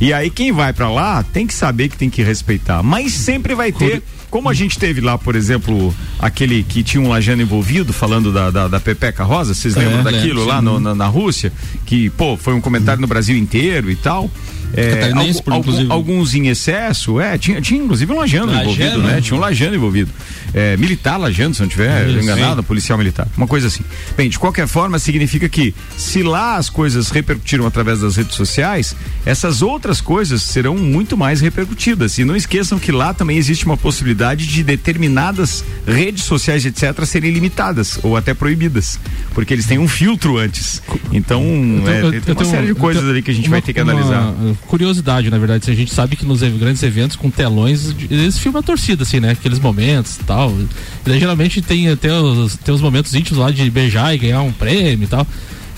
E 0.00 0.12
aí 0.12 0.30
quem 0.30 0.52
vai 0.52 0.72
para 0.72 0.88
lá 0.88 1.22
tem 1.24 1.46
que 1.46 1.54
saber 1.54 1.88
que 1.88 1.96
tem 1.96 2.08
que 2.08 2.22
respeitar. 2.22 2.80
Mas 2.82 3.12
sempre 3.12 3.54
vai 3.54 3.72
ter. 3.72 4.02
Como 4.30 4.48
a 4.48 4.54
gente 4.54 4.78
teve 4.78 5.00
lá, 5.00 5.18
por 5.18 5.34
exemplo, 5.34 5.94
aquele 6.18 6.62
que 6.62 6.82
tinha 6.82 7.02
um 7.02 7.08
lajano 7.08 7.42
envolvido, 7.42 7.92
falando 7.92 8.32
da, 8.32 8.50
da, 8.50 8.68
da 8.68 8.78
Pepeca 8.80 9.24
Rosa, 9.24 9.54
vocês 9.54 9.76
é, 9.76 9.80
lembram 9.80 10.04
daquilo 10.04 10.44
lá 10.44 10.62
no, 10.62 10.78
na, 10.78 10.94
na 10.94 11.06
Rússia? 11.06 11.52
Que, 11.84 12.08
pô, 12.10 12.36
foi 12.36 12.54
um 12.54 12.60
comentário 12.60 13.00
no 13.00 13.08
Brasil 13.08 13.36
inteiro 13.36 13.90
e 13.90 13.96
tal. 13.96 14.30
É, 14.74 15.10
algum, 15.12 15.92
alguns 15.92 16.34
em 16.34 16.48
excesso, 16.48 17.20
é, 17.20 17.36
tinha, 17.36 17.60
tinha 17.60 17.82
inclusive 17.82 18.12
um 18.12 18.16
lajano, 18.16 18.46
lajano 18.46 18.62
envolvido, 18.62 18.98
né? 19.02 19.20
Tinha 19.20 19.36
um 19.36 19.40
lajano 19.40 19.74
envolvido. 19.74 20.10
É, 20.54 20.76
militar 20.76 21.16
lajando, 21.16 21.54
se 21.54 21.62
não 21.62 21.68
tiver 21.68 22.08
Isso, 22.08 22.18
enganado, 22.18 22.60
sim. 22.60 22.66
policial 22.66 22.98
militar, 22.98 23.26
uma 23.36 23.46
coisa 23.46 23.66
assim. 23.68 23.82
Bem, 24.16 24.28
de 24.28 24.38
qualquer 24.38 24.66
forma, 24.66 24.98
significa 24.98 25.48
que 25.48 25.74
se 25.96 26.22
lá 26.22 26.56
as 26.56 26.68
coisas 26.68 27.10
repercutiram 27.10 27.66
através 27.66 28.00
das 28.00 28.16
redes 28.16 28.34
sociais, 28.34 28.94
essas 29.24 29.62
outras 29.62 30.00
coisas 30.00 30.42
serão 30.42 30.76
muito 30.76 31.16
mais 31.16 31.40
repercutidas. 31.40 32.18
E 32.18 32.24
não 32.24 32.36
esqueçam 32.36 32.78
que 32.78 32.92
lá 32.92 33.12
também 33.14 33.36
existe 33.36 33.64
uma 33.66 33.76
possibilidade 33.76 34.46
de 34.46 34.62
determinadas 34.62 35.64
redes 35.86 36.24
sociais, 36.24 36.64
etc., 36.64 37.04
serem 37.04 37.30
limitadas 37.30 37.98
ou 38.02 38.16
até 38.16 38.34
proibidas, 38.34 38.98
porque 39.34 39.54
eles 39.54 39.66
têm 39.66 39.78
um 39.78 39.88
filtro 39.88 40.36
antes. 40.36 40.82
Então, 41.12 41.42
eu, 41.42 42.12
é, 42.12 42.20
tem 42.20 42.34
uma 42.34 42.44
série 42.44 42.66
de 42.66 42.74
coisas 42.74 43.08
ali 43.08 43.22
que 43.22 43.30
a 43.30 43.34
gente 43.34 43.48
uma, 43.48 43.52
vai 43.52 43.62
ter 43.62 43.72
que 43.72 43.80
analisar. 43.80 44.34
Curiosidade, 44.66 45.30
na 45.30 45.38
verdade, 45.38 45.70
a 45.70 45.74
gente 45.74 45.92
sabe 45.92 46.16
que 46.16 46.24
nos 46.24 46.40
grandes 46.40 46.82
eventos 46.82 47.16
com 47.16 47.30
telões, 47.30 47.94
eles 48.10 48.38
filmam 48.38 48.60
a 48.60 48.62
torcida, 48.62 49.02
assim, 49.02 49.20
né? 49.20 49.30
Aqueles 49.30 49.58
momentos 49.58 50.16
e 50.16 50.24
tal 50.24 50.40
tal. 50.40 50.50
E 50.50 50.68
daí, 51.04 51.18
geralmente 51.18 51.60
tem 51.60 51.88
até 51.88 52.12
os, 52.12 52.56
tem 52.56 52.74
os 52.74 52.80
momentos 52.80 53.14
íntimos 53.14 53.38
lá 53.38 53.50
de 53.50 53.68
beijar 53.70 54.14
e 54.14 54.18
ganhar 54.18 54.42
um 54.42 54.52
prêmio 54.52 55.04
e 55.04 55.08
tal. 55.08 55.26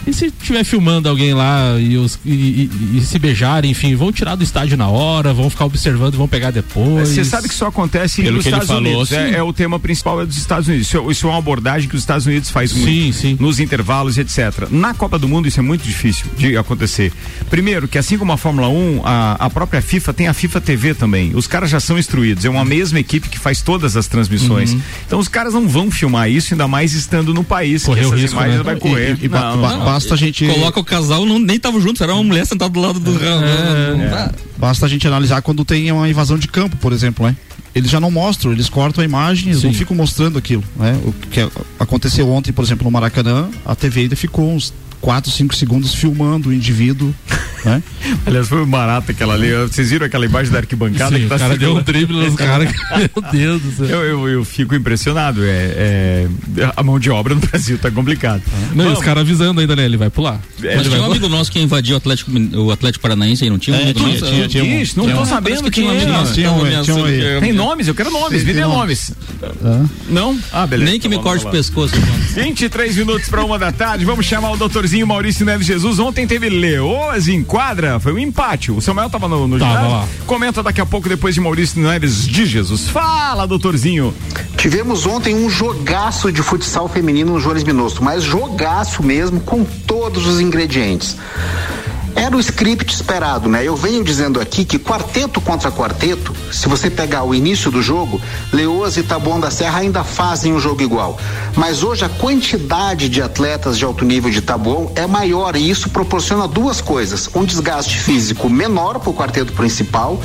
E 0.06 0.12
se 0.12 0.30
tiver 0.30 0.64
filmando 0.64 1.08
alguém 1.08 1.32
lá 1.32 1.78
e, 1.78 1.96
os, 1.96 2.18
e, 2.24 2.30
e, 2.32 2.98
e, 2.98 3.00
se 3.02 3.18
beijarem, 3.18 3.70
enfim, 3.70 3.94
vão 3.94 4.10
tirar 4.10 4.34
do 4.34 4.42
estádio 4.42 4.76
na 4.76 4.88
hora, 4.88 5.32
vão 5.32 5.48
ficar 5.48 5.64
observando 5.64 6.14
e 6.14 6.16
vão 6.16 6.26
pegar 6.26 6.50
depois. 6.50 7.08
Você 7.08 7.24
sabe 7.24 7.48
que 7.48 7.54
isso 7.54 7.64
acontece 7.64 8.22
Pelo 8.22 8.36
nos 8.36 8.46
Estados 8.46 8.66
falou, 8.66 8.82
Unidos. 8.82 9.12
É, 9.12 9.36
é, 9.36 9.42
o 9.42 9.52
tema 9.52 9.78
principal 9.78 10.20
é 10.20 10.26
dos 10.26 10.36
Estados 10.36 10.66
Unidos. 10.66 10.88
Isso, 10.88 10.98
é, 10.98 11.10
isso, 11.10 11.26
é 11.26 11.30
uma 11.30 11.38
abordagem 11.38 11.88
que 11.88 11.94
os 11.94 12.02
Estados 12.02 12.26
Unidos 12.26 12.50
faz 12.50 12.72
muito. 12.72 12.86
Sim, 12.86 13.12
sim. 13.12 13.36
Nos 13.38 13.60
intervalos, 13.60 14.18
etc. 14.18 14.68
Na 14.70 14.92
Copa 14.92 15.18
do 15.18 15.28
Mundo 15.28 15.46
isso 15.46 15.60
é 15.60 15.62
muito 15.62 15.84
difícil 15.84 16.26
de 16.36 16.56
acontecer. 16.56 17.12
Primeiro, 17.48 17.86
que 17.86 17.96
assim 17.96 18.18
como 18.18 18.32
a 18.32 18.36
Fórmula 18.36 18.68
1, 18.68 19.02
a, 19.04 19.32
a 19.34 19.50
própria 19.50 19.80
FIFA 19.80 20.12
tem 20.12 20.26
a 20.26 20.34
FIFA 20.34 20.60
TV 20.60 20.94
também. 20.94 21.32
Os 21.34 21.46
caras 21.46 21.70
já 21.70 21.78
são 21.78 21.98
instruídos. 21.98 22.44
É 22.44 22.50
uma 22.50 22.64
mesma 22.64 22.98
equipe 22.98 23.28
que 23.28 23.38
faz 23.38 23.62
todas 23.62 23.96
as 23.96 24.08
transmissões. 24.08 24.72
Uhum. 24.72 24.82
Então 25.06 25.18
os 25.18 25.28
caras 25.28 25.54
não 25.54 25.68
vão 25.68 25.90
filmar 25.90 26.28
isso, 26.28 26.54
ainda 26.54 26.66
mais 26.66 26.92
estando 26.92 27.32
no 27.32 27.44
país. 27.44 27.84
Correr 27.84 28.06
o 28.06 28.10
risco, 28.10 28.40
né? 28.40 28.62
vai 28.62 28.76
correr. 28.76 29.16
E, 29.20 29.26
e, 29.26 29.28
não, 29.28 29.56
não, 29.56 29.78
não. 29.78 29.91
Basta 29.92 30.14
a 30.14 30.16
gente. 30.16 30.46
Coloca 30.46 30.80
o 30.80 30.84
casal, 30.84 31.26
não, 31.26 31.38
nem 31.38 31.58
tava 31.58 31.80
junto, 31.80 32.02
era 32.02 32.14
uma 32.14 32.22
mulher 32.22 32.46
sentada 32.46 32.70
do 32.70 32.80
lado 32.80 33.00
do. 33.00 33.12
É, 33.22 34.28
é. 34.28 34.30
Basta 34.56 34.86
a 34.86 34.88
gente 34.88 35.06
analisar 35.06 35.42
quando 35.42 35.64
tem 35.64 35.90
uma 35.92 36.08
invasão 36.08 36.38
de 36.38 36.48
campo, 36.48 36.76
por 36.76 36.92
exemplo, 36.92 37.26
né? 37.26 37.36
Eles 37.74 37.90
já 37.90 37.98
não 37.98 38.10
mostram, 38.10 38.52
eles 38.52 38.68
cortam 38.68 39.02
a 39.02 39.04
imagem, 39.04 39.48
eles 39.48 39.62
Sim. 39.62 39.68
não 39.68 39.74
ficam 39.74 39.96
mostrando 39.96 40.38
aquilo, 40.38 40.62
né? 40.76 40.98
O 41.04 41.12
que 41.12 41.40
aconteceu 41.78 42.28
ontem, 42.30 42.52
por 42.52 42.64
exemplo, 42.64 42.84
no 42.84 42.90
Maracanã, 42.90 43.48
a 43.64 43.74
TV 43.74 44.02
ainda 44.02 44.16
ficou 44.16 44.52
uns 44.52 44.74
4, 45.02 45.30
5 45.30 45.54
segundos 45.54 45.94
filmando 45.94 46.48
o 46.48 46.52
indivíduo. 46.52 47.14
Né? 47.64 47.80
Aliás, 48.26 48.48
foi 48.48 48.66
barato 48.66 49.12
aquela 49.12 49.34
ali. 49.34 49.52
Vocês 49.52 49.90
viram 49.90 50.04
aquela 50.04 50.26
imagem 50.26 50.52
da 50.52 50.58
arquibancada 50.58 51.14
Sim, 51.14 51.22
que 51.22 51.28
tá 51.28 51.36
o 51.36 51.38
cara 51.38 51.56
deu 51.56 51.76
um 51.76 51.80
drible 51.80 52.16
nos 52.16 52.34
caras. 52.36 52.68
Meu 52.96 53.30
Deus 53.30 53.62
do 53.62 53.76
céu. 53.76 53.86
Eu, 53.86 54.02
eu, 54.02 54.28
eu 54.28 54.44
fico 54.44 54.74
impressionado. 54.74 55.44
É, 55.44 55.46
é, 55.46 56.72
a 56.74 56.82
mão 56.82 56.98
de 56.98 57.08
obra 57.08 57.36
no 57.36 57.40
Brasil 57.40 57.78
tá 57.78 57.88
complicado. 57.88 58.42
Não, 58.74 58.92
os 58.92 58.98
caras 58.98 59.22
avisando 59.22 59.60
ainda, 59.60 59.76
né? 59.76 59.84
Ele 59.84 59.96
vai 59.96 60.10
pular. 60.10 60.40
É, 60.60 60.74
Mas 60.74 60.88
tinha 60.88 61.00
um 61.00 61.04
amigo 61.04 61.28
nosso 61.28 61.52
que 61.52 61.60
invadiu 61.60 61.94
o 61.94 61.98
Atlético, 61.98 62.32
o 62.56 62.72
Atlético 62.72 63.00
Paranaense 63.00 63.44
aí, 63.44 63.50
não 63.50 63.60
tinha 63.60 63.76
um 63.76 63.78
é, 63.78 63.82
amigo 63.84 64.00
tinha, 64.00 64.08
nosso? 64.08 64.18
Tinha, 64.18 64.48
tinha, 64.48 64.64
tinha, 64.64 64.84
tinha, 64.84 65.06
não 65.08 65.16
tô 65.18 65.24
sabendo 65.24 65.62
que 65.62 65.70
tinha 65.70 65.86
um 65.86 65.90
amigo 65.90 66.10
nosso. 66.10 66.34
Tem 67.40 67.52
nomes? 67.52 67.86
Eu 67.86 67.94
quero 67.94 68.10
nomes. 68.10 68.42
Me 68.42 68.52
dê 68.52 68.62
nomes. 68.62 69.12
Não? 70.08 70.36
Ah, 70.52 70.66
beleza. 70.66 70.90
Nem 70.90 70.98
que 70.98 71.08
me 71.08 71.18
corte 71.20 71.46
o 71.46 71.50
pescoço. 71.50 71.94
23 72.34 72.96
minutos 72.96 73.28
para 73.28 73.44
uma 73.44 73.56
da 73.56 73.70
tarde. 73.70 74.04
Vamos 74.04 74.26
chamar 74.26 74.50
o 74.50 74.56
doutorzinho 74.92 75.06
Maurício 75.06 75.46
Neves 75.46 75.66
Jesus. 75.66 75.98
Ontem 75.98 76.26
teve 76.26 76.50
Leoas 76.50 77.26
em 77.26 77.42
quadra, 77.42 77.98
foi 77.98 78.12
um 78.12 78.18
empate. 78.18 78.70
O 78.70 78.80
Samuel 78.80 79.08
tava 79.08 79.26
no, 79.26 79.48
no 79.48 79.58
tava 79.58 79.88
lá. 79.88 80.08
Comenta 80.26 80.62
daqui 80.62 80.82
a 80.82 80.86
pouco 80.86 81.08
depois 81.08 81.34
de 81.34 81.40
Maurício 81.40 81.80
Neves 81.80 82.26
de 82.26 82.44
Jesus. 82.44 82.88
Fala, 82.88 83.46
doutorzinho. 83.46 84.14
Tivemos 84.56 85.06
ontem 85.06 85.34
um 85.34 85.48
jogaço 85.48 86.30
de 86.30 86.42
futsal 86.42 86.88
feminino 86.88 87.32
no 87.32 87.40
Jones 87.40 87.64
Minosto, 87.64 88.04
mas 88.04 88.22
jogaço 88.22 89.02
mesmo 89.02 89.40
com 89.40 89.64
todos 89.64 90.26
os 90.26 90.40
ingredientes. 90.40 91.16
Era 92.14 92.36
o 92.36 92.40
script 92.40 92.94
esperado, 92.94 93.48
né? 93.48 93.64
Eu 93.64 93.74
venho 93.74 94.04
dizendo 94.04 94.40
aqui 94.40 94.64
que 94.64 94.78
quarteto 94.78 95.40
contra 95.40 95.70
quarteto, 95.70 96.34
se 96.50 96.68
você 96.68 96.90
pegar 96.90 97.24
o 97.24 97.34
início 97.34 97.70
do 97.70 97.82
jogo, 97.82 98.20
Leoas 98.52 98.96
e 98.96 99.02
Taboão 99.02 99.40
da 99.40 99.50
Serra 99.50 99.80
ainda 99.80 100.04
fazem 100.04 100.52
um 100.52 100.60
jogo 100.60 100.82
igual. 100.82 101.18
Mas 101.56 101.82
hoje 101.82 102.04
a 102.04 102.08
quantidade 102.08 103.08
de 103.08 103.22
atletas 103.22 103.78
de 103.78 103.84
alto 103.84 104.04
nível 104.04 104.30
de 104.30 104.42
Taboão 104.42 104.92
é 104.94 105.06
maior 105.06 105.56
e 105.56 105.68
isso 105.68 105.88
proporciona 105.90 106.46
duas 106.46 106.80
coisas: 106.80 107.28
um 107.34 107.44
desgaste 107.44 107.98
físico 107.98 108.48
menor 108.48 108.98
para 108.98 109.10
o 109.10 109.14
quarteto 109.14 109.52
principal 109.52 110.20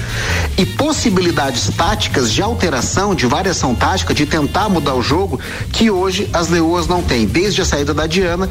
e 0.58 0.66
possibilidades 0.66 1.70
táticas 1.76 2.32
de 2.32 2.42
alteração, 2.42 3.16
de 3.16 3.26
variação 3.26 3.74
tática, 3.74 4.14
de 4.14 4.26
tentar 4.26 4.70
mudar 4.70 4.94
o 4.96 5.02
jogo 5.02 5.40
que 5.72 5.90
hoje 5.90 6.30
as 6.34 6.50
Leoas 6.50 6.88
não 6.88 7.02
têm. 7.02 7.26
Desde 7.26 7.62
a 7.62 7.66
saída 7.66 7.94
da 7.94 8.08
Diana 8.08 8.50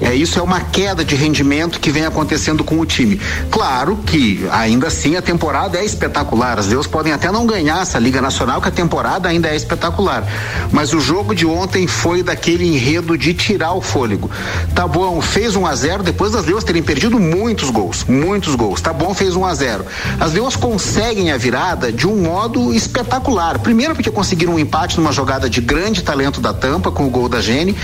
é, 0.00 0.14
isso 0.14 0.38
é 0.38 0.42
uma 0.42 0.60
queda 0.60 1.04
de 1.04 1.14
rendimento 1.14 1.78
que 1.78 1.90
vem 1.90 2.06
acontecendo 2.06 2.64
com 2.64 2.80
o 2.80 2.86
time. 2.86 3.20
Claro 3.50 3.96
que 3.98 4.46
ainda 4.50 4.86
assim 4.86 5.16
a 5.16 5.22
temporada 5.22 5.78
é 5.78 5.84
espetacular. 5.84 6.58
As 6.58 6.66
Deus 6.66 6.86
podem 6.86 7.12
até 7.12 7.30
não 7.30 7.46
ganhar 7.46 7.82
essa 7.82 7.98
Liga 7.98 8.20
Nacional, 8.20 8.60
que 8.60 8.68
a 8.68 8.72
temporada 8.72 9.28
ainda 9.28 9.48
é 9.48 9.56
espetacular. 9.56 10.26
Mas 10.72 10.92
o 10.92 11.00
jogo 11.00 11.34
de 11.34 11.46
ontem 11.46 11.86
foi 11.86 12.22
daquele 12.22 12.66
enredo 12.66 13.16
de 13.18 13.34
tirar 13.34 13.74
o 13.74 13.80
fôlego. 13.80 14.30
Tá 14.74 14.86
bom, 14.86 15.20
fez 15.20 15.54
1 15.54 15.60
um 15.60 15.66
a 15.66 15.74
0 15.74 16.02
depois 16.02 16.32
das 16.32 16.44
Deus 16.44 16.64
terem 16.64 16.82
perdido 16.82 17.18
muitos 17.18 17.70
gols, 17.70 18.04
muitos 18.04 18.54
gols. 18.54 18.80
Tá 18.80 18.92
bom, 18.92 19.14
fez 19.14 19.36
1 19.36 19.40
um 19.40 19.44
a 19.44 19.54
0 19.54 19.84
As 20.18 20.32
Deus 20.32 20.56
conseguem 20.56 21.30
a 21.30 21.36
virada 21.36 21.92
de 21.92 22.06
um 22.06 22.22
modo 22.22 22.72
espetacular. 22.72 23.58
Primeiro 23.58 23.94
porque 23.94 24.10
conseguiram 24.10 24.54
um 24.54 24.58
empate 24.58 24.96
numa 24.96 25.12
jogada 25.12 25.50
de 25.50 25.60
grande 25.60 26.02
talento 26.02 26.40
da 26.40 26.54
Tampa 26.54 26.90
com 26.90 27.06
o 27.06 27.10
gol 27.10 27.28
da 27.28 27.40
Gene. 27.40 27.76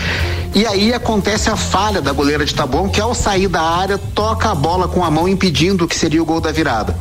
E 0.54 0.66
aí 0.66 0.94
acontece 0.94 1.50
a 1.50 1.56
falha 1.56 2.00
da 2.06 2.12
goleira 2.12 2.46
de 2.46 2.54
Taboão, 2.54 2.88
que 2.88 3.00
ao 3.00 3.12
sair 3.14 3.48
da 3.48 3.60
área 3.60 3.98
toca 3.98 4.48
a 4.48 4.54
bola 4.54 4.86
com 4.86 5.04
a 5.04 5.10
mão 5.10 5.26
impedindo 5.26 5.84
o 5.84 5.88
que 5.88 5.96
seria 5.96 6.22
o 6.22 6.24
gol 6.24 6.40
da 6.40 6.52
virada. 6.52 6.96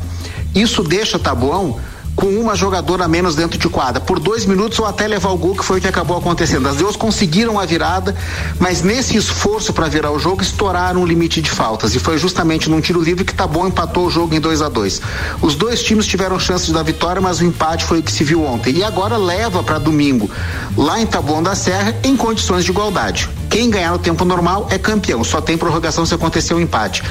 Isso 0.52 0.82
deixa 0.82 1.16
Taboão 1.16 1.78
com 2.16 2.26
uma 2.26 2.56
jogadora 2.56 3.04
a 3.04 3.08
menos 3.08 3.36
dentro 3.36 3.56
de 3.56 3.68
quadra, 3.68 4.00
por 4.00 4.18
dois 4.18 4.46
minutos 4.46 4.78
ou 4.80 4.86
até 4.86 5.06
levar 5.06 5.28
o 5.28 5.36
gol, 5.36 5.54
que 5.54 5.64
foi 5.64 5.78
o 5.78 5.80
que 5.80 5.86
acabou 5.86 6.16
acontecendo. 6.16 6.66
As 6.66 6.76
duas 6.76 6.96
conseguiram 6.96 7.60
a 7.60 7.66
virada, 7.66 8.16
mas 8.58 8.82
nesse 8.82 9.16
esforço 9.16 9.72
para 9.72 9.86
virar 9.86 10.10
o 10.10 10.18
jogo, 10.18 10.42
estouraram 10.42 11.02
o 11.02 11.06
limite 11.06 11.40
de 11.40 11.50
faltas. 11.50 11.94
E 11.94 12.00
foi 12.00 12.18
justamente 12.18 12.68
num 12.68 12.80
tiro 12.80 13.00
livre 13.00 13.22
que 13.22 13.34
Taboão 13.34 13.68
empatou 13.68 14.06
o 14.06 14.10
jogo 14.10 14.34
em 14.34 14.40
2 14.40 14.62
a 14.62 14.68
2 14.68 15.02
Os 15.42 15.54
dois 15.54 15.82
times 15.84 16.06
tiveram 16.06 16.40
chances 16.40 16.70
da 16.70 16.82
vitória, 16.82 17.20
mas 17.20 17.38
o 17.38 17.44
empate 17.44 17.84
foi 17.84 18.00
o 18.00 18.02
que 18.02 18.10
se 18.10 18.24
viu 18.24 18.44
ontem. 18.44 18.74
E 18.74 18.82
agora 18.82 19.16
leva 19.16 19.62
para 19.62 19.78
domingo, 19.78 20.28
lá 20.76 20.98
em 20.98 21.06
Taboão 21.06 21.42
da 21.42 21.54
Serra, 21.54 21.94
em 22.02 22.16
condições 22.16 22.64
de 22.64 22.70
igualdade. 22.70 23.28
Quem 23.50 23.70
ganhar 23.70 23.92
no 23.92 23.98
tempo 23.98 24.24
normal 24.24 24.66
é 24.70 24.78
campeão, 24.78 25.22
só 25.24 25.40
tem 25.40 25.56
prorrogação 25.56 26.04
se 26.04 26.14
acontecer 26.14 26.54
um 26.54 26.60
empate. 26.60 27.02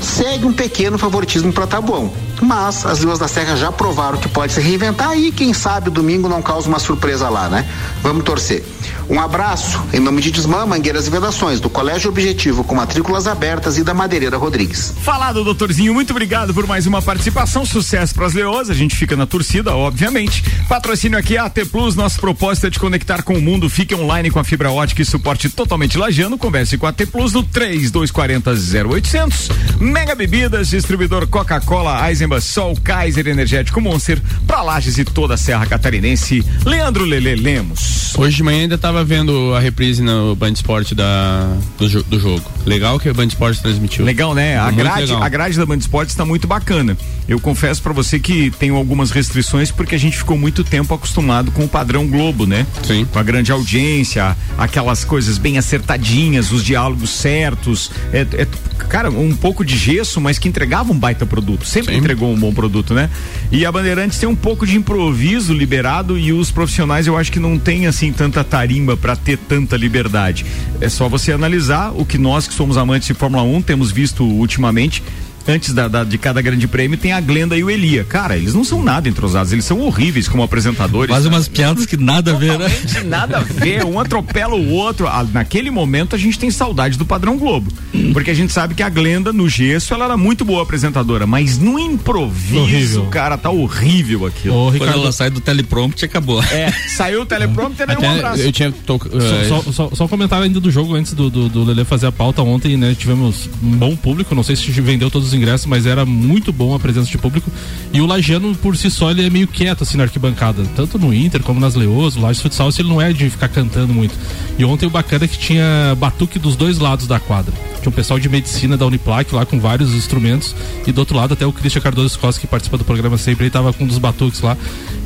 Segue 0.00 0.46
um 0.46 0.52
pequeno 0.52 0.96
favoritismo 0.96 1.52
para 1.52 1.66
Taboão, 1.66 2.12
mas 2.40 2.86
as 2.86 3.00
duas 3.00 3.18
da 3.18 3.28
Serra 3.28 3.56
já 3.56 3.70
provaram 3.70 4.18
que 4.18 4.28
pode 4.28 4.52
se 4.52 4.60
reinventar 4.60 5.16
e 5.18 5.30
quem 5.30 5.52
sabe 5.52 5.90
domingo 5.90 6.28
não 6.28 6.40
causa 6.40 6.68
uma 6.68 6.78
surpresa 6.78 7.28
lá, 7.28 7.48
né? 7.48 7.66
Vamos 8.02 8.24
torcer. 8.24 8.64
Um 9.10 9.18
abraço 9.18 9.84
em 9.92 9.98
nome 9.98 10.22
de 10.22 10.30
Desmã, 10.30 10.64
Mangueiras 10.64 11.08
e 11.08 11.10
Vedações, 11.10 11.58
do 11.58 11.68
Colégio 11.68 12.08
Objetivo, 12.08 12.62
com 12.62 12.76
matrículas 12.76 13.26
abertas 13.26 13.76
e 13.76 13.82
da 13.82 13.92
Madeireira 13.92 14.36
Rodrigues. 14.36 14.94
Falado, 15.02 15.42
doutorzinho, 15.42 15.92
muito 15.92 16.12
obrigado 16.12 16.54
por 16.54 16.64
mais 16.64 16.86
uma 16.86 17.02
participação. 17.02 17.66
Sucesso 17.66 18.14
para 18.14 18.26
as 18.26 18.34
leões, 18.34 18.70
a 18.70 18.74
gente 18.74 18.94
fica 18.94 19.16
na 19.16 19.26
torcida, 19.26 19.74
obviamente. 19.74 20.44
Patrocínio 20.68 21.18
aqui 21.18 21.36
AT 21.36 21.56
Plus, 21.72 21.96
nosso 21.96 22.20
propósito 22.20 22.68
é 22.68 22.70
de 22.70 22.78
conectar 22.78 23.24
com 23.24 23.34
o 23.34 23.42
mundo. 23.42 23.68
Fique 23.68 23.96
online 23.96 24.30
com 24.30 24.38
a 24.38 24.44
fibra 24.44 24.70
ótica 24.70 25.02
e 25.02 25.04
suporte 25.04 25.48
totalmente 25.48 25.98
lajano. 25.98 26.38
Converse 26.38 26.78
com 26.78 26.86
a 26.86 26.90
AT 26.90 27.04
Plus 27.06 27.32
no 27.32 27.42
3240 27.42 28.52
0800. 28.88 29.48
Mega 29.80 30.14
Bebidas, 30.14 30.68
distribuidor 30.68 31.26
Coca-Cola, 31.26 32.08
Eisenbach, 32.08 32.42
Sol, 32.42 32.76
Kaiser 32.84 33.26
Energético 33.26 33.80
Monster, 33.80 34.22
para 34.46 34.62
Lages 34.62 34.98
e 34.98 35.04
toda 35.04 35.34
a 35.34 35.36
Serra 35.36 35.66
Catarinense. 35.66 36.44
Leandro 36.64 37.04
Lele 37.04 37.34
Lemos. 37.34 38.14
Hoje 38.16 38.36
de 38.36 38.42
manhã 38.44 38.62
ainda 38.62 38.74
estava 38.76 38.99
vendo 39.04 39.54
a 39.54 39.60
reprise 39.60 40.02
no 40.02 40.34
Band 40.34 40.52
Sport 40.52 40.94
da, 40.94 41.56
do, 41.78 42.02
do, 42.04 42.20
jogo. 42.20 42.42
Legal 42.64 42.98
que 42.98 43.08
o 43.08 43.14
Band 43.14 43.26
Sport 43.26 43.58
transmitiu. 43.58 44.04
Legal, 44.04 44.34
né? 44.34 44.58
A 44.58 44.70
grade, 44.70 45.12
a 45.12 45.28
grade 45.28 45.56
da 45.56 45.66
Band 45.66 45.78
Sport 45.78 46.08
está 46.08 46.24
muito 46.24 46.46
bacana. 46.46 46.96
Eu 47.28 47.38
confesso 47.40 47.82
para 47.82 47.92
você 47.92 48.18
que 48.18 48.50
tenho 48.58 48.76
algumas 48.76 49.10
restrições 49.10 49.70
porque 49.70 49.94
a 49.94 49.98
gente 49.98 50.16
ficou 50.16 50.36
muito 50.36 50.64
tempo 50.64 50.92
acostumado 50.92 51.50
com 51.50 51.64
o 51.64 51.68
padrão 51.68 52.06
Globo, 52.06 52.46
né? 52.46 52.66
Sim. 52.82 53.04
Com 53.04 53.18
a 53.18 53.22
grande 53.22 53.52
audiência, 53.52 54.36
aquelas 54.58 55.04
coisas 55.04 55.38
bem 55.38 55.56
acertadinhas, 55.56 56.52
os 56.52 56.64
diálogos 56.64 57.10
certos. 57.10 57.90
É, 58.12 58.26
é 58.32 58.46
cara, 58.88 59.10
um 59.10 59.34
pouco 59.34 59.64
de 59.64 59.76
gesso, 59.76 60.20
mas 60.20 60.38
que 60.38 60.48
entregava 60.48 60.92
um 60.92 60.98
baita 60.98 61.24
produto. 61.24 61.64
Sempre 61.64 61.92
Sim. 61.92 61.98
entregou 62.00 62.32
um 62.32 62.38
bom 62.38 62.52
produto, 62.52 62.94
né? 62.94 63.08
E 63.52 63.64
a 63.64 63.72
Bandeirantes 63.72 64.18
tem 64.18 64.28
um 64.28 64.34
pouco 64.34 64.66
de 64.66 64.76
improviso 64.76 65.54
liberado 65.54 66.18
e 66.18 66.32
os 66.32 66.50
profissionais 66.50 67.06
eu 67.06 67.16
acho 67.16 67.30
que 67.30 67.38
não 67.38 67.58
tem 67.58 67.86
assim 67.86 68.12
tanta 68.12 68.42
tarimba 68.42 68.89
para 68.96 69.16
ter 69.16 69.36
tanta 69.36 69.76
liberdade. 69.76 70.44
É 70.80 70.88
só 70.88 71.08
você 71.08 71.32
analisar 71.32 71.92
o 71.94 72.04
que 72.04 72.18
nós 72.18 72.46
que 72.46 72.54
somos 72.54 72.76
amantes 72.76 73.08
de 73.08 73.14
Fórmula 73.14 73.42
1 73.42 73.62
temos 73.62 73.90
visto 73.90 74.24
ultimamente 74.24 75.02
antes 75.46 75.72
da, 75.72 75.88
da, 75.88 76.04
de 76.04 76.18
cada 76.18 76.40
grande 76.40 76.66
prêmio 76.66 76.98
tem 76.98 77.12
a 77.12 77.20
Glenda 77.20 77.56
e 77.56 77.64
o 77.64 77.70
Elia. 77.70 78.04
Cara, 78.04 78.36
eles 78.36 78.54
não 78.54 78.64
são 78.64 78.82
nada 78.82 79.08
entrosados, 79.08 79.52
eles 79.52 79.64
são 79.64 79.80
horríveis 79.80 80.28
como 80.28 80.42
apresentadores. 80.42 81.14
Fazem 81.14 81.30
umas 81.30 81.48
piadas 81.48 81.86
que 81.86 81.96
nada 81.96 82.32
a 82.32 82.34
ver, 82.34 82.58
né? 82.58 82.70
Nada 83.04 83.38
a 83.38 83.40
ver, 83.40 83.84
um 83.84 83.98
atropela 83.98 84.54
o 84.54 84.70
outro. 84.70 85.06
Ah, 85.06 85.26
naquele 85.32 85.70
momento 85.70 86.14
a 86.14 86.18
gente 86.18 86.38
tem 86.38 86.50
saudade 86.50 86.98
do 86.98 87.04
padrão 87.04 87.36
Globo. 87.36 87.72
Porque 88.12 88.30
a 88.30 88.34
gente 88.34 88.52
sabe 88.52 88.74
que 88.74 88.82
a 88.82 88.88
Glenda, 88.88 89.32
no 89.32 89.48
gesso, 89.48 89.94
ela 89.94 90.04
era 90.04 90.16
muito 90.16 90.44
boa 90.44 90.62
apresentadora, 90.62 91.26
mas 91.26 91.58
no 91.58 91.78
improviso, 91.78 92.60
horrível. 92.60 93.06
cara, 93.06 93.36
tá 93.36 93.50
horrível 93.50 94.26
aquilo. 94.26 94.54
Ô, 94.54 94.70
Ricardo... 94.70 94.92
Quando 94.92 95.02
ela 95.02 95.12
sai 95.12 95.30
do 95.30 95.40
teleprompter, 95.40 96.08
acabou. 96.08 96.42
É, 96.42 96.70
saiu 96.88 97.22
o 97.22 97.26
teleprompter, 97.26 97.86
né? 97.86 97.96
Um 98.00 98.10
abraço. 98.10 98.42
Eu 98.42 98.52
tinha. 98.52 98.72
To... 98.72 99.00
Só, 99.48 99.62
só, 99.62 99.72
só, 99.72 99.90
só, 99.94 100.04
um 100.04 100.08
comentário 100.08 100.44
ainda 100.44 100.60
do 100.60 100.70
jogo 100.70 100.94
antes 100.94 101.12
do, 101.12 101.30
do, 101.30 101.48
do 101.48 101.64
Lele 101.64 101.84
fazer 101.84 102.06
a 102.06 102.12
pauta 102.12 102.42
ontem, 102.42 102.76
né? 102.76 102.94
Tivemos 102.98 103.48
um 103.62 103.70
bom 103.70 103.96
público, 103.96 104.34
não 104.34 104.42
sei 104.42 104.56
se 104.56 104.70
vendeu 104.80 105.10
todos 105.10 105.28
os 105.28 105.34
ingressos, 105.40 105.66
mas 105.66 105.86
era 105.86 106.04
muito 106.04 106.52
bom 106.52 106.74
a 106.74 106.78
presença 106.78 107.10
de 107.10 107.18
público. 107.18 107.50
E 107.92 108.00
o 108.00 108.06
Lagiano, 108.06 108.54
por 108.56 108.76
si 108.76 108.90
só, 108.90 109.10
ele 109.10 109.26
é 109.26 109.30
meio 109.30 109.48
quieto 109.48 109.82
assim 109.82 109.96
na 109.96 110.04
arquibancada, 110.04 110.62
tanto 110.76 110.98
no 110.98 111.12
Inter 111.12 111.42
como 111.42 111.58
nas 111.58 111.74
Leoas, 111.74 112.16
o 112.16 112.20
Lages 112.20 112.42
Futsal, 112.42 112.70
ele 112.78 112.88
não 112.88 113.00
é 113.00 113.12
de 113.12 113.28
ficar 113.30 113.48
cantando 113.48 113.92
muito. 113.92 114.14
E 114.58 114.64
ontem 114.64 114.86
o 114.86 114.90
bacana 114.90 115.24
é 115.24 115.28
que 115.28 115.38
tinha 115.38 115.96
batuque 115.98 116.38
dos 116.38 116.56
dois 116.56 116.78
lados 116.78 117.06
da 117.06 117.18
quadra. 117.18 117.52
tinha 117.80 117.90
um 117.90 117.92
pessoal 117.92 118.18
de 118.18 118.28
medicina 118.28 118.76
da 118.76 118.86
Uniplac 118.86 119.34
lá 119.34 119.44
com 119.44 119.58
vários 119.58 119.94
instrumentos 119.94 120.54
e 120.86 120.92
do 120.92 120.98
outro 120.98 121.16
lado 121.16 121.34
até 121.34 121.46
o 121.46 121.52
Christian 121.52 121.80
Cardoso 121.80 122.18
Costa 122.18 122.40
que 122.40 122.46
participa 122.46 122.78
do 122.78 122.84
programa 122.84 123.16
sempre, 123.16 123.44
ele 123.44 123.50
tava 123.50 123.72
com 123.72 123.84
um 123.84 123.86
dos 123.86 123.98
batuques 123.98 124.40
lá 124.40 124.56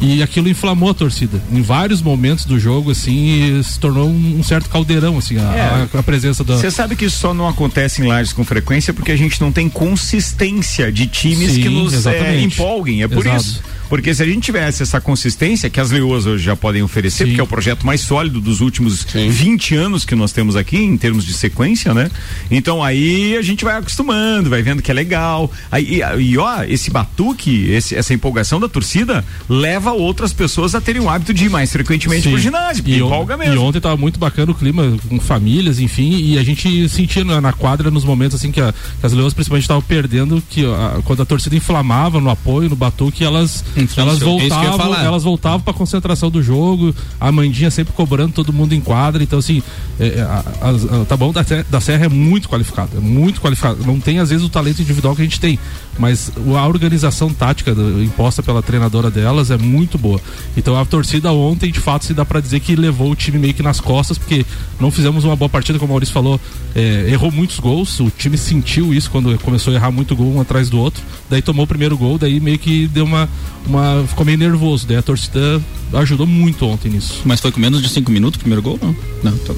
e 0.01 0.23
aquilo 0.23 0.49
inflamou 0.49 0.91
a 0.91 0.95
torcida. 0.95 1.41
Em 1.51 1.63
vários 1.63 2.03
momentos 2.03 2.45
do 2.45 2.59
jogo, 2.59 2.91
assim, 2.91 3.63
se 3.63 3.79
tornou 3.79 4.09
um, 4.09 4.43
certo 4.43 4.69
caldeirão, 4.69 5.17
assim, 5.19 5.39
a, 5.39 5.55
é. 5.55 5.89
a, 5.95 5.99
a 5.99 6.03
presença 6.03 6.45
da. 6.45 6.57
Você 6.57 6.71
sabe 6.71 6.97
que 6.97 7.05
isso 7.05 7.19
só 7.19 7.33
não 7.33 7.49
acontece 7.49 8.03
em 8.03 8.07
Lages 8.07 8.33
com 8.33 8.45
frequência 8.45 8.93
porque 8.93 9.13
a 9.13 9.17
gente 9.17 9.41
não 9.41 9.53
tem 9.53 9.69
consistência 10.15 10.93
de 10.93 11.07
times 11.07 11.53
Sim, 11.53 11.63
que 11.63 11.69
nos 11.69 12.07
é, 12.07 12.41
empolguem. 12.41 13.03
É 13.03 13.09
por 13.09 13.27
Exato. 13.27 13.41
isso. 13.41 13.63
Porque 13.89 14.15
se 14.15 14.23
a 14.23 14.27
gente 14.27 14.41
tivesse 14.41 14.83
essa 14.83 15.01
consistência 15.01 15.69
que 15.71 15.81
as 15.81 15.91
leoas 15.91 16.27
hoje 16.27 16.45
já 16.45 16.57
podem 16.57 16.83
oferecer, 16.83 17.25
Sim. 17.25 17.31
porque 17.31 17.41
é 17.41 17.45
o 17.45 17.47
projeto 17.47 17.87
mais 17.87 18.01
sólido 18.01 18.41
dos 18.41 18.61
últimos 18.61 19.07
Sim. 19.11 19.29
20 19.29 19.75
anos 19.75 20.05
que 20.05 20.15
nós 20.15 20.33
temos 20.33 20.57
aqui, 20.57 20.77
em 20.77 20.97
termos 20.97 21.25
de 21.25 21.33
sequência, 21.33 21.93
né? 21.95 22.11
Então 22.51 22.83
aí 22.83 23.37
a 23.37 23.43
gente 23.43 23.65
vai 23.65 23.77
acostumando, 23.77 24.51
vai 24.51 24.63
vendo 24.63 24.83
que 24.83 24.91
é 24.91 24.95
legal. 24.95 25.51
Aí, 25.71 26.01
e, 26.01 26.23
e 26.23 26.39
ó, 26.39 26.63
esse 26.65 26.91
batuque, 26.91 27.71
esse, 27.71 27.95
essa 27.95 28.15
empolgação 28.15 28.59
da 28.61 28.69
torcida 28.69 29.25
leva 29.49 29.93
outras 29.93 30.33
pessoas 30.33 30.75
a 30.75 30.81
terem 30.81 31.03
o 31.03 31.09
hábito 31.09 31.33
de 31.33 31.47
ir 31.47 31.51
mais 31.51 31.71
frequentemente 31.71 32.23
Sim. 32.23 32.31
pro 32.31 32.39
ginásio, 32.39 32.83
e 32.87 32.97
empolga 32.97 33.37
mesmo. 33.37 33.55
E 33.55 33.59
ontem 33.59 33.81
tava 33.81 33.97
muito 33.97 34.19
bacana 34.19 34.53
o 34.53 34.55
clima 34.55 34.97
com 35.09 35.21
famílias, 35.21 35.79
enfim, 35.81 36.17
e 36.21 36.39
a 36.39 36.43
gente 36.43 36.89
sentia 36.89 37.25
na, 37.25 37.41
na 37.41 37.53
quadra 37.53 37.91
nos 37.91 38.05
momentos 38.05 38.37
assim 38.37 38.51
que, 38.51 38.61
a, 38.61 38.73
que 38.73 39.07
as 39.07 39.13
leoas 39.13 39.35
principalmente 39.35 39.65
estavam 39.65 39.83
perdendo, 39.83 40.43
que 40.49 40.65
a, 40.65 41.01
quando 41.05 41.23
a 41.23 41.25
torcida 41.25 41.57
inflamava 41.57 42.21
no 42.21 42.31
apoio, 42.31 42.69
no 42.69 42.77
batuque, 42.77 43.25
elas 43.25 43.65
elas 43.97 44.21
é 44.21 44.25
voltavam, 44.25 44.95
elas 44.95 45.23
voltavam 45.23 45.61
para 45.61 45.73
concentração 45.73 46.31
do 46.31 46.43
jogo. 46.43 46.95
A 47.21 47.31
Mandinha 47.33 47.71
sempre 47.71 47.93
cobrando 47.93 48.33
todo 48.33 48.53
mundo 48.53 48.75
em 48.75 48.81
quadra. 48.81 49.23
Então 49.23 49.39
assim, 49.39 49.63
é, 49.99 50.07
é 50.07 50.23
a, 50.23 50.45
a, 50.61 51.03
a, 51.03 51.05
tá 51.05 51.17
bom 51.17 51.33
da, 51.33 51.45
da 51.69 51.81
Serra 51.81 52.07
é 52.07 52.09
muito 52.09 52.49
qualificado, 52.49 52.97
é 52.97 53.01
muito 53.01 53.41
qualificado. 53.41 53.85
Não 53.85 53.99
tem 53.99 54.19
às 54.19 54.31
vezes 54.31 54.45
o 54.45 54.49
talento 54.49 54.81
individual 54.83 55.15
que 55.15 55.23
a 55.23 55.25
gente 55.25 55.41
tem, 55.41 55.59
mas 55.99 56.31
a 56.57 56.67
organização 56.67 57.33
tática 57.33 57.75
do, 57.75 58.03
imposta 58.03 58.43
pela 58.43 58.63
treinadora 58.63 59.11
delas 59.11 59.51
é 59.51 59.57
muito 59.57 59.99
boa. 59.99 60.21
Então 60.57 60.79
a 60.79 60.85
torcida 60.85 61.33
ontem, 61.33 61.71
de 61.71 61.81
fato, 61.81 62.05
se 62.05 62.15
dá 62.15 62.25
para 62.25 62.41
dizer 62.41 62.61
que 62.61 62.75
levou 62.77 63.11
o 63.11 63.17
time 63.17 63.39
meio 63.39 63.55
que 63.55 63.63
nas 63.63 63.81
costas, 63.81 64.19
porque 64.19 64.45
não 64.81 64.91
fizemos 64.91 65.25
uma 65.25 65.37
boa 65.37 65.49
partida, 65.49 65.79
como 65.79 65.93
o 65.93 65.95
Maurício 65.95 66.13
falou, 66.13 66.41
é, 66.75 67.07
errou 67.09 67.31
muitos 67.31 67.59
gols. 67.59 68.01
O 68.01 68.11
time 68.11 68.37
sentiu 68.37 68.93
isso 68.93 69.11
quando 69.11 69.39
começou 69.41 69.73
a 69.73 69.77
errar 69.77 69.91
muito 69.91 70.17
gol 70.17 70.35
um 70.35 70.41
atrás 70.41 70.69
do 70.69 70.79
outro. 70.79 71.03
Daí 71.31 71.43
tomou 71.43 71.65
o 71.65 71.69
primeiro 71.69 71.97
gol, 71.97 72.19
daí 72.19 72.41
meio 72.41 72.59
que 72.59 72.87
deu 72.89 73.05
uma, 73.05 73.29
uma 73.67 74.05
ficou 74.07 74.25
meio 74.25 74.39
nervoso. 74.39 74.87
Daí 74.87 74.97
a 74.97 75.03
torcida 75.03 75.63
ajudou 75.93 76.27
muito 76.27 76.67
ontem 76.67 76.91
nisso. 76.91 77.23
Mas 77.25 77.41
foi 77.41 77.53
com 77.53 77.61
menos 77.61 77.83
de 77.83 77.89
cinco 77.89 78.11
minutos 78.11 78.37
o 78.37 78.41
primeiro 78.41 78.63
gol? 78.63 78.79
Não, 78.83 78.95
não, 79.23 79.39
tô 79.39 79.55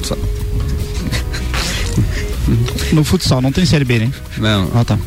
No 2.93 3.03
futsal 3.03 3.41
não 3.41 3.51
tem 3.51 3.65
série 3.67 3.85
B, 3.85 3.99
né? 3.99 4.13
Não. 4.39 4.71
Ah, 4.75 4.85
tá. 4.85 4.99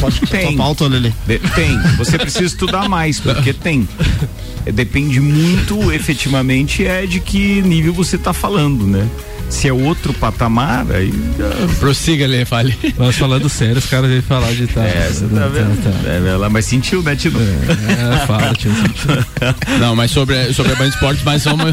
Pode 0.00 0.20
tem. 0.20 0.56
Pauta, 0.56 0.84
Lili. 0.86 1.12
De, 1.26 1.38
tem. 1.38 1.76
Você 1.96 2.18
precisa 2.18 2.44
estudar 2.44 2.88
mais, 2.88 3.18
porque 3.18 3.52
tem. 3.52 3.88
Depende 4.72 5.20
muito, 5.20 5.90
efetivamente, 5.92 6.84
é 6.84 7.06
de 7.06 7.20
que 7.20 7.62
nível 7.62 7.92
você 7.92 8.16
está 8.16 8.32
falando, 8.32 8.86
né? 8.86 9.08
se 9.50 9.68
é 9.68 9.72
outro 9.72 10.12
patamar, 10.12 10.86
aí. 10.90 11.12
Prossiga, 11.78 12.26
Lê, 12.26 12.44
fale. 12.44 12.76
Mas 12.96 13.16
falando 13.16 13.48
sério, 13.48 13.78
os 13.78 13.86
caras 13.86 14.10
vêm 14.10 14.20
falar 14.20 14.52
de 14.52 14.66
tal. 14.66 14.84
É, 14.84 15.08
você 15.08 15.26
tá 15.26 15.46
vendo? 15.46 15.82
Tá, 15.82 15.90
tá. 15.90 16.08
É, 16.08 16.28
ela, 16.28 16.50
mas 16.50 16.66
sentiu, 16.66 17.02
né, 17.02 17.16
Tino? 17.16 17.38
É, 17.40 18.22
é 18.22 18.26
fala, 18.26 18.52
Tino. 18.54 18.74
Não, 19.80 19.96
mas 19.96 20.10
sobre, 20.10 20.52
sobre 20.52 20.72
a 20.72 20.76
Band 20.76 20.88
Esportes, 20.88 21.24
mais 21.24 21.46
uma. 21.46 21.64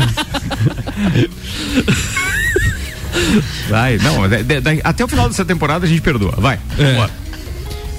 Vai, 3.69 3.97
não, 3.97 4.27
de, 4.27 4.43
de, 4.43 4.81
até 4.83 5.03
o 5.03 5.07
final 5.07 5.27
dessa 5.27 5.45
temporada 5.45 5.85
a 5.85 5.89
gente 5.89 6.01
perdoa. 6.01 6.35
Vai, 6.37 6.59
é. 6.77 7.09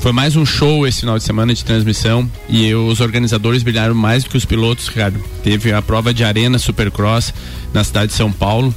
Foi 0.00 0.12
mais 0.12 0.36
um 0.36 0.46
show 0.46 0.86
esse 0.86 1.00
final 1.00 1.18
de 1.18 1.24
semana 1.24 1.52
de 1.52 1.64
transmissão 1.64 2.30
e 2.48 2.72
os 2.74 3.00
organizadores 3.00 3.62
brilharam 3.62 3.94
mais 3.94 4.22
do 4.22 4.30
que 4.30 4.36
os 4.36 4.44
pilotos, 4.44 4.88
Ricardo. 4.88 5.18
Teve 5.42 5.72
a 5.72 5.82
prova 5.82 6.14
de 6.14 6.22
arena 6.22 6.58
Supercross 6.58 7.34
na 7.74 7.82
cidade 7.82 8.12
de 8.12 8.14
São 8.16 8.30
Paulo 8.30 8.74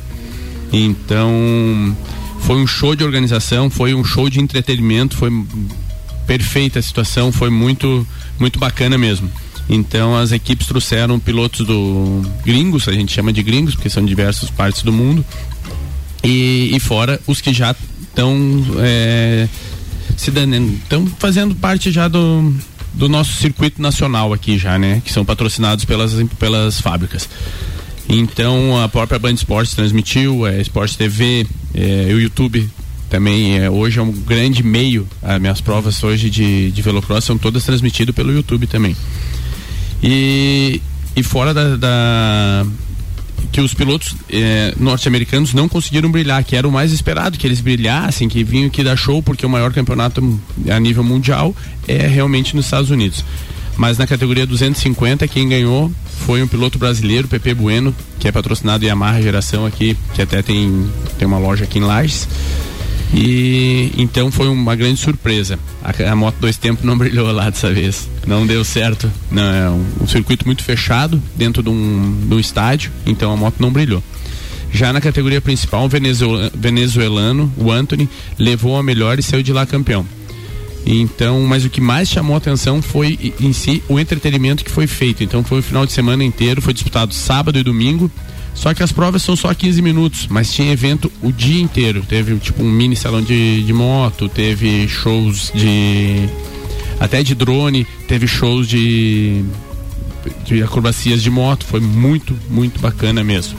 então, 0.72 1.96
foi 2.42 2.58
um 2.58 2.68
show 2.68 2.96
de 2.96 3.04
organização, 3.04 3.70
foi 3.70 3.94
um 3.94 4.04
show 4.04 4.30
de 4.30 4.40
entretenimento, 4.40 5.18
foi 5.18 5.32
perfeita 6.28 6.80
a 6.80 6.82
situação, 6.82 7.32
foi 7.32 7.50
muito, 7.50 8.06
muito 8.40 8.60
bacana 8.60 8.98
mesmo. 8.98 9.30
Então 9.68 10.16
as 10.16 10.32
equipes 10.32 10.68
trouxeram 10.68 11.20
pilotos 11.20 11.66
do 11.66 12.24
gringos, 12.44 12.88
a 12.88 12.92
gente 12.92 13.12
chama 13.12 13.32
de 13.34 13.44
gringos, 13.44 13.76
porque 13.76 13.90
são 13.90 14.04
de 14.04 14.10
diversas 14.10 14.50
partes 14.50 14.84
do 14.84 14.92
mundo. 14.92 15.26
E, 16.24 16.72
e 16.74 16.80
fora 16.80 17.20
os 17.26 17.40
que 17.40 17.54
já 17.54 17.76
estão 18.02 18.36
é, 18.80 19.48
se 20.20 20.32
estão 20.32 21.08
fazendo 21.18 21.56
parte 21.56 21.92
já 21.92 22.10
do, 22.10 22.54
do 22.94 23.08
nosso 23.08 23.32
circuito 23.36 23.82
nacional 23.82 24.34
aqui 24.34 24.58
já, 24.58 24.78
né? 24.78 25.02
Que 25.06 25.14
são 25.14 25.24
patrocinados 25.24 25.86
pelas, 25.86 26.14
pelas 26.38 26.82
fábricas. 26.82 27.30
Então 28.08 28.82
a 28.84 28.90
própria 28.90 29.18
Band 29.18 29.32
Esportes 29.32 29.74
transmitiu, 29.74 30.44
a 30.44 30.52
é, 30.52 30.60
Esporte 30.60 30.98
TV, 30.98 31.48
é, 31.74 32.14
o 32.14 32.20
YouTube 32.20 32.70
também 33.10 33.60
é, 33.60 33.70
hoje 33.70 34.00
é 34.00 34.02
um 34.02 34.12
grande 34.12 34.62
meio. 34.62 35.08
As 35.24 35.40
minhas 35.40 35.62
provas 35.62 36.04
hoje 36.04 36.30
de, 36.30 36.70
de 36.70 36.82
velocross 36.82 37.24
são 37.24 37.38
todas 37.38 37.64
transmitidas 37.64 38.14
pelo 38.14 38.34
YouTube 38.34 38.68
também. 38.68 38.98
E, 40.04 40.82
e 41.16 41.24
fora 41.24 41.54
da, 41.54 41.78
da 41.78 42.66
que 43.52 43.62
os 43.62 43.74
pilotos 43.74 44.16
eh, 44.30 44.74
norte-americanos 44.80 45.54
não 45.54 45.68
conseguiram 45.68 46.12
brilhar, 46.12 46.44
que 46.44 46.56
era 46.56 46.68
o 46.68 46.72
mais 46.72 46.92
esperado, 46.92 47.38
que 47.38 47.48
eles 47.48 47.62
brilhassem, 47.62 48.30
que 48.30 48.44
vinham 48.44 48.68
aqui 48.68 48.84
dar 48.84 48.96
show, 48.96 49.24
porque 49.24 49.46
o 49.46 49.50
maior 49.50 49.74
campeonato 49.74 50.40
a 50.70 50.80
nível 50.80 51.04
mundial 51.04 51.56
é 51.88 52.08
realmente 52.08 52.56
nos 52.56 52.66
Estados 52.66 52.90
Unidos. 52.90 53.24
Mas 53.76 53.98
na 53.98 54.06
categoria 54.06 54.46
250, 54.46 55.28
quem 55.28 55.48
ganhou 55.48 55.92
foi 56.26 56.44
um 56.44 56.48
piloto 56.48 56.78
brasileiro, 56.78 57.28
Pepe 57.28 57.54
Bueno, 57.54 57.96
que 58.20 58.28
é 58.28 58.32
patrocinado 58.32 58.86
Yamaha 58.86 59.22
Geração 59.22 59.66
aqui, 59.66 59.98
que 60.14 60.22
até 60.22 60.42
tem, 60.42 60.86
tem 61.18 61.28
uma 61.28 61.40
loja 61.40 61.64
aqui 61.64 61.80
em 61.80 61.84
Lages. 61.84 62.28
E 63.14 63.92
então 63.98 64.32
foi 64.32 64.48
uma 64.48 64.76
grande 64.76 65.00
surpresa. 65.00 65.58
A, 65.84 66.12
a, 66.12 66.16
moto 66.16 66.36
dois 66.40 66.58
tempos 66.58 66.84
não 66.86 66.96
brilhou 66.98 67.32
lá 67.32 67.50
dessa 67.50 67.72
vez. 67.72 68.08
Não 68.26 68.46
deu 68.46 68.64
certo. 68.64 69.12
Não, 69.32 69.44
é 69.44 69.70
um, 69.70 69.86
um 70.02 70.08
circuito 70.08 70.46
muito 70.46 70.64
fechado 70.64 71.22
dentro 71.36 71.64
de 71.64 71.70
um, 71.70 72.28
de 72.28 72.34
um 72.34 72.40
estádio, 72.40 72.92
então 73.06 73.32
a 73.32 73.38
moto 73.38 73.56
não 73.60 73.72
brilhou. 73.72 74.04
Já 74.72 74.94
na 74.94 75.02
categoria 75.02 75.42
principal, 75.42 75.90
venezuelano, 75.90 76.52
venezuelano, 76.54 77.54
o 77.58 77.72
Anthony, 77.72 78.08
levou 78.38 78.78
a 78.78 78.84
melhor 78.84 79.18
e 79.18 79.24
saiu 79.24 79.42
de 79.42 79.52
lá 79.52 79.66
campeão. 79.66 80.06
Então, 80.86 81.42
mas 81.42 81.66
o 81.66 81.70
que 81.70 81.82
mais 81.82 82.08
chamou 82.08 82.36
a 82.36 82.38
atenção 82.38 82.82
foi 82.82 83.34
em 83.40 83.52
si 83.52 83.84
o 83.88 84.00
entretenimento 84.00 84.64
que 84.64 84.72
foi 84.72 84.88
feito. 84.88 85.24
Então 85.24 85.44
foi 85.44 85.60
o 85.60 85.64
final 85.64 85.86
de 85.86 85.92
semana 85.92 86.24
inteiro, 86.24 86.62
foi 86.62 86.74
disputado 86.74 87.14
sábado 87.14 87.58
e 87.58 87.64
domingo. 87.64 88.10
Só 88.60 88.74
que 88.74 88.84
as 88.84 88.92
provas 88.92 89.22
são 89.22 89.38
só 89.38 89.54
15 89.54 89.82
minutos, 89.82 90.28
mas 90.28 90.52
tinha 90.52 90.70
evento 90.70 91.10
o 91.22 91.32
dia 91.32 91.62
inteiro. 91.62 92.04
Teve 92.06 92.36
tipo 92.40 92.62
um 92.62 92.70
mini 92.70 92.94
salão 92.94 93.22
de, 93.22 93.64
de 93.64 93.72
moto, 93.72 94.28
teve 94.28 94.86
shows 94.86 95.50
de. 95.56 96.28
até 97.00 97.24
de 97.24 97.34
drone, 97.34 97.88
teve 98.06 98.28
shows 98.28 98.68
de, 98.68 99.46
de 100.44 100.62
acrobacias 100.62 101.24
de 101.24 101.30
moto. 101.30 101.66
Foi 101.66 101.80
muito, 101.80 102.38
muito 102.50 102.82
bacana 102.82 103.24
mesmo. 103.24 103.58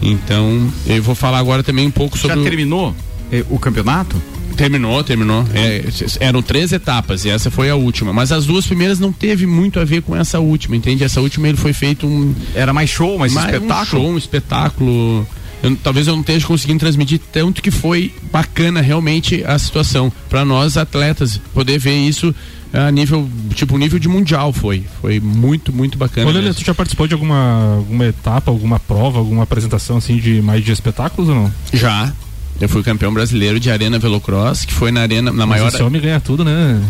Então, 0.00 0.72
eu 0.86 1.02
vou 1.02 1.16
falar 1.16 1.40
agora 1.40 1.64
também 1.64 1.84
um 1.84 1.90
pouco 1.90 2.16
sobre. 2.16 2.36
Já 2.36 2.42
terminou 2.44 2.94
eh, 3.32 3.44
o 3.50 3.58
campeonato? 3.58 4.14
Terminou, 4.58 5.04
terminou. 5.04 5.44
É, 5.54 5.84
eram 6.18 6.42
três 6.42 6.72
etapas 6.72 7.24
e 7.24 7.30
essa 7.30 7.48
foi 7.48 7.70
a 7.70 7.76
última. 7.76 8.12
Mas 8.12 8.32
as 8.32 8.44
duas 8.44 8.66
primeiras 8.66 8.98
não 8.98 9.12
teve 9.12 9.46
muito 9.46 9.78
a 9.78 9.84
ver 9.84 10.02
com 10.02 10.16
essa 10.16 10.40
última, 10.40 10.74
entende? 10.74 11.04
Essa 11.04 11.20
última 11.20 11.46
ele 11.48 11.56
foi 11.56 11.72
feito 11.72 12.08
um. 12.08 12.34
Era 12.56 12.72
mais 12.72 12.90
show, 12.90 13.16
mais, 13.16 13.32
mais 13.32 13.54
espetáculo? 13.54 14.02
Um 14.02 14.04
show, 14.04 14.12
um 14.14 14.18
espetáculo. 14.18 15.28
Eu, 15.62 15.76
talvez 15.76 16.08
eu 16.08 16.14
não 16.14 16.22
esteja 16.22 16.44
conseguindo 16.44 16.80
transmitir 16.80 17.20
tanto 17.32 17.62
que 17.62 17.70
foi 17.70 18.12
bacana 18.32 18.80
realmente 18.80 19.44
a 19.44 19.56
situação. 19.58 20.12
para 20.28 20.44
nós 20.44 20.76
atletas, 20.76 21.40
poder 21.54 21.78
ver 21.78 21.96
isso 21.96 22.34
a 22.72 22.90
nível, 22.90 23.28
tipo, 23.54 23.78
nível 23.78 23.98
de 23.98 24.08
mundial 24.08 24.52
foi. 24.52 24.84
Foi 25.00 25.20
muito, 25.20 25.72
muito 25.72 25.96
bacana. 25.96 26.26
Olha, 26.28 26.52
tu 26.52 26.64
já 26.64 26.74
participou 26.74 27.06
de 27.06 27.14
alguma, 27.14 27.76
alguma 27.76 28.06
etapa, 28.06 28.50
alguma 28.50 28.78
prova, 28.78 29.18
alguma 29.18 29.44
apresentação 29.44 29.96
assim 29.96 30.16
de 30.16 30.42
mais 30.42 30.64
de 30.64 30.72
espetáculos 30.72 31.28
ou 31.28 31.34
não? 31.34 31.52
Já, 31.72 32.12
eu 32.60 32.68
fui 32.68 32.82
campeão 32.82 33.12
brasileiro 33.12 33.60
de 33.60 33.70
Arena 33.70 33.98
Velocross, 33.98 34.64
que 34.64 34.72
foi 34.72 34.90
na 34.90 35.00
arena, 35.00 35.30
na 35.30 35.46
Mas 35.46 35.60
maior. 35.60 35.68
Esse 35.68 35.82
homem 35.82 36.00
ganha 36.00 36.20
tudo, 36.20 36.44
né? 36.44 36.80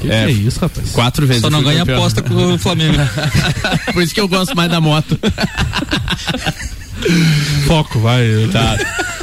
Que 0.00 0.10
é, 0.10 0.26
que 0.26 0.30
é 0.30 0.32
isso, 0.32 0.60
rapaz? 0.60 0.90
Quatro 0.90 1.26
vezes. 1.26 1.42
Só 1.42 1.50
não 1.50 1.62
ganha 1.62 1.80
campeão. 1.80 1.98
aposta 1.98 2.22
com 2.22 2.54
o 2.54 2.58
Flamengo. 2.58 2.98
Por 3.92 4.02
isso 4.02 4.14
que 4.14 4.20
eu 4.20 4.28
gosto 4.28 4.56
mais 4.56 4.70
da 4.70 4.80
moto. 4.80 5.18
Foco, 7.66 8.00
vai. 8.00 8.26
Tá. 8.52 8.76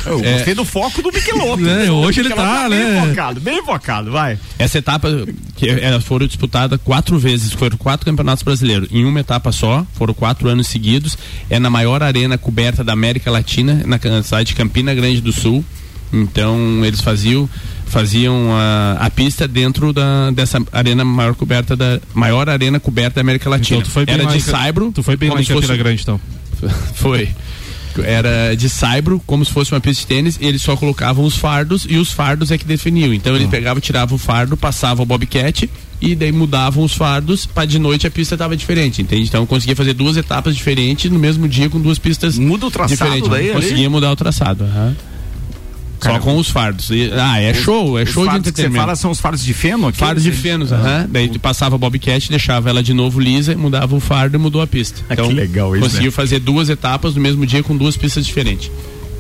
Eu 0.06 0.24
é. 0.24 0.34
gostei 0.34 0.54
do 0.54 0.66
foco 0.66 1.02
do 1.02 1.12
Michelotto. 1.12 1.66
É, 1.76 1.92
hoje 1.92 2.22
ele 2.22 2.30
tá, 2.30 2.70
né? 2.70 2.78
Bem 2.78 3.10
focado, 3.10 3.40
bem 3.40 3.66
focado, 3.66 4.12
vai. 4.12 4.38
Essa 4.58 4.78
etapa, 4.78 5.10
que 5.56 5.68
elas 5.68 6.04
foram 6.04 6.26
disputadas 6.28 6.80
quatro 6.84 7.18
vezes, 7.18 7.52
foram 7.52 7.78
quatro 7.78 8.06
campeonatos 8.06 8.44
brasileiros. 8.44 8.88
Em 8.92 9.04
uma 9.04 9.20
etapa 9.20 9.52
só, 9.52 9.86
foram 9.94 10.14
quatro 10.14 10.48
anos 10.48 10.68
seguidos. 10.68 11.18
É 11.50 11.60
na 11.60 11.70
maior 11.70 12.02
arena 12.04 12.38
coberta 12.38 12.84
da 12.84 12.94
América 12.94 13.30
Latina, 13.32 13.84
na 13.86 14.00
cidade 14.24 14.50
de 14.50 14.56
Campina 14.56 14.94
Grande 14.94 15.22
do 15.22 15.32
Sul. 15.32 15.64
Então 16.14 16.86
eles 16.86 17.02
faziam 17.02 17.50
faziam 17.86 18.52
a, 18.54 18.98
a 19.00 19.10
pista 19.10 19.48
dentro 19.48 19.94
da, 19.94 20.32
dessa 20.32 20.62
arena 20.72 21.06
maior 21.06 21.36
coberta 21.36 21.76
da 21.76 22.00
maior 22.14 22.50
arena 22.50 22.80
coberta 22.80 23.16
da 23.16 23.22
América 23.22 23.50
Latina. 23.50 23.80
Então, 23.80 23.90
tu 23.90 23.94
foi 23.94 24.06
bem 24.06 24.16
Era 24.16 24.26
de 24.26 24.42
saibro. 24.42 24.92
tu 24.94 25.04
foi 25.04 25.16
bem 25.16 25.30
lá 25.30 25.40
em 25.40 25.46
fosse- 25.46 25.54
Campina 25.54 25.78
Grande, 25.78 26.02
então. 26.02 26.20
Foi. 26.96 27.30
Era 28.04 28.56
de 28.56 28.70
saibro, 28.70 29.22
como 29.26 29.44
se 29.46 29.52
fosse 29.52 29.72
uma 29.72 29.82
pista 29.82 30.02
de 30.02 30.08
tênis, 30.08 30.38
e 30.40 30.46
eles 30.46 30.62
só 30.62 30.76
colocavam 30.76 31.26
os 31.26 31.36
fardos 31.36 31.86
e 31.90 31.98
os 31.98 32.12
fardos 32.12 32.52
é 32.52 32.58
que 32.58 32.66
definiam. 32.66 33.14
Então 33.14 33.36
ele 33.36 33.48
pegava, 33.48 33.80
tirava 33.80 34.16
o 34.16 34.18
fardo, 34.18 34.58
passava 34.58 35.02
o 35.02 35.06
bobcat 35.06 35.70
e 36.02 36.16
daí 36.16 36.32
mudavam 36.32 36.84
os 36.84 36.94
fardos 36.94 37.46
para 37.46 37.66
de 37.66 37.80
noite 37.80 38.06
a 38.06 38.12
pista 38.12 38.38
tava 38.38 38.56
diferente, 38.56 39.02
entende? 39.02 39.24
Então 39.24 39.42
eu 39.42 39.48
conseguia 39.48 39.76
fazer 39.76 39.94
duas 39.94 40.18
etapas 40.18 40.56
diferentes 40.56 41.10
no 41.10 41.20
mesmo 41.20 41.48
dia 41.48 41.70
com 41.70 41.80
duas 41.80 41.98
pistas 41.98 42.38
Muda 42.38 42.68
o 42.68 42.72
traçado 42.72 42.96
diferentes. 42.96 43.30
daí, 43.30 43.52
ali? 43.52 43.62
Conseguia 43.62 43.90
mudar 43.90 44.12
o 44.12 44.16
traçado, 44.16 44.66
aham. 46.04 46.14
Só 46.14 46.20
com 46.20 46.38
os 46.38 46.50
fardos. 46.50 46.90
E- 46.90 47.12
ah, 47.14 47.40
é 47.42 47.54
show, 47.54 47.98
é 48.00 48.04
os 48.04 48.10
show 48.10 48.24
de 48.24 48.30
fardos 48.30 48.42
que 48.52 48.56
você 48.56 48.62
entretenimento. 48.62 48.82
fala 48.86 48.96
são 48.96 49.12
os 49.12 49.20
fardos 49.20 49.44
de 49.44 49.54
feno 49.54 49.88
aqui? 49.88 49.98
Fardos 49.98 50.24
de 50.24 50.32
fenos, 50.32 50.72
aham. 50.72 51.08
Daí 51.10 51.30
tu 51.30 51.40
passava 51.40 51.76
a 51.76 51.78
bobcat, 51.78 52.30
deixava 52.30 52.70
ela 52.70 52.82
de 52.84 52.94
novo 52.94 53.20
lisa, 53.20 53.56
mudava 53.56 53.96
o 53.96 54.00
fardo 54.00 54.38
e 54.38 54.40
mudou 54.40 54.62
a 54.62 54.68
pista. 54.68 55.02
Ah, 55.10 55.16
que 55.16 55.22
legal 55.34 55.76
isso, 55.76 55.86
Conseguiu 55.86 56.12
né? 56.12 56.12
fazer 56.12 56.40
duas 56.40 56.70
etapas 56.70 57.16
no 57.16 57.22
mesmo 57.22 57.46
dia 57.46 57.62
com 57.64 57.76
duas 57.76 57.96
pistas 57.98 58.26
diferentes. 58.26 58.70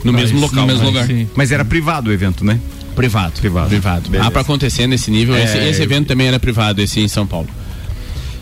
No 0.03 0.13
Mas 0.13 0.23
mesmo 0.23 0.39
no 0.39 0.45
local. 0.45 0.65
mesmo 0.67 0.81
né? 0.81 0.87
lugar. 0.87 1.07
Mas 1.35 1.51
era 1.51 1.65
privado 1.65 2.09
o 2.09 2.13
evento, 2.13 2.45
né? 2.45 2.59
Privado. 2.95 3.33
Privado. 3.39 3.67
Privado. 3.69 4.09
Beleza. 4.09 4.27
Ah, 4.27 4.31
pra 4.31 4.41
acontecer 4.41 4.87
nesse 4.87 5.09
nível, 5.11 5.35
É, 5.35 5.43
esse, 5.43 5.57
esse 5.57 5.79
eu- 5.79 5.83
evento 5.83 6.07
também 6.07 6.27
era 6.27 6.39
privado, 6.39 6.81
esse 6.81 6.99
em 6.99 7.07
São 7.07 7.25
Paulo. 7.27 7.47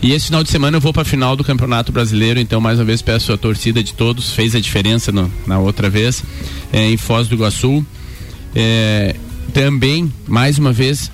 E 0.02 0.12
esse 0.12 0.26
final 0.26 0.44
de 0.44 0.50
semana 0.50 0.76
eu 0.76 0.80
vou 0.82 0.92
pra 0.92 1.02
final 1.02 1.34
do 1.34 1.42
Campeonato 1.42 1.90
Brasileiro, 1.90 2.38
então 2.38 2.60
mais 2.60 2.78
uma 2.78 2.84
vez 2.84 3.00
peço 3.00 3.32
a 3.32 3.38
torcida 3.38 3.82
de 3.82 3.94
todos, 3.94 4.32
fez 4.32 4.54
a 4.54 4.60
diferença 4.60 5.10
no- 5.10 5.32
na 5.46 5.58
outra 5.58 5.88
vez, 5.88 6.22
é, 6.70 6.90
em 6.90 6.96
Foz 6.98 7.26
do 7.26 7.34
Iguaçu. 7.34 7.84
É, 8.54 9.16
também, 9.52 10.12
mais 10.26 10.58
uma 10.58 10.72
vez, 10.72 11.10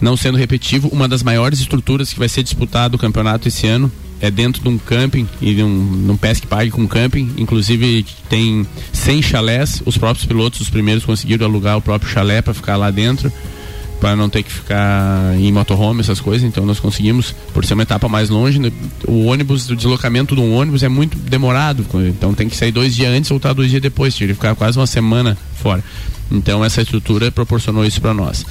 não 0.00 0.16
sendo 0.16 0.36
repetitivo, 0.36 0.88
uma 0.88 1.08
das 1.08 1.22
maiores 1.22 1.60
estruturas 1.60 2.12
que 2.12 2.18
vai 2.18 2.28
ser 2.28 2.42
disputado 2.42 2.96
o 2.96 2.98
campeonato 2.98 3.48
esse 3.48 3.66
ano 3.66 3.90
é 4.20 4.30
dentro 4.30 4.62
de 4.62 4.68
um 4.68 4.78
camping 4.78 5.28
e 5.40 5.52
de 5.52 5.62
um, 5.64 5.68
num 5.68 6.16
pesque 6.16 6.46
pague 6.46 6.70
com 6.70 6.86
camping. 6.86 7.34
Inclusive 7.36 8.06
tem 8.28 8.64
100 8.92 9.20
chalés, 9.20 9.82
os 9.84 9.98
próprios 9.98 10.24
pilotos, 10.24 10.60
os 10.60 10.70
primeiros 10.70 11.04
conseguiram 11.04 11.44
alugar 11.44 11.76
o 11.76 11.82
próprio 11.82 12.08
chalé 12.08 12.40
para 12.40 12.54
ficar 12.54 12.76
lá 12.76 12.88
dentro. 12.90 13.32
Para 14.02 14.16
não 14.16 14.28
ter 14.28 14.42
que 14.42 14.50
ficar 14.50 15.32
em 15.36 15.52
motorhome, 15.52 16.00
essas 16.00 16.20
coisas, 16.20 16.42
então 16.42 16.66
nós 16.66 16.80
conseguimos, 16.80 17.32
por 17.54 17.64
ser 17.64 17.74
uma 17.74 17.84
etapa 17.84 18.08
mais 18.08 18.28
longe, 18.28 18.58
né, 18.58 18.72
o 19.06 19.26
ônibus, 19.26 19.70
o 19.70 19.76
deslocamento 19.76 20.34
de 20.34 20.40
um 20.40 20.56
ônibus 20.56 20.82
é 20.82 20.88
muito 20.88 21.16
demorado, 21.16 21.86
então 22.08 22.34
tem 22.34 22.48
que 22.48 22.56
sair 22.56 22.72
dois 22.72 22.96
dias 22.96 23.12
antes 23.14 23.30
voltar 23.30 23.52
dois 23.52 23.70
dias 23.70 23.80
depois, 23.80 24.12
tinha 24.12 24.26
que 24.26 24.34
ficar 24.34 24.56
quase 24.56 24.76
uma 24.76 24.88
semana 24.88 25.38
fora. 25.54 25.84
Então 26.32 26.64
essa 26.64 26.82
estrutura 26.82 27.30
proporcionou 27.30 27.84
isso 27.84 28.00
para 28.00 28.12
nós. 28.12 28.44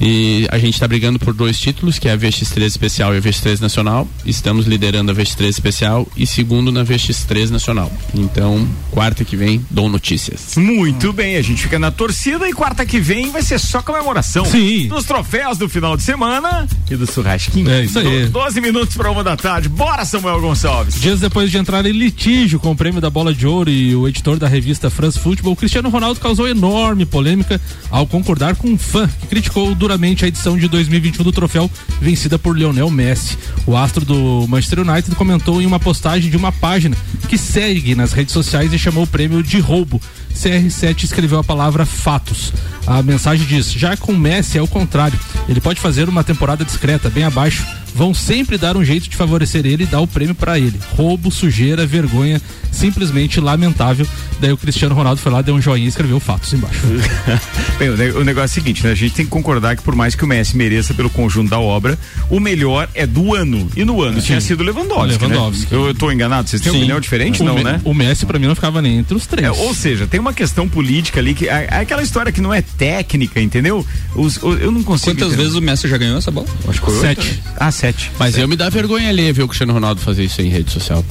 E 0.00 0.46
a 0.50 0.58
gente 0.58 0.74
está 0.74 0.86
brigando 0.86 1.18
por 1.18 1.32
dois 1.32 1.58
títulos, 1.58 1.98
que 1.98 2.08
é 2.08 2.12
a 2.12 2.18
VX3 2.18 2.62
Especial 2.66 3.14
e 3.14 3.18
a 3.18 3.20
VX3 3.20 3.60
Nacional. 3.60 4.06
Estamos 4.24 4.66
liderando 4.66 5.10
a 5.10 5.14
VX3 5.14 5.48
Especial 5.48 6.06
e 6.16 6.26
segundo 6.26 6.70
na 6.70 6.84
VX3 6.84 7.48
Nacional. 7.50 7.90
Então, 8.14 8.68
quarta 8.90 9.24
que 9.24 9.36
vem, 9.36 9.64
dou 9.70 9.88
notícias. 9.88 10.54
Muito 10.56 11.12
bem, 11.12 11.36
a 11.36 11.42
gente 11.42 11.62
fica 11.62 11.78
na 11.78 11.90
torcida 11.90 12.48
e 12.48 12.52
quarta 12.52 12.84
que 12.84 13.00
vem 13.00 13.30
vai 13.30 13.42
ser 13.42 13.58
só 13.58 13.80
comemoração. 13.82 14.44
Sim. 14.44 14.88
Dos 14.88 15.04
troféus 15.04 15.56
do 15.58 15.68
final 15.68 15.96
de 15.96 16.02
semana 16.02 16.66
e 16.90 16.96
do 16.96 17.10
churrasquinho. 17.10 17.70
É 17.70 17.84
isso 17.84 17.98
aí. 17.98 18.26
Do- 18.26 18.30
12 18.36 18.60
minutos 18.60 18.96
para 18.96 19.10
uma 19.10 19.24
da 19.24 19.36
tarde. 19.36 19.68
Bora, 19.68 20.04
Samuel 20.04 20.40
Gonçalves. 20.40 21.00
Dias 21.00 21.20
depois 21.20 21.50
de 21.50 21.56
entrar 21.56 21.84
em 21.86 21.92
litígio 21.92 22.58
com 22.60 22.72
o 22.72 22.76
prêmio 22.76 23.00
da 23.00 23.08
Bola 23.08 23.32
de 23.32 23.46
Ouro 23.46 23.70
e 23.70 23.94
o 23.96 24.06
editor 24.06 24.38
da 24.38 24.46
revista 24.48 24.90
France 24.90 25.18
Football, 25.18 25.52
o 25.52 25.56
Cristiano 25.56 25.88
Ronaldo 25.88 26.20
causou 26.20 26.46
enorme 26.46 27.06
polêmica 27.06 27.60
ao 27.90 28.06
concordar 28.06 28.56
com 28.56 28.68
um 28.68 28.78
fã 28.78 29.08
que 29.20 29.26
criticou 29.26 29.74
duramente 29.86 30.24
a 30.24 30.28
edição 30.28 30.58
de 30.58 30.66
2021 30.66 31.22
do 31.22 31.30
troféu 31.30 31.70
vencida 32.00 32.36
por 32.36 32.58
Lionel 32.58 32.90
Messi. 32.90 33.38
O 33.64 33.76
astro 33.76 34.04
do 34.04 34.44
Manchester 34.48 34.80
United 34.80 35.14
comentou 35.14 35.62
em 35.62 35.66
uma 35.66 35.78
postagem 35.78 36.28
de 36.28 36.36
uma 36.36 36.50
página 36.50 36.96
que 37.28 37.38
segue 37.38 37.94
nas 37.94 38.12
redes 38.12 38.32
sociais 38.32 38.72
e 38.72 38.78
chamou 38.80 39.04
o 39.04 39.06
prêmio 39.06 39.44
de 39.44 39.60
roubo. 39.60 40.02
CR7 40.34 41.04
escreveu 41.04 41.38
a 41.38 41.44
palavra 41.44 41.86
fatos. 41.86 42.52
A 42.84 43.00
mensagem 43.00 43.46
diz: 43.46 43.70
já 43.70 43.96
com 43.96 44.12
Messi 44.12 44.58
é 44.58 44.62
o 44.62 44.66
contrário. 44.66 45.18
Ele 45.48 45.60
pode 45.60 45.78
fazer 45.80 46.08
uma 46.08 46.24
temporada 46.24 46.64
discreta, 46.64 47.08
bem 47.08 47.22
abaixo. 47.22 47.64
Vão 47.96 48.12
sempre 48.12 48.58
dar 48.58 48.76
um 48.76 48.84
jeito 48.84 49.08
de 49.08 49.16
favorecer 49.16 49.64
ele 49.64 49.84
e 49.84 49.86
dar 49.86 50.00
o 50.00 50.06
prêmio 50.06 50.34
para 50.34 50.58
ele. 50.58 50.78
Roubo, 50.90 51.30
sujeira, 51.30 51.86
vergonha, 51.86 52.40
simplesmente 52.70 53.40
lamentável. 53.40 54.06
Daí 54.38 54.52
o 54.52 54.56
Cristiano 54.56 54.94
Ronaldo 54.94 55.18
foi 55.20 55.32
lá, 55.32 55.40
deu 55.40 55.54
um 55.54 55.62
joinha 55.62 55.86
e 55.86 55.88
escreveu 55.88 56.20
fatos 56.20 56.52
embaixo. 56.52 56.80
Bem, 57.78 57.88
o 57.88 57.96
ne- 57.96 58.10
o 58.10 58.22
negócio 58.24 58.44
é 58.58 58.60
o 58.60 58.62
seguinte, 58.62 58.84
né? 58.84 58.92
A 58.92 58.94
gente 58.94 59.14
tem 59.14 59.24
que 59.24 59.30
concordar 59.30 59.76
que 59.76 59.82
por 59.82 59.94
mais 59.96 60.14
que 60.14 60.22
o 60.24 60.26
Messi 60.26 60.56
mereça 60.56 60.92
pelo 60.92 61.08
conjunto 61.08 61.48
da 61.48 61.58
obra, 61.58 61.98
o 62.28 62.38
melhor 62.38 62.86
é 62.94 63.06
do 63.06 63.34
ano. 63.34 63.66
E 63.74 63.82
no 63.82 64.02
ano 64.02 64.20
tinha 64.20 64.40
sido 64.42 64.62
Lewandowski, 64.62 65.24
Lewandowski. 65.24 65.62
né? 65.62 65.68
Eu, 65.70 65.86
eu 65.86 65.94
tô 65.94 66.12
enganado? 66.12 66.48
Vocês 66.50 66.60
têm 66.60 66.72
Sim. 66.72 66.78
opinião 66.78 67.00
diferente? 67.00 67.40
O 67.40 67.46
não, 67.46 67.54
Me- 67.54 67.64
né? 67.64 67.80
O 67.82 67.94
Messi 67.94 68.26
pra 68.26 68.38
mim 68.38 68.46
não 68.46 68.54
ficava 68.54 68.82
nem 68.82 68.98
entre 68.98 69.16
os 69.16 69.26
três. 69.26 69.46
É, 69.46 69.50
ou 69.50 69.72
seja, 69.74 70.06
tem 70.06 70.20
uma 70.20 70.34
questão 70.34 70.68
política 70.68 71.18
ali 71.18 71.32
que 71.32 71.48
é, 71.48 71.68
é 71.70 71.78
aquela 71.78 72.02
história 72.02 72.30
que 72.30 72.42
não 72.42 72.52
é 72.52 72.60
técnica, 72.60 73.40
entendeu? 73.40 73.86
Os- 74.14 74.36
eu 74.60 74.70
não 74.70 74.82
consigo. 74.82 75.12
Quantas 75.12 75.28
entender. 75.28 75.36
vezes 75.42 75.54
o 75.56 75.62
Messi 75.62 75.88
já 75.88 75.96
ganhou 75.96 76.18
essa 76.18 76.30
bola? 76.30 76.46
Acho 76.68 76.78
que 76.80 76.86
foi 76.90 77.00
Sete. 77.00 77.20
oito. 77.28 77.38
Ah, 77.56 77.70
sete. 77.70 77.85
Mas 78.18 78.32
Sete. 78.32 78.42
eu 78.42 78.48
me 78.48 78.56
dá 78.56 78.68
vergonha 78.68 79.08
ali 79.08 79.32
ver 79.32 79.42
o 79.42 79.48
Cristiano 79.48 79.72
Ronaldo 79.72 80.00
fazer 80.00 80.24
isso 80.24 80.40
em 80.42 80.48
rede 80.48 80.70
social. 80.70 81.04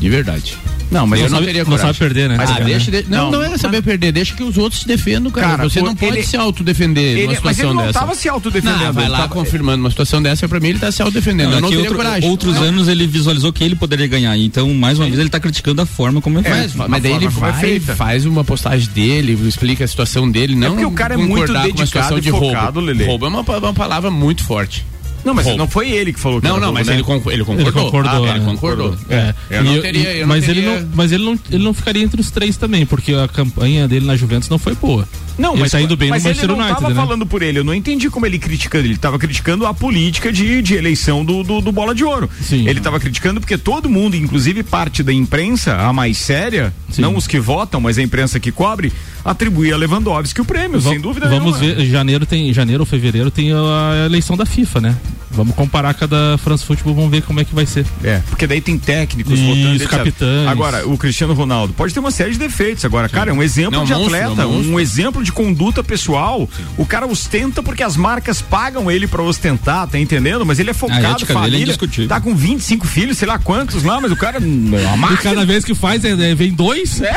De 0.00 0.08
verdade. 0.08 0.56
Não, 0.88 1.04
mas 1.04 1.18
eu 1.18 1.24
não 1.24 1.30
não 1.32 1.38
sabe- 1.38 1.46
teria 1.46 1.64
não 1.64 1.78
sabe 1.78 1.98
perder, 1.98 2.28
né? 2.28 2.36
Ah, 2.38 2.44
Mas, 2.46 2.64
deixa, 2.64 2.90
né? 2.92 3.02
de- 3.02 3.10
não, 3.10 3.28
Não, 3.32 3.40
não, 3.42 3.54
é 3.54 3.58
saber 3.58 3.82
perder, 3.82 4.12
deixa 4.12 4.36
que 4.36 4.42
os 4.44 4.56
outros 4.56 4.82
se 4.82 4.86
defendam, 4.86 5.32
cara. 5.32 5.48
Cara, 5.48 5.64
Você 5.64 5.80
pô, 5.80 5.86
não 5.86 5.96
pode 5.96 6.18
ele- 6.18 6.22
se 6.26 6.36
autodefender 6.36 7.02
Ele- 7.02 7.22
numa 7.22 7.26
mas 7.26 7.28
ele 7.28 7.54
situação 7.54 7.74
não 7.74 7.86
dessa. 7.86 7.98
tava 7.98 8.14
se 8.14 8.28
autodefendendo, 8.28 8.84
Não, 8.84 8.92
vai 8.92 9.02
ele 9.04 9.10
lá 9.10 9.18
tava- 9.22 9.30
confirmando 9.34 9.82
uma 9.82 9.90
situação 9.90 10.22
dessa, 10.22 10.48
pra 10.48 10.60
mim 10.60 10.68
ele 10.68 10.78
tá 10.78 10.92
se 10.92 11.02
autodefendendo. 11.02 11.50
eu 11.50 11.54
Não, 11.56 11.60
não 11.62 11.68
é 11.68 11.70
teria 11.72 11.84
outro- 11.90 11.96
coragem. 11.96 12.30
outros 12.30 12.54
Não. 12.54 12.62
anos 12.62 12.86
ele 12.86 13.04
visualizou 13.04 13.52
que 13.52 13.64
ele 13.64 13.74
poderia 13.74 14.06
ganhar. 14.06 14.36
Então, 14.38 14.72
mais 14.74 14.96
uma 14.96 15.06
vez, 15.06 15.18
ele 15.18 15.28
tá 15.28 15.40
criticando 15.40 15.82
a 15.82 15.86
forma 15.86 16.20
como 16.20 16.38
ele 16.38 16.48
Mas, 16.48 16.72
faz. 16.72 16.88
mas 16.88 17.02
daí 17.02 17.12
ele 17.14 17.26
é 17.26 17.28
vai, 17.30 17.52
feita. 17.60 17.96
faz 17.96 18.24
uma 18.24 18.44
postagem 18.44 18.88
dele, 18.94 19.32
explica 19.48 19.84
a 19.84 19.88
situação 19.88 20.30
dele, 20.30 20.54
não 20.54 20.70
porque 20.70 20.84
o 20.84 20.92
cara 20.92 21.14
é 21.14 21.16
muito 21.16 21.30
concordar 21.30 21.52
com 21.52 21.58
uma 21.58 21.66
dedicado 21.74 21.86
situação 21.88 22.18
e 22.18 22.20
de 22.20 22.30
focado, 22.30 22.80
roubo. 22.80 23.04
Roubo 23.06 23.26
é 23.26 23.28
uma 23.28 23.74
palavra 23.74 24.08
muito 24.08 24.44
forte. 24.44 24.84
Não, 25.26 25.34
mas 25.34 25.44
Roubo. 25.44 25.58
não 25.58 25.66
foi 25.68 25.90
ele 25.90 26.12
que 26.12 26.20
falou 26.20 26.40
que 26.40 26.46
Não, 26.46 26.60
não, 26.60 26.72
mas 26.72 26.86
né? 26.86 26.94
ele, 26.94 27.02
concor- 27.02 27.32
ele 27.32 27.44
concordou. 27.44 27.82
concordou, 27.84 28.24
Ah, 28.24 28.30
ele 28.30 28.38
né? 28.38 28.44
concordou. 28.44 28.96
É. 29.10 29.34
Eu 29.50 29.64
não 29.64 29.80
teria, 29.80 30.12
eu 30.14 30.20
não 30.20 30.28
mas, 30.28 30.46
teria... 30.46 30.62
ele 30.62 30.80
não, 30.80 30.88
mas 30.94 31.10
ele 31.12 31.24
não, 31.24 31.38
ele 31.50 31.64
não 31.64 31.74
ficaria 31.74 32.02
entre 32.04 32.20
os 32.20 32.30
três 32.30 32.56
também, 32.56 32.86
porque 32.86 33.12
a 33.12 33.26
campanha 33.26 33.88
dele 33.88 34.06
na 34.06 34.14
Juventus 34.16 34.48
não 34.48 34.58
foi 34.58 34.76
boa. 34.76 35.06
Não, 35.36 35.52
ele 35.54 35.62
mas 35.62 35.72
tá 35.72 35.80
indo 35.80 35.96
bem 35.96 36.08
mas 36.10 36.22
no 36.22 36.28
Manchester 36.30 36.48
ele 36.50 36.56
não 36.58 36.64
United, 36.64 36.80
tava 36.80 36.94
né? 36.94 37.00
falando 37.00 37.26
por 37.26 37.42
ele. 37.42 37.58
Eu 37.58 37.64
não 37.64 37.74
entendi 37.74 38.08
como 38.08 38.24
ele 38.24 38.38
criticando. 38.38 38.86
Ele 38.86 38.96
tava 38.96 39.18
criticando 39.18 39.66
a 39.66 39.74
política 39.74 40.32
de, 40.32 40.62
de 40.62 40.74
eleição 40.74 41.24
do, 41.24 41.42
do, 41.42 41.60
do 41.60 41.72
Bola 41.72 41.94
de 41.94 42.04
Ouro. 42.04 42.30
Sim. 42.40 42.66
Ele 42.68 42.80
tava 42.80 42.98
criticando 43.00 43.40
porque 43.40 43.58
todo 43.58 43.90
mundo, 43.90 44.16
inclusive 44.16 44.62
parte 44.62 45.02
da 45.02 45.12
imprensa, 45.12 45.74
a 45.76 45.92
mais 45.92 46.16
séria, 46.18 46.72
Sim. 46.90 47.02
não 47.02 47.16
os 47.16 47.26
que 47.26 47.38
votam, 47.40 47.80
mas 47.80 47.98
a 47.98 48.02
imprensa 48.02 48.38
que 48.40 48.50
cobre, 48.52 48.92
atribuía 49.26 49.74
a 49.74 49.78
Lewandowski 49.78 50.40
o 50.40 50.44
prêmio, 50.44 50.80
sem 50.80 51.00
dúvida 51.00 51.28
Vamos 51.28 51.60
nenhuma. 51.60 51.80
ver, 51.80 51.86
janeiro 51.86 52.24
tem, 52.24 52.52
janeiro 52.52 52.82
ou 52.82 52.86
fevereiro 52.86 53.30
tem 53.30 53.52
a 53.52 54.04
eleição 54.06 54.36
da 54.36 54.46
FIFA, 54.46 54.80
né? 54.80 54.96
Vamos 55.30 55.54
comparar 55.54 55.92
cada 55.92 56.38
France 56.38 56.64
Football, 56.64 56.94
vamos 56.94 57.10
ver 57.10 57.22
como 57.22 57.40
é 57.40 57.44
que 57.44 57.54
vai 57.54 57.66
ser. 57.66 57.84
É, 58.02 58.22
porque 58.30 58.46
daí 58.46 58.60
tem 58.60 58.78
técnicos 58.78 59.38
etc. 59.38 59.88
capitães. 59.88 60.48
Agora, 60.48 60.88
o 60.88 60.96
Cristiano 60.96 61.34
Ronaldo 61.34 61.74
pode 61.74 61.92
ter 61.92 62.00
uma 62.00 62.10
série 62.10 62.32
de 62.32 62.38
defeitos. 62.38 62.84
Agora, 62.86 63.08
cara, 63.08 63.30
é 63.30 63.34
um 63.34 63.42
exemplo 63.42 63.72
Não, 63.78 63.84
de 63.84 63.92
monstro, 63.92 64.14
atleta, 64.14 64.42
não, 64.42 64.52
monstro. 64.52 64.72
um 64.72 64.80
exemplo 64.80 65.22
de 65.22 65.32
conduta 65.32 65.84
pessoal. 65.84 66.48
O 66.78 66.86
cara 66.86 67.06
ostenta 67.06 67.62
porque 67.62 67.82
as 67.82 67.96
marcas 67.96 68.40
pagam 68.40 68.90
ele 68.90 69.06
pra 69.06 69.22
ostentar, 69.22 69.86
tá 69.88 69.98
entendendo? 69.98 70.46
Mas 70.46 70.58
ele 70.58 70.70
é 70.70 70.74
focado, 70.74 71.06
A 71.06 71.12
dele 71.12 71.22
é 71.22 71.26
família, 71.26 71.62
indiscutível. 71.64 72.08
tá 72.08 72.20
com 72.20 72.34
25 72.34 72.86
filhos, 72.86 73.18
sei 73.18 73.28
lá 73.28 73.38
quantos 73.38 73.82
lá, 73.82 74.00
mas 74.00 74.12
o 74.12 74.16
cara 74.16 74.38
é 74.38 74.94
uma 74.94 75.12
E 75.12 75.16
cada 75.18 75.44
vez 75.44 75.64
que 75.64 75.74
faz, 75.74 76.04
é, 76.04 76.12
é, 76.12 76.34
vem 76.34 76.52
dois. 76.52 77.00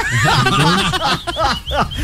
Pai 1.70 1.90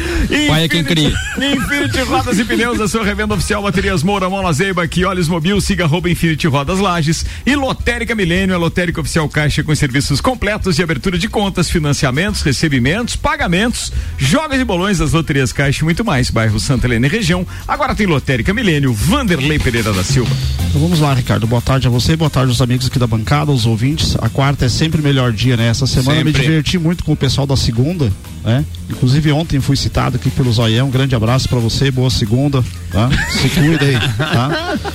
é 0.65 0.67
quem 0.67 0.83
cria. 0.83 1.13
Infinity 1.37 2.01
Rodas 2.01 2.39
e 2.39 2.43
Pneus, 2.43 2.79
a 2.79 2.87
sua 2.87 3.03
revenda 3.03 3.33
oficial 3.33 3.61
Baterias 3.61 4.03
Moura, 4.03 4.29
Mola 4.29 4.51
Zeiba, 4.51 4.87
que 4.87 5.05
olhos 5.05 5.27
mobil, 5.27 5.59
siga 5.61 5.83
arroba 5.83 6.09
Infinity 6.09 6.47
Rodas 6.47 6.79
Lages 6.79 7.25
e 7.45 7.55
Lotérica 7.55 8.15
Milênio, 8.15 8.55
a 8.55 8.57
lotérica 8.57 9.01
oficial 9.01 9.27
Caixa 9.29 9.63
com 9.63 9.75
serviços 9.75 10.19
completos 10.21 10.75
de 10.75 10.83
abertura 10.83 11.17
de 11.17 11.27
contas, 11.27 11.69
financiamentos, 11.69 12.41
recebimentos, 12.41 13.15
pagamentos, 13.15 13.91
jogos 14.17 14.59
e 14.59 14.63
bolões 14.63 14.97
das 14.97 15.11
loterias 15.11 15.51
Caixa 15.51 15.81
e 15.81 15.85
muito 15.85 16.03
mais. 16.03 16.29
Bairro 16.29 16.59
Santa 16.59 16.87
Helena 16.87 17.07
e 17.07 17.09
região. 17.09 17.45
Agora 17.67 17.95
tem 17.95 18.07
Lotérica 18.07 18.53
Milênio, 18.53 18.93
Vanderlei 18.93 19.59
Pereira 19.59 19.93
da 19.93 20.03
Silva. 20.03 20.35
Então 20.69 20.81
vamos 20.81 20.99
lá, 20.99 21.13
Ricardo. 21.13 21.47
Boa 21.47 21.61
tarde 21.61 21.87
a 21.87 21.89
você, 21.89 22.15
boa 22.15 22.29
tarde 22.29 22.49
aos 22.49 22.61
amigos 22.61 22.87
aqui 22.87 22.99
da 22.99 23.07
bancada, 23.07 23.51
aos 23.51 23.65
ouvintes. 23.65 24.15
A 24.21 24.29
quarta 24.29 24.65
é 24.65 24.69
sempre 24.69 25.01
o 25.01 25.03
melhor 25.03 25.31
dia, 25.31 25.55
né? 25.55 25.67
Essa 25.67 25.87
semana 25.87 26.19
eu 26.19 26.25
me 26.25 26.31
Sempre. 26.31 26.47
diverti 26.47 26.77
muito 26.77 27.03
com 27.03 27.13
o 27.13 27.15
pessoal 27.15 27.47
da 27.47 27.55
segunda, 27.55 28.11
né? 28.45 28.63
Inclusive 28.89 29.31
ontem 29.31 29.59
fui 29.59 29.75
citado 29.75 30.17
aqui 30.17 30.29
pelo 30.29 30.53
Zoião. 30.53 30.87
Um 30.87 30.91
grande 30.91 31.15
abraço 31.15 31.49
pra 31.49 31.57
você, 31.57 31.89
boa 31.89 32.11
segunda, 32.11 32.63
tá? 32.91 33.09
Se 33.31 33.49
cuida 33.49 33.85
aí, 33.85 33.99
tá? 34.17 34.77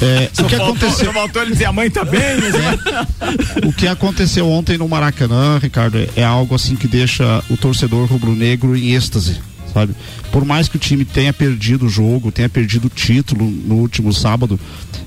É, 0.00 0.30
o 0.42 0.44
que 0.44 0.54
aconteceu? 0.54 1.12
Faltou 1.12 1.42
ele 1.42 1.52
dizer 1.52 1.64
a 1.64 1.72
mãe 1.72 1.90
tá 1.90 2.04
bem, 2.04 2.20
mas... 2.40 2.54
O 3.66 3.72
que 3.72 3.88
aconteceu 3.88 4.48
ontem 4.48 4.78
no 4.78 4.86
Maracanã, 4.86 5.58
Ricardo, 5.58 5.98
é 6.14 6.22
algo 6.22 6.54
assim 6.54 6.76
que 6.76 6.86
deixa 6.86 7.42
o 7.50 7.56
torcedor 7.56 8.06
rubro-negro 8.06 8.76
em 8.76 8.94
êxtase, 8.94 9.40
sabe? 9.72 9.94
Por 10.30 10.44
mais 10.44 10.68
que 10.68 10.76
o 10.76 10.78
time 10.78 11.04
tenha 11.04 11.32
perdido 11.32 11.86
o 11.86 11.88
jogo, 11.88 12.30
tenha 12.30 12.48
perdido 12.48 12.86
o 12.86 12.90
título 12.90 13.50
no 13.50 13.76
último 13.76 14.12
sábado, 14.12 14.60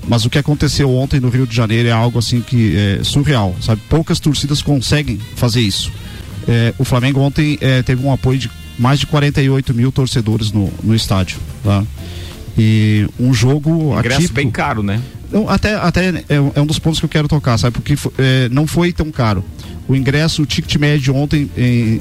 mas 0.06 0.26
o 0.26 0.30
que 0.30 0.38
aconteceu 0.38 0.90
ontem 0.94 1.20
no 1.20 1.30
Rio 1.30 1.46
de 1.46 1.54
Janeiro 1.54 1.88
é 1.88 1.92
algo 1.92 2.18
assim 2.18 2.40
que 2.42 2.76
é 2.76 3.00
surreal, 3.02 3.56
sabe? 3.62 3.80
Poucas 3.88 4.20
torcidas 4.20 4.60
conseguem 4.60 5.18
fazer 5.36 5.60
isso. 5.60 5.90
É, 6.48 6.74
o 6.78 6.84
Flamengo 6.84 7.20
ontem 7.20 7.58
é, 7.60 7.82
teve 7.82 8.04
um 8.04 8.12
apoio 8.12 8.38
de 8.38 8.50
mais 8.78 8.98
de 8.98 9.06
48 9.06 9.74
mil 9.74 9.92
torcedores 9.92 10.50
no, 10.50 10.72
no 10.82 10.94
estádio, 10.94 11.38
tá? 11.62 11.84
E 12.56 13.06
um 13.18 13.32
jogo 13.32 13.96
Ingresso 13.98 14.18
atípico, 14.18 14.34
bem 14.34 14.50
caro, 14.50 14.82
né? 14.82 15.00
Não, 15.30 15.48
até 15.48 15.74
até 15.74 16.08
é, 16.08 16.24
é, 16.54 16.60
um 16.60 16.66
dos 16.66 16.78
pontos 16.78 16.98
que 17.00 17.06
eu 17.06 17.10
quero 17.10 17.28
tocar, 17.28 17.56
sabe? 17.58 17.74
Porque 17.74 17.94
é, 18.18 18.48
não 18.50 18.66
foi 18.66 18.92
tão 18.92 19.10
caro. 19.10 19.44
O 19.88 19.96
ingresso, 19.96 20.42
o 20.42 20.46
ticket 20.46 20.76
médio 20.76 21.14
ontem 21.14 21.50
em, 21.56 22.00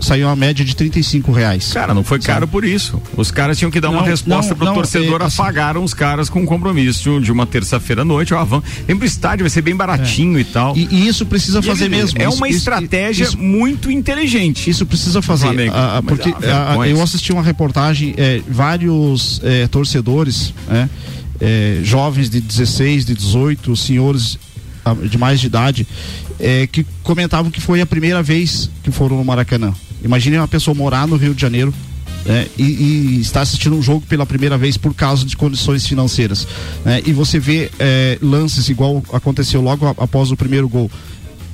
saiu 0.00 0.26
uma 0.26 0.36
média 0.36 0.64
de 0.64 0.74
35 0.74 1.32
reais. 1.32 1.72
Cara, 1.72 1.94
não 1.94 2.04
foi 2.04 2.18
caro 2.18 2.46
por 2.46 2.64
isso. 2.64 3.00
Os 3.16 3.30
caras 3.30 3.58
tinham 3.58 3.70
que 3.70 3.80
dar 3.80 3.88
não, 3.88 3.98
uma 3.98 4.06
resposta 4.06 4.54
pro 4.54 4.64
não, 4.64 4.74
torcedor, 4.74 5.20
é, 5.22 5.24
assim, 5.24 5.40
apagaram 5.40 5.82
os 5.82 5.94
caras 5.94 6.28
com 6.28 6.40
um 6.40 6.46
compromisso 6.46 7.20
de 7.20 7.32
uma 7.32 7.46
terça-feira 7.46 8.02
à 8.02 8.04
noite, 8.04 8.34
ó, 8.34 8.44
vamos, 8.44 8.64
vem 8.86 8.96
pro 8.96 9.06
estádio, 9.06 9.44
vai 9.44 9.50
ser 9.50 9.62
bem 9.62 9.74
baratinho 9.74 10.38
é. 10.38 10.40
e 10.40 10.44
tal. 10.44 10.76
E, 10.76 10.88
e 10.90 11.06
isso 11.08 11.24
precisa 11.26 11.60
e 11.60 11.62
fazer 11.62 11.84
ele, 11.84 11.96
mesmo. 11.96 12.20
É 12.20 12.28
isso, 12.28 12.36
uma 12.36 12.48
isso, 12.48 12.58
estratégia 12.58 13.24
isso, 13.24 13.38
muito 13.38 13.90
inteligente. 13.90 14.68
Isso 14.68 14.84
precisa 14.84 15.22
fazer. 15.22 15.44
Flamengo, 15.44 15.74
a, 15.74 15.98
a, 15.98 16.02
porque 16.02 16.30
a, 16.30 16.88
eu 16.88 17.02
assisti 17.02 17.32
uma 17.32 17.42
reportagem, 17.42 18.14
é, 18.16 18.40
vários 18.48 19.40
é, 19.42 19.66
torcedores, 19.68 20.54
né, 20.68 20.88
é, 21.40 21.80
jovens 21.82 22.30
de 22.30 22.40
16, 22.40 23.04
de 23.04 23.14
18, 23.14 23.76
senhores 23.76 24.38
de 25.08 25.16
mais 25.16 25.40
de 25.40 25.46
idade, 25.46 25.86
é, 26.38 26.66
que 26.66 26.84
comentavam 27.02 27.50
que 27.50 27.60
foi 27.60 27.80
a 27.80 27.86
primeira 27.86 28.22
vez 28.22 28.70
que 28.82 28.90
foram 28.90 29.16
no 29.16 29.24
Maracanã. 29.24 29.72
Imagine 30.02 30.38
uma 30.38 30.48
pessoa 30.48 30.74
morar 30.74 31.06
no 31.06 31.16
Rio 31.16 31.34
de 31.34 31.40
Janeiro 31.40 31.72
é, 32.26 32.48
e, 32.58 32.62
e 32.62 33.20
estar 33.20 33.42
assistindo 33.42 33.76
um 33.76 33.82
jogo 33.82 34.04
pela 34.06 34.26
primeira 34.26 34.56
vez 34.56 34.76
por 34.76 34.94
causa 34.94 35.24
de 35.24 35.36
condições 35.36 35.86
financeiras. 35.86 36.46
Né? 36.84 37.02
E 37.06 37.12
você 37.12 37.38
vê 37.38 37.70
é, 37.78 38.18
lances 38.20 38.68
igual 38.68 39.02
aconteceu 39.12 39.60
logo 39.60 39.86
após 39.86 40.30
o 40.30 40.36
primeiro 40.36 40.68
gol, 40.68 40.90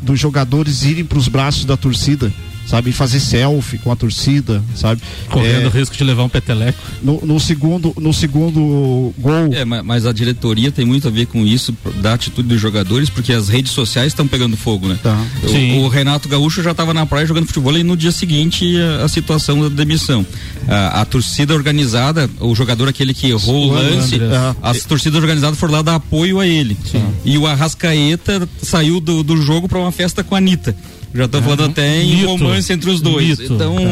dos 0.03 0.18
jogadores 0.18 0.83
irem 0.83 1.05
para 1.05 1.18
os 1.18 1.28
braços 1.28 1.64
da 1.64 1.76
torcida 1.76 2.33
sabe? 2.71 2.93
Fazer 2.93 3.18
selfie 3.18 3.79
com 3.79 3.91
a 3.91 3.97
torcida, 3.97 4.62
sabe? 4.77 5.03
Correndo 5.29 5.64
é, 5.64 5.66
o 5.66 5.71
risco 5.71 5.97
de 5.97 6.05
levar 6.05 6.23
um 6.23 6.29
peteleco. 6.29 6.79
No, 7.03 7.21
no 7.25 7.41
segundo, 7.41 7.93
no 7.99 8.14
segundo 8.14 9.12
gol. 9.18 9.53
É, 9.53 9.64
mas 9.64 10.07
a 10.07 10.12
diretoria 10.12 10.71
tem 10.71 10.87
muito 10.87 11.09
a 11.09 11.11
ver 11.11 11.27
com 11.27 11.45
isso, 11.45 11.77
da 12.01 12.14
atitude 12.14 12.49
dos 12.49 12.61
jogadores, 12.61 13.11
porque 13.11 13.33
as 13.33 13.49
redes 13.49 13.73
sociais 13.73 14.09
estão 14.09 14.29
pegando 14.29 14.57
fogo, 14.57 14.87
né? 14.87 14.97
Tá. 15.03 15.21
O, 15.43 15.81
o, 15.81 15.89
Renato 15.89 16.29
Gaúcho 16.29 16.62
já 16.62 16.71
estava 16.71 16.95
na 16.95 17.05
praia 17.05 17.27
jogando 17.27 17.47
futebol 17.47 17.77
e 17.77 17.83
no 17.83 17.97
dia 17.97 18.12
seguinte 18.12 18.77
a, 18.81 19.05
a 19.05 19.09
situação 19.09 19.61
da 19.62 19.68
demissão. 19.68 20.25
A, 20.68 21.01
a, 21.01 21.05
torcida 21.05 21.53
organizada, 21.53 22.31
o 22.39 22.55
jogador 22.55 22.89
aquele 22.89 23.12
que 23.12 23.31
errou 23.31 23.71
o 23.71 23.73
lance, 23.73 24.14
é. 24.16 24.55
as 24.62 24.85
torcidas 24.85 25.21
organizadas 25.21 25.59
foram 25.59 25.75
lá 25.75 25.83
dar 25.83 25.97
apoio 25.97 26.39
a 26.39 26.47
ele. 26.47 26.77
Sim. 26.85 27.05
E 27.25 27.37
o 27.37 27.49
Arrascaeta 27.49 28.49
saiu 28.62 29.01
do, 29.01 29.25
do 29.25 29.37
jogo 29.43 29.68
para 29.68 29.79
uma 29.79 29.91
festa 29.91 30.23
com 30.23 30.37
a 30.37 30.39
Anitta. 30.39 30.77
Já 31.12 31.26
tô 31.26 31.42
falando 31.42 31.64
até 31.64 32.02
em 32.02 32.24
romance 32.24 32.72
entre 32.72 32.88
os 32.88 33.00
dois. 33.00 33.38
Mito, 33.38 33.54
então, 33.54 33.74
cara. 33.74 33.88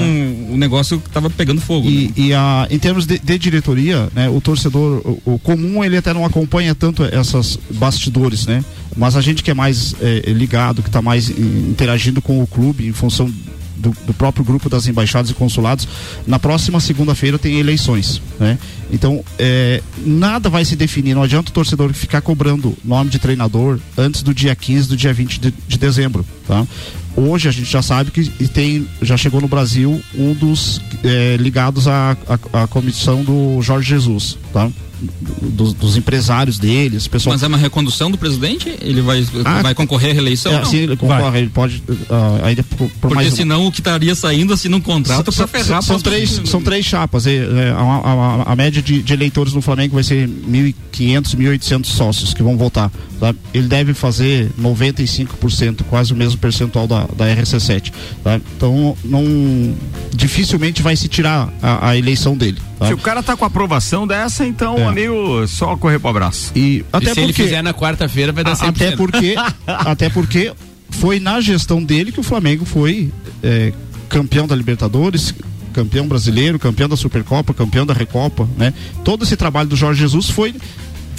o 0.51 0.57
negócio 0.57 1.03
tava 1.13 1.29
pegando 1.29 1.61
fogo. 1.61 1.89
E, 1.89 2.07
né? 2.07 2.13
e 2.17 2.35
a, 2.35 2.67
em 2.71 2.79
termos 2.79 3.07
de, 3.07 3.19
de, 3.19 3.39
diretoria, 3.39 4.09
né, 4.15 4.29
o 4.29 4.41
torcedor, 4.41 5.01
o, 5.05 5.35
o, 5.35 5.39
comum, 5.39 5.85
ele 5.85 5.97
até 5.97 6.15
não 6.15 6.25
acompanha 6.25 6.75
tanto 6.75 7.05
essas 7.05 7.59
bastidores, 7.71 8.47
né? 8.47 8.65
Mas 8.97 9.17
a 9.17 9.21
gente 9.21 9.43
que 9.43 9.51
é 9.51 9.55
mais 9.55 9.95
é, 10.01 10.31
ligado, 10.31 10.83
que 10.83 10.89
está 10.89 11.03
mais 11.03 11.29
interagindo 11.29 12.23
com 12.23 12.43
o 12.43 12.47
clube 12.47 12.87
em 12.87 12.93
função 12.93 13.33
do, 13.77 13.95
do, 14.07 14.13
próprio 14.13 14.45
grupo 14.45 14.69
das 14.69 14.87
embaixadas 14.87 15.31
e 15.31 15.35
consulados, 15.35 15.89
na 16.27 16.39
próxima 16.39 16.81
segunda-feira 16.81 17.39
tem 17.39 17.59
eleições, 17.59 18.21
né? 18.39 18.59
Então, 18.91 19.23
é, 19.39 19.83
nada 20.05 20.49
vai 20.49 20.65
se 20.65 20.75
definir, 20.75 21.15
não 21.15 21.23
adianta 21.23 21.51
o 21.51 21.53
torcedor 21.55 21.93
ficar 21.93 22.21
cobrando 22.21 22.77
nome 22.85 23.11
de 23.11 23.19
treinador 23.19 23.79
antes 23.97 24.23
do 24.23 24.35
dia 24.35 24.55
15 24.55 24.89
do 24.89 24.97
dia 24.97 25.13
20 25.13 25.41
de, 25.41 25.55
de 25.67 25.79
dezembro, 25.79 26.25
tá? 26.47 26.67
Hoje 27.19 27.49
a 27.49 27.51
gente 27.51 27.69
já 27.69 27.83
sabe 27.83 28.13
que 28.13 28.47
tem, 28.47 28.87
já 29.03 29.17
chegou 29.17 29.41
no 29.41 29.49
Brasil 29.49 30.01
um 30.15 30.33
dos 30.35 30.81
é, 31.03 31.37
ligados 31.37 31.89
à, 31.89 32.17
à, 32.53 32.63
à 32.63 32.67
comissão 32.69 33.25
do 33.25 33.61
Jorge 33.61 33.89
Jesus, 33.89 34.39
tá? 34.53 34.71
Dos, 35.01 35.73
dos, 35.73 35.97
empresários 35.97 36.59
deles. 36.59 37.07
Pessoal... 37.07 37.35
Mas 37.35 37.43
é 37.43 37.47
uma 37.47 37.57
recondução 37.57 38.11
do 38.11 38.19
presidente? 38.19 38.77
Ele 38.81 39.01
vai, 39.01 39.25
ah, 39.45 39.63
vai 39.63 39.75
concorrer 39.75 40.11
à 40.11 40.15
reeleição? 40.15 40.53
É, 40.53 40.65
sim, 40.65 40.79
ele 40.79 40.97
concorre, 40.97 41.31
vai. 41.31 41.41
ele 41.41 41.51
pode. 41.51 41.83
Uh, 41.89 42.45
ainda 42.45 42.63
por, 42.63 42.91
por 43.01 43.11
Porque 43.11 43.31
senão 43.31 43.67
o 43.67 43.73
que 43.73 43.81
estaria 43.81 44.15
saindo 44.15 44.53
assim 44.53 44.69
num 44.69 44.81
contrato 44.81 45.33
para 45.33 45.47
ferrar. 45.47 45.83
São, 45.83 46.01
três, 46.01 46.41
são 46.45 46.61
três 46.63 46.85
chapas. 46.85 47.27
É, 47.27 47.37
é, 47.37 47.71
a, 47.71 47.81
a, 47.81 48.53
a, 48.53 48.57
média 48.57 48.83
de, 48.83 49.03
de, 49.03 49.13
eleitores 49.13 49.53
no 49.53 49.63
Flamengo 49.63 49.95
vai 49.95 50.03
ser 50.03 50.29
1.500, 50.29 51.37
1.800 51.37 51.87
sócios 51.87 52.35
que 52.35 52.43
vão 52.43 52.57
votar. 52.57 52.91
Tá? 53.21 53.35
Ele 53.53 53.69
deve 53.69 53.95
fazer 53.95 54.51
95%, 54.61 55.83
quase 55.89 56.13
o 56.13 56.17
mesmo 56.17 56.39
percentual 56.39 56.87
da, 56.87 57.07
da 57.17 57.27
RC7. 57.27 57.93
Tá? 58.23 58.41
Então, 58.57 58.97
não, 59.05 59.25
dificilmente 60.15 60.83
vai 60.83 60.97
se 60.97 61.09
tirar 61.09 61.53
a, 61.63 61.91
a 61.91 61.97
eleição 61.97 62.37
dele. 62.37 62.59
Tá? 62.79 62.87
Se 62.87 62.95
o 62.95 62.99
cara 62.99 63.23
tá 63.23 63.37
com 63.37 63.45
aprovação 63.45 64.07
dessa, 64.07 64.47
então, 64.47 64.79
é. 64.79 64.87
amigo, 64.87 65.47
só 65.49 65.77
correr 65.77 65.99
pro 65.99 66.11
abraço. 66.11 66.53
E, 66.55 66.85
até 66.93 67.07
e 67.07 67.09
se 67.09 67.15
porque, 67.15 67.21
ele 67.21 67.33
fizer 67.33 67.63
na 67.63 67.75
quarta-feira, 67.75 68.33
vai 68.33 68.45
dar 68.45 68.57
100%. 68.57 68.69
Até 68.69 68.97
porque, 68.97 69.35
até 69.67 70.09
porque 70.11 70.53
foi 70.91 71.19
na 71.19 71.41
gestão 71.41 71.83
dele 71.83 72.13
que 72.13 72.21
o 72.21 72.23
Flamengo 72.23 72.65
foi 72.65 73.11
é, 73.43 73.73
campeão 74.09 74.47
da 74.47 74.55
Libertadores, 74.55 75.35
campeão 75.73 76.07
brasileiro, 76.07 76.59
campeão 76.59 76.89
da 76.89 76.97
Supercopa, 76.97 77.53
campeão 77.53 77.85
da 77.85 77.95
Recopa, 77.95 78.49
né? 78.57 78.73
Todo 79.05 79.25
esse 79.25 79.37
trabalho 79.37 79.69
do 79.69 79.77
Jorge 79.77 80.01
Jesus 80.01 80.31
foi 80.31 80.55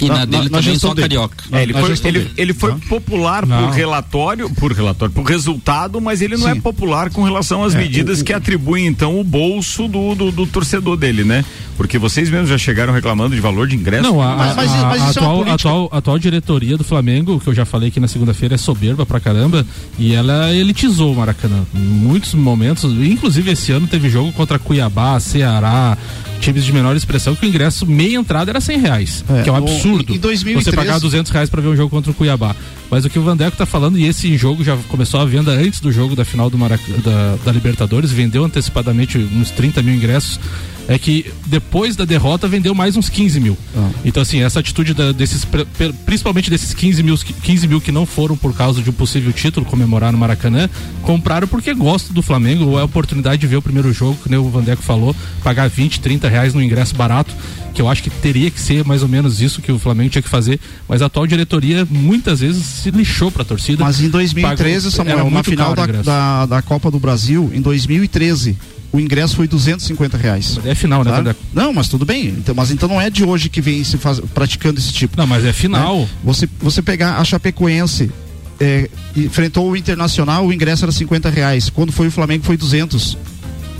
e 0.00 0.08
na, 0.08 0.18
na 0.18 0.24
dele 0.24 0.48
na, 0.48 0.58
também 0.58 0.78
só 0.78 0.88
dele. 0.94 1.02
carioca. 1.02 1.44
É, 1.52 1.62
ele, 1.62 1.72
foi, 1.72 1.94
ele, 2.04 2.30
ele, 2.36 2.54
foi 2.54 2.74
popular 2.88 3.46
não. 3.46 3.66
por 3.66 3.74
relatório, 3.74 4.50
por 4.50 4.72
relatório, 4.72 5.14
por 5.14 5.24
resultado, 5.24 6.00
mas 6.00 6.22
ele 6.22 6.36
não 6.36 6.48
é 6.48 6.52
Sim. 6.52 6.58
é 6.58 6.60
popular 6.60 7.10
com 7.10 7.22
relação 7.22 7.62
às 7.62 7.74
é, 7.74 7.78
medidas 7.78 8.20
o, 8.20 8.24
que 8.24 8.32
atribuem 8.32 8.86
então 8.86 9.18
o 9.18 9.24
bolso 9.24 9.88
do, 9.88 10.14
do, 10.14 10.30
do, 10.30 10.46
torcedor 10.46 10.96
dele, 10.96 11.24
né? 11.24 11.44
Porque 11.76 11.98
vocês 11.98 12.28
mesmos 12.30 12.48
já 12.48 12.58
chegaram 12.58 12.92
reclamando 12.92 13.34
de 13.34 13.40
valor 13.40 13.66
de 13.66 13.76
ingresso. 13.76 14.02
Não, 14.02 14.20
a, 14.20 14.36
mas, 14.36 14.56
mas, 14.56 14.70
mas 14.70 15.02
a, 15.02 15.06
é 15.06 15.10
atual, 15.10 15.46
é 15.46 15.50
atual, 15.50 15.88
atual 15.92 16.18
diretoria 16.18 16.76
do 16.76 16.84
Flamengo, 16.84 17.40
que 17.40 17.48
eu 17.48 17.54
já 17.54 17.64
falei 17.64 17.88
aqui 17.88 18.00
na 18.00 18.08
segunda-feira, 18.08 18.54
é 18.54 18.58
soberba 18.58 19.04
pra 19.04 19.20
caramba 19.20 19.66
e 19.98 20.14
ela 20.14 20.54
elitizou 20.54 21.12
o 21.12 21.16
Maracanã. 21.16 21.64
Em 21.74 21.78
muitos 21.78 22.34
momentos, 22.34 22.84
inclusive 22.84 23.50
esse 23.50 23.72
ano 23.72 23.86
teve 23.86 24.08
jogo 24.08 24.32
contra 24.32 24.58
Cuiabá, 24.58 25.18
Ceará, 25.20 25.96
times 26.40 26.64
de 26.64 26.72
menor 26.72 26.96
expressão 26.96 27.36
que 27.36 27.44
o 27.44 27.48
ingresso 27.48 27.86
meia 27.86 28.16
entrada 28.16 28.50
era 28.50 28.60
cem 28.60 28.78
reais, 28.78 29.24
é, 29.28 29.42
que 29.42 29.48
é 29.48 29.52
um 29.52 29.56
absurdo. 29.56 30.14
Em 30.14 30.18
2013... 30.18 30.64
Você 30.64 30.76
pagar 30.76 30.98
duzentos 30.98 31.30
reais 31.30 31.48
para 31.48 31.60
ver 31.60 31.68
um 31.68 31.76
jogo 31.76 31.90
contra 31.90 32.10
o 32.10 32.14
Cuiabá. 32.14 32.56
Mas 32.90 33.04
o 33.04 33.10
que 33.10 33.18
o 33.18 33.22
Vandeco 33.22 33.56
tá 33.56 33.66
falando, 33.66 33.98
e 33.98 34.06
esse 34.06 34.36
jogo 34.36 34.64
já 34.64 34.76
começou 34.88 35.20
a 35.20 35.24
venda 35.24 35.52
antes 35.52 35.78
do 35.80 35.92
jogo 35.92 36.16
da 36.16 36.24
final 36.24 36.50
do 36.50 36.58
Marac... 36.58 36.82
da, 37.02 37.36
da 37.44 37.52
Libertadores, 37.52 38.10
vendeu 38.10 38.44
antecipadamente 38.44 39.18
uns 39.18 39.50
30 39.50 39.82
mil 39.82 39.94
ingressos 39.94 40.40
é 40.88 40.98
que 40.98 41.32
depois 41.46 41.96
da 41.96 42.04
derrota 42.04 42.48
vendeu 42.48 42.74
mais 42.74 42.96
uns 42.96 43.08
15 43.08 43.40
mil. 43.40 43.56
Ah. 43.76 43.90
Então, 44.04 44.22
assim, 44.22 44.42
essa 44.42 44.60
atitude 44.60 44.94
da, 44.94 45.12
desses, 45.12 45.46
principalmente 46.04 46.50
desses 46.50 46.74
15 46.74 47.02
mil, 47.02 47.16
15 47.16 47.68
mil 47.68 47.80
que 47.80 47.92
não 47.92 48.06
foram 48.06 48.36
por 48.36 48.54
causa 48.54 48.82
de 48.82 48.90
um 48.90 48.92
possível 48.92 49.32
título 49.32 49.66
comemorar 49.66 50.12
no 50.12 50.18
Maracanã, 50.18 50.68
compraram 51.02 51.46
porque 51.46 51.72
gostam 51.74 52.12
do 52.12 52.22
Flamengo, 52.22 52.64
ou 52.64 52.78
é 52.78 52.82
a 52.82 52.84
oportunidade 52.84 53.40
de 53.40 53.46
ver 53.46 53.56
o 53.56 53.62
primeiro 53.62 53.92
jogo, 53.92 54.18
que 54.22 54.34
o 54.34 54.48
Vandeco 54.48 54.82
falou, 54.82 55.14
pagar 55.42 55.68
20, 55.68 56.00
30 56.00 56.28
reais 56.28 56.54
no 56.54 56.62
ingresso 56.62 56.94
barato, 56.94 57.34
que 57.72 57.80
eu 57.80 57.88
acho 57.88 58.02
que 58.02 58.10
teria 58.10 58.50
que 58.50 58.60
ser 58.60 58.84
mais 58.84 59.02
ou 59.02 59.08
menos 59.08 59.40
isso 59.40 59.62
que 59.62 59.70
o 59.70 59.78
Flamengo 59.78 60.10
tinha 60.10 60.22
que 60.22 60.28
fazer, 60.28 60.58
mas 60.88 61.02
a 61.02 61.06
atual 61.06 61.26
diretoria 61.26 61.86
muitas 61.88 62.40
vezes 62.40 62.64
se 62.64 62.90
lixou 62.90 63.30
pra 63.30 63.44
torcida. 63.44 63.84
Mas 63.84 64.00
em 64.00 64.08
2013, 64.08 64.90
pagou, 64.90 64.90
Samuel, 64.90 65.30
na 65.30 65.42
final 65.42 65.74
da, 65.74 65.86
da, 65.86 66.46
da 66.46 66.62
Copa 66.62 66.90
do 66.90 66.98
Brasil, 66.98 67.50
em 67.54 67.60
2013, 67.60 68.56
o 68.92 68.98
ingresso 68.98 69.36
foi 69.36 69.46
250 69.46 70.16
reais. 70.16 70.58
É 70.64 70.74
final, 70.74 71.04
né, 71.04 71.10
tá? 71.22 71.36
Não, 71.54 71.72
mas 71.72 71.88
tudo 71.88 72.04
bem. 72.04 72.26
Então, 72.28 72.54
mas 72.54 72.70
então 72.70 72.88
não 72.88 73.00
é 73.00 73.08
de 73.08 73.24
hoje 73.24 73.48
que 73.48 73.60
vem 73.60 73.84
se 73.84 73.96
faz, 73.96 74.20
praticando 74.34 74.78
esse 74.78 74.92
tipo. 74.92 75.16
Não, 75.16 75.26
mas 75.26 75.44
é 75.44 75.52
final. 75.52 76.00
Né? 76.00 76.08
Você, 76.24 76.48
você 76.58 76.82
pegar 76.82 77.18
a 77.18 77.24
Chapecoense, 77.24 78.10
é, 78.58 78.90
enfrentou 79.16 79.70
o 79.70 79.76
Internacional, 79.76 80.46
o 80.46 80.52
ingresso 80.52 80.84
era 80.84 80.92
50 80.92 81.30
reais. 81.30 81.70
Quando 81.70 81.92
foi 81.92 82.08
o 82.08 82.10
Flamengo 82.10 82.44
foi 82.44 82.56
200. 82.56 83.16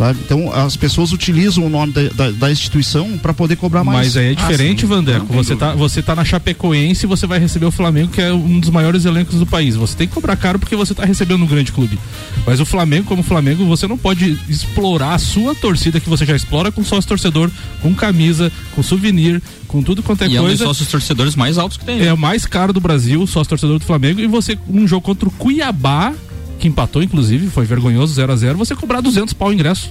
Tá? 0.01 0.12
Então 0.12 0.51
as 0.51 0.78
pessoas 0.78 1.12
utilizam 1.12 1.66
o 1.66 1.68
nome 1.68 1.92
da, 1.92 2.09
da, 2.09 2.30
da 2.30 2.51
instituição 2.51 3.18
para 3.18 3.34
poder 3.34 3.57
cobrar 3.57 3.84
mais. 3.84 4.07
Mas 4.07 4.16
aí 4.16 4.32
é 4.32 4.34
diferente, 4.34 4.86
ah, 4.86 4.88
Vandeco. 4.88 5.26
Você 5.26 5.55
tá, 5.55 5.74
você 5.74 6.01
tá 6.01 6.16
na 6.16 6.24
Chapecoense 6.24 7.05
e 7.05 7.07
você 7.07 7.26
vai 7.26 7.38
receber 7.38 7.66
o 7.66 7.70
Flamengo, 7.70 8.11
que 8.11 8.18
é 8.18 8.32
um 8.32 8.59
dos 8.59 8.70
maiores 8.70 9.05
elencos 9.05 9.38
do 9.38 9.44
país. 9.44 9.76
Você 9.76 9.94
tem 9.94 10.09
que 10.09 10.14
cobrar 10.14 10.36
caro 10.36 10.59
porque 10.59 10.74
você 10.74 10.94
tá 10.94 11.05
recebendo 11.05 11.44
um 11.44 11.46
grande 11.46 11.70
clube. 11.70 11.98
Mas 12.46 12.61
o 12.61 12.64
Flamengo, 12.64 13.09
como 13.09 13.22
Flamengo, 13.22 13.66
você 13.66 13.86
não 13.86 13.98
pode 13.98 14.40
explorar 14.48 15.12
a 15.12 15.18
sua 15.18 15.55
torcida 15.55 16.01
que 16.01 16.09
você 16.09 16.24
já 16.24 16.34
explora 16.34 16.72
com 16.72 16.82
sócio 16.82 17.07
torcedor, 17.07 17.51
com 17.82 17.94
camisa, 17.94 18.51
com 18.74 18.82
souvenir, 18.82 19.42
com 19.68 19.82
tudo 19.82 20.03
quanto 20.03 20.24
é 20.24 20.28
e 20.28 20.30
coisa. 20.30 20.42
E 20.42 20.46
é 20.46 20.48
um 20.48 20.57
dos 20.57 20.61
sócios 20.61 20.88
torcedores 20.88 21.36
mais 21.36 21.59
altos 21.59 21.76
que 21.76 21.84
tem. 21.84 21.98
Né? 21.98 22.07
É 22.07 22.12
o 22.14 22.16
mais 22.16 22.46
caro 22.46 22.72
do 22.72 22.80
Brasil, 22.80 23.26
sócio 23.26 23.51
torcedor 23.51 23.78
do 23.78 23.84
Flamengo. 23.84 24.18
E 24.18 24.26
você, 24.26 24.57
um 24.66 24.88
jogo 24.88 25.03
contra 25.03 25.28
o 25.28 25.32
Cuiabá, 25.32 26.14
que 26.61 26.68
empatou, 26.68 27.02
inclusive, 27.02 27.48
foi 27.48 27.64
vergonhoso, 27.64 28.14
0 28.14 28.32
a 28.32 28.36
0 28.36 28.58
você 28.58 28.76
cobrar 28.76 29.00
200 29.00 29.34
pau 29.34 29.48
o 29.48 29.52
ingresso. 29.52 29.90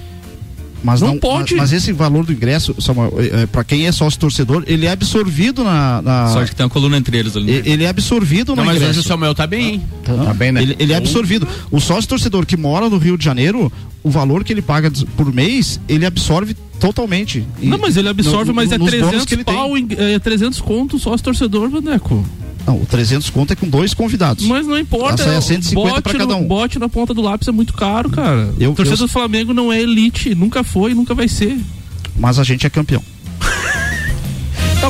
Mas 0.82 1.00
não, 1.00 1.08
não 1.08 1.18
pode. 1.18 1.54
Mas, 1.54 1.70
mas, 1.70 1.72
esse 1.74 1.92
valor 1.92 2.24
do 2.24 2.32
ingresso, 2.32 2.74
Samuel, 2.80 3.12
é, 3.18 3.42
é 3.42 3.46
para 3.46 3.62
quem 3.62 3.86
é 3.86 3.92
sócio 3.92 4.18
torcedor, 4.18 4.64
ele 4.66 4.86
é 4.86 4.90
absorvido 4.90 5.62
na. 5.62 6.00
na... 6.00 6.28
Só 6.28 6.44
que 6.44 6.56
tem 6.56 6.64
uma 6.64 6.70
coluna 6.70 6.96
entre 6.96 7.18
eles 7.18 7.36
ali. 7.36 7.52
Né? 7.52 7.62
Ele 7.66 7.84
é 7.84 7.88
absorvido 7.88 8.56
não, 8.56 8.62
no 8.62 8.66
mas 8.66 8.76
ingresso. 8.76 8.96
Mas 8.96 9.04
o 9.04 9.08
Samuel 9.08 9.34
tá 9.34 9.46
bem, 9.46 9.74
hein? 9.74 9.82
Tá, 10.02 10.14
tá 10.14 10.34
bem, 10.34 10.52
né? 10.52 10.62
Ele, 10.62 10.76
ele, 10.78 10.92
é 10.92 10.96
absorvido. 10.96 11.46
O 11.70 11.80
sócio 11.80 12.08
torcedor 12.08 12.46
que 12.46 12.56
mora 12.56 12.88
no 12.88 12.96
Rio 12.96 13.18
de 13.18 13.24
Janeiro, 13.24 13.70
o 14.02 14.10
valor 14.10 14.42
que 14.42 14.52
ele 14.52 14.62
paga 14.62 14.90
por 15.16 15.30
mês, 15.32 15.78
ele 15.86 16.06
absorve 16.06 16.54
totalmente. 16.78 17.46
Não, 17.62 17.76
mas 17.76 17.98
ele 17.98 18.08
absorve, 18.08 18.48
no, 18.48 18.54
mas 18.54 18.72
é 18.72 18.78
300 18.78 19.26
que 19.26 19.34
ele 19.34 19.44
pau, 19.44 19.72
é 19.76 20.18
300 20.18 20.60
conto 20.62 20.98
sócio 20.98 21.22
torcedor, 21.22 21.68
Vaneco. 21.68 22.24
Não, 22.66 22.76
o 22.80 22.86
300 22.86 23.28
conto 23.30 23.52
é 23.52 23.56
com 23.56 23.68
dois 23.68 23.94
convidados. 23.94 24.44
Mas 24.46 24.66
não 24.66 24.78
importa. 24.78 25.22
Essa 25.22 25.32
é 25.34 25.40
150 25.40 26.02
para 26.02 26.18
cada 26.18 26.36
um. 26.36 26.46
bote 26.46 26.78
na 26.78 26.88
ponta 26.88 27.14
do 27.14 27.22
lápis 27.22 27.48
é 27.48 27.52
muito 27.52 27.72
caro, 27.72 28.10
cara. 28.10 28.52
Eu, 28.58 28.72
o 28.72 28.74
torcedor 28.74 29.00
eu... 29.00 29.06
do 29.06 29.12
Flamengo 29.12 29.52
não 29.54 29.72
é 29.72 29.80
elite, 29.80 30.34
nunca 30.34 30.62
foi, 30.62 30.94
nunca 30.94 31.14
vai 31.14 31.28
ser. 31.28 31.58
Mas 32.16 32.38
a 32.38 32.44
gente 32.44 32.66
é 32.66 32.70
campeão. 32.70 33.02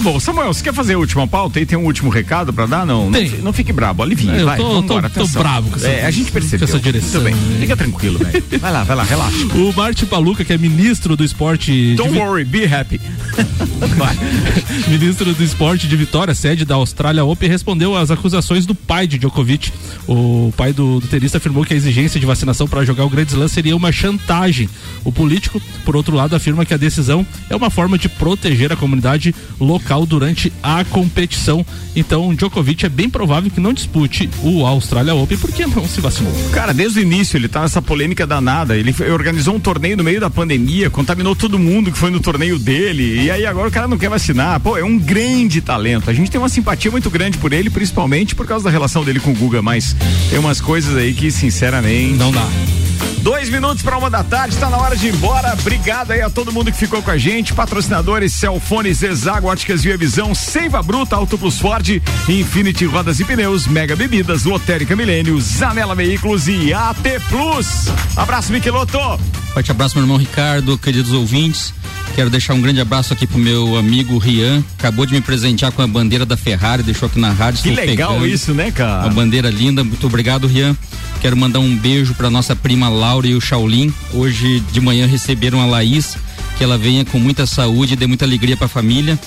Tá 0.01 0.05
bom, 0.05 0.19
Samuel, 0.19 0.55
você 0.55 0.65
quer 0.65 0.73
fazer 0.73 0.95
a 0.95 0.99
última 0.99 1.29
pauta 1.29 1.61
e 1.61 1.67
tem 1.67 1.77
um 1.77 1.85
último 1.85 2.09
recado 2.09 2.55
pra 2.55 2.65
dar? 2.65 2.87
Não, 2.87 3.11
não, 3.11 3.21
não 3.43 3.53
fique 3.53 3.71
brabo, 3.71 4.03
alivia, 4.03 4.33
é, 4.33 4.45
vai, 4.45 4.57
tô, 4.57 4.83
tô, 4.83 4.99
tô 5.11 5.27
bravo 5.27 5.69
com 5.69 5.77
essa, 5.77 5.89
é, 5.89 6.07
A 6.07 6.11
gente 6.11 6.33
percebeu. 6.33 6.67
essa 6.67 6.79
direção. 6.79 7.21
Muito 7.21 7.37
bem, 7.37 7.61
fica 7.61 7.77
tranquilo, 7.77 8.19
velho. 8.19 8.43
Vai 8.59 8.73
lá, 8.73 8.83
vai 8.83 8.97
lá, 8.97 9.03
relaxa. 9.03 9.37
O 9.61 9.75
Marte 9.77 10.07
Paluca, 10.07 10.43
que 10.43 10.55
é 10.55 10.57
ministro 10.57 11.19
do 11.19 11.23
esporte... 11.23 11.95
Don't 11.97 12.15
de... 12.15 12.19
worry, 12.19 12.47
be 12.47 12.65
happy. 12.65 12.99
ministro 14.89 15.35
do 15.35 15.45
esporte 15.45 15.87
de 15.87 15.97
Vitória, 15.97 16.35
sede 16.35 16.65
da 16.65 16.77
Austrália 16.77 17.23
Open, 17.23 17.49
respondeu 17.49 17.95
às 17.95 18.11
acusações 18.11 18.65
do 18.65 18.75
pai 18.75 19.07
de 19.07 19.19
Djokovic. 19.19 19.71
O 20.09 20.51
pai 20.57 20.73
do, 20.73 20.99
do 21.01 21.07
tenista 21.07 21.37
afirmou 21.37 21.65
que 21.65 21.75
a 21.75 21.77
exigência 21.77 22.19
de 22.19 22.25
vacinação 22.25 22.67
para 22.67 22.85
jogar 22.85 23.05
o 23.05 23.11
Grand 23.11 23.27
Slam 23.27 23.49
seria 23.49 23.77
uma 23.77 23.93
chantagem. 23.93 24.69
O 25.05 25.13
político, 25.13 25.61
por 25.85 25.95
outro 25.95 26.17
lado, 26.17 26.35
afirma 26.35 26.65
que 26.65 26.73
a 26.73 26.79
decisão 26.79 27.27
é 27.51 27.57
uma 27.57 27.69
forma 27.69 27.99
de 27.99 28.09
proteger 28.09 28.73
a 28.73 28.77
comunidade 28.77 29.35
local 29.59 29.90
durante 30.07 30.53
a 30.63 30.85
competição. 30.85 31.65
Então, 31.95 32.35
Djokovic 32.35 32.87
é 32.87 32.89
bem 32.89 33.11
provável 33.11 33.51
que 33.51 33.61
não 33.61 33.73
dispute 33.73 34.31
o 34.43 34.65
Australia 34.65 35.15
Open 35.15 35.37
porque 35.39 35.67
não 35.67 35.87
se 35.87 36.01
vacinou. 36.01 36.33
Cara, 36.53 36.73
desde 36.73 37.01
o 37.01 37.03
início 37.03 37.37
ele 37.37 37.49
tá 37.49 37.63
nessa 37.63 37.83
polêmica 37.83 38.27
danada. 38.27 38.77
Ele 38.77 38.95
organizou 39.13 39.55
um 39.55 39.61
torneio 39.61 39.97
no 39.97 40.05
meio 40.05 40.21
da 40.21 40.31
pandemia, 40.31 40.89
contaminou 40.91 41.35
todo 41.35 41.59
mundo 41.59 41.91
que 41.91 41.99
foi 41.99 42.11
no 42.11 42.21
torneio 42.21 42.59
dele. 42.59 43.23
E 43.23 43.31
aí 43.31 43.45
agora 43.45 43.69
o 43.69 43.73
cara 43.73 43.89
não 43.89 43.99
quer 43.99 44.09
vacinar. 44.09 44.61
Pô, 44.61 44.77
é 44.77 44.85
um 44.85 44.99
grande 44.99 45.61
talento. 45.61 46.09
A 46.09 46.15
gente 46.15 46.31
tem 46.31 46.41
uma 46.41 46.49
simpatia 46.49 46.91
muito 46.91 47.11
grande 47.11 47.39
por 47.39 47.53
ele, 47.53 47.71
principalmente 47.71 48.35
por 48.35 48.47
causa 48.47 48.65
da 48.65 48.71
relação 48.71 49.05
dele 49.05 49.21
com 49.21 49.33
o 49.33 49.35
Guga, 49.35 49.61
mas 49.61 49.97
tem 50.29 50.39
umas 50.39 50.61
coisas 50.61 50.97
aí 50.97 51.13
que, 51.13 51.31
sinceramente. 51.31 52.15
Não 52.15 52.31
dá. 52.31 52.47
Dois 53.23 53.51
minutos 53.51 53.83
para 53.83 53.99
uma 53.99 54.09
da 54.09 54.25
tarde, 54.25 54.55
está 54.55 54.71
na 54.71 54.79
hora 54.79 54.97
de 54.97 55.09
ir 55.09 55.15
embora. 55.15 55.53
Obrigado 55.53 56.11
aí 56.11 56.21
a 56.21 56.31
todo 56.31 56.53
mundo 56.53 56.73
que 56.73 56.79
ficou 56.79 57.03
com 57.03 57.11
a 57.11 57.19
gente. 57.19 57.53
Patrocinadores, 57.53 58.33
Celfones, 58.33 59.03
Exago, 59.03 59.49
Óticas 59.49 59.83
Via 59.83 59.97
Visão, 59.97 60.35
Seiva 60.35 60.83
Bruta, 60.83 61.17
Auto 61.17 61.37
Plus 61.37 61.59
Ford, 61.59 62.01
Infinity 62.29 62.87
Rodas 62.87 63.21
e 63.21 63.25
Pneus, 63.25 63.67
Mega 63.67 63.95
Bebidas, 63.95 64.45
Lotérica 64.45 64.97
Milênio, 64.97 65.41
Zanela 65.41 65.95
Veículos 65.95 66.49
e 66.49 66.73
AT 66.73 67.21
Plus. 67.29 67.89
Abraço, 68.17 68.53
Miqueloto. 68.53 68.99
Forte 69.53 69.71
abraço, 69.71 69.97
meu 69.97 70.05
irmão 70.05 70.17
Ricardo, 70.17 70.79
queridos 70.79 71.13
ouvintes. 71.13 71.75
Quero 72.15 72.29
deixar 72.29 72.55
um 72.55 72.61
grande 72.61 72.81
abraço 72.81 73.13
aqui 73.13 73.27
pro 73.27 73.39
meu 73.39 73.77
amigo 73.77 74.19
Rian. 74.19 74.63
Acabou 74.79 75.07
de 75.07 75.13
me 75.13 75.21
presentear 75.21 75.73
com 75.73 75.81
a 75.81 75.87
bandeira 75.87 76.27
da 76.27 76.37
Ferrari, 76.37 76.83
deixou 76.83 77.07
aqui 77.07 77.19
na 77.19 77.31
rádio. 77.33 77.63
Que 77.63 77.71
legal 77.71 78.15
pegando. 78.15 78.27
isso, 78.27 78.53
né, 78.53 78.71
cara? 78.71 79.07
Uma 79.07 79.15
bandeira 79.15 79.49
linda. 79.49 79.83
Muito 79.85 80.07
obrigado, 80.07 80.47
Rian. 80.47 80.77
Quero 81.21 81.37
mandar 81.37 81.61
um 81.61 81.77
beijo 81.77 82.15
para 82.15 82.31
nossa 82.31 82.57
prima 82.57 82.89
Laura 82.89 83.27
e 83.27 83.35
o 83.35 83.41
Shaolin. 83.41 83.93
Hoje 84.13 84.61
de 84.73 84.81
manhã 84.81 85.07
receberam 85.07 85.61
a 85.61 85.67
Laís, 85.67 86.17
que 86.61 86.65
ela 86.65 86.77
venha 86.77 87.07
com 87.07 87.19
muita 87.19 87.47
saúde 87.47 87.95
e 87.95 87.97
dê 87.97 88.07
muita 88.07 88.27
alegria 88.27 88.55
para 88.55 88.67
a 88.67 88.69
família. 88.69 89.19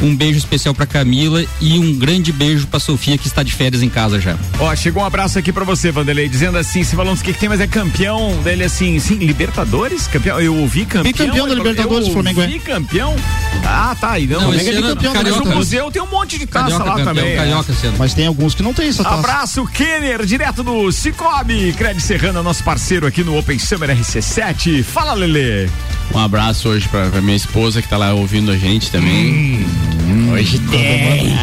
Um 0.00 0.16
beijo 0.16 0.38
especial 0.38 0.74
para 0.74 0.86
Camila 0.86 1.44
e 1.60 1.78
um 1.78 1.94
grande 1.94 2.32
beijo 2.32 2.66
para 2.66 2.80
Sofia 2.80 3.18
que 3.18 3.26
está 3.26 3.42
de 3.42 3.52
férias 3.52 3.82
em 3.82 3.90
casa 3.90 4.18
já. 4.18 4.34
Ó, 4.58 4.74
chegou 4.74 5.02
um 5.02 5.04
abraço 5.04 5.38
aqui 5.38 5.52
para 5.52 5.62
você, 5.62 5.92
Vanderlei, 5.92 6.26
dizendo 6.26 6.56
assim, 6.56 6.82
se 6.82 6.96
falando 6.96 7.18
o 7.18 7.22
que, 7.22 7.34
que 7.34 7.38
tem, 7.38 7.50
mas 7.50 7.60
é 7.60 7.66
campeão 7.66 8.34
dele 8.42 8.64
assim, 8.64 8.98
sim, 8.98 9.16
Libertadores? 9.16 10.06
Campeão, 10.06 10.40
eu 10.40 10.56
ouvi 10.56 10.86
campeão. 10.86 11.12
campeão 11.12 11.46
da 11.46 11.54
Libertadores, 11.54 12.06
eu 12.06 12.14
Flamengo 12.14 12.40
é. 12.40 12.58
campeão. 12.60 13.14
Ah, 13.62 13.94
tá, 14.00 14.12
aí 14.12 14.26
não, 14.26 14.40
não 14.40 14.46
Flamengo 14.50 14.70
é 14.70 14.80
campeão 14.80 15.12
Carioca, 15.12 15.44
mas 15.44 15.52
o 15.52 15.56
museu 15.58 15.90
tem 15.90 16.00
um 16.00 16.06
monte 16.06 16.38
de 16.38 16.46
taça 16.46 16.78
Carioca, 16.78 16.84
lá 16.84 16.96
campeão, 16.96 17.14
também. 17.14 17.36
Carioca, 17.36 17.72
é. 17.72 17.92
Mas 17.98 18.14
tem 18.14 18.26
alguns 18.26 18.54
que 18.54 18.62
não 18.62 18.72
tem 18.72 18.88
essa 18.88 19.04
taça. 19.04 19.16
Abraço 19.16 19.66
Kenner, 19.66 20.24
direto 20.24 20.62
do 20.62 20.90
Cicobi, 20.90 21.74
Cred 21.74 22.00
Serrana, 22.00 22.42
nosso 22.42 22.64
parceiro 22.64 23.06
aqui 23.06 23.22
no 23.22 23.38
Open 23.38 23.58
Summer 23.58 23.94
RC7. 23.94 24.82
Fala, 24.82 25.12
Lele. 25.12 25.68
Um 26.14 26.18
abraço 26.18 26.68
hoje 26.68 26.88
pra, 26.88 27.08
pra 27.08 27.20
minha 27.20 27.36
esposa 27.36 27.80
que 27.80 27.88
tá 27.88 27.96
lá 27.96 28.12
ouvindo 28.12 28.50
a 28.50 28.56
gente 28.56 28.90
também. 28.90 29.64
Hum. 29.64 29.89
Hum, 30.10 30.32
Hoje 30.32 30.58
tem. 30.58 31.36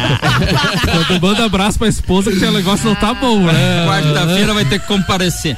Quando 1.08 1.20
manda 1.22 1.44
abraço 1.44 1.78
pra 1.78 1.88
esposa 1.88 2.30
que 2.30 2.44
o 2.44 2.52
negócio 2.52 2.86
não 2.86 2.94
tá 2.94 3.14
bom, 3.14 3.40
né? 3.40 3.86
Quarta-feira 3.86 4.54
vai 4.54 4.64
ter 4.64 4.80
que 4.80 4.86
comparecer. 4.86 5.56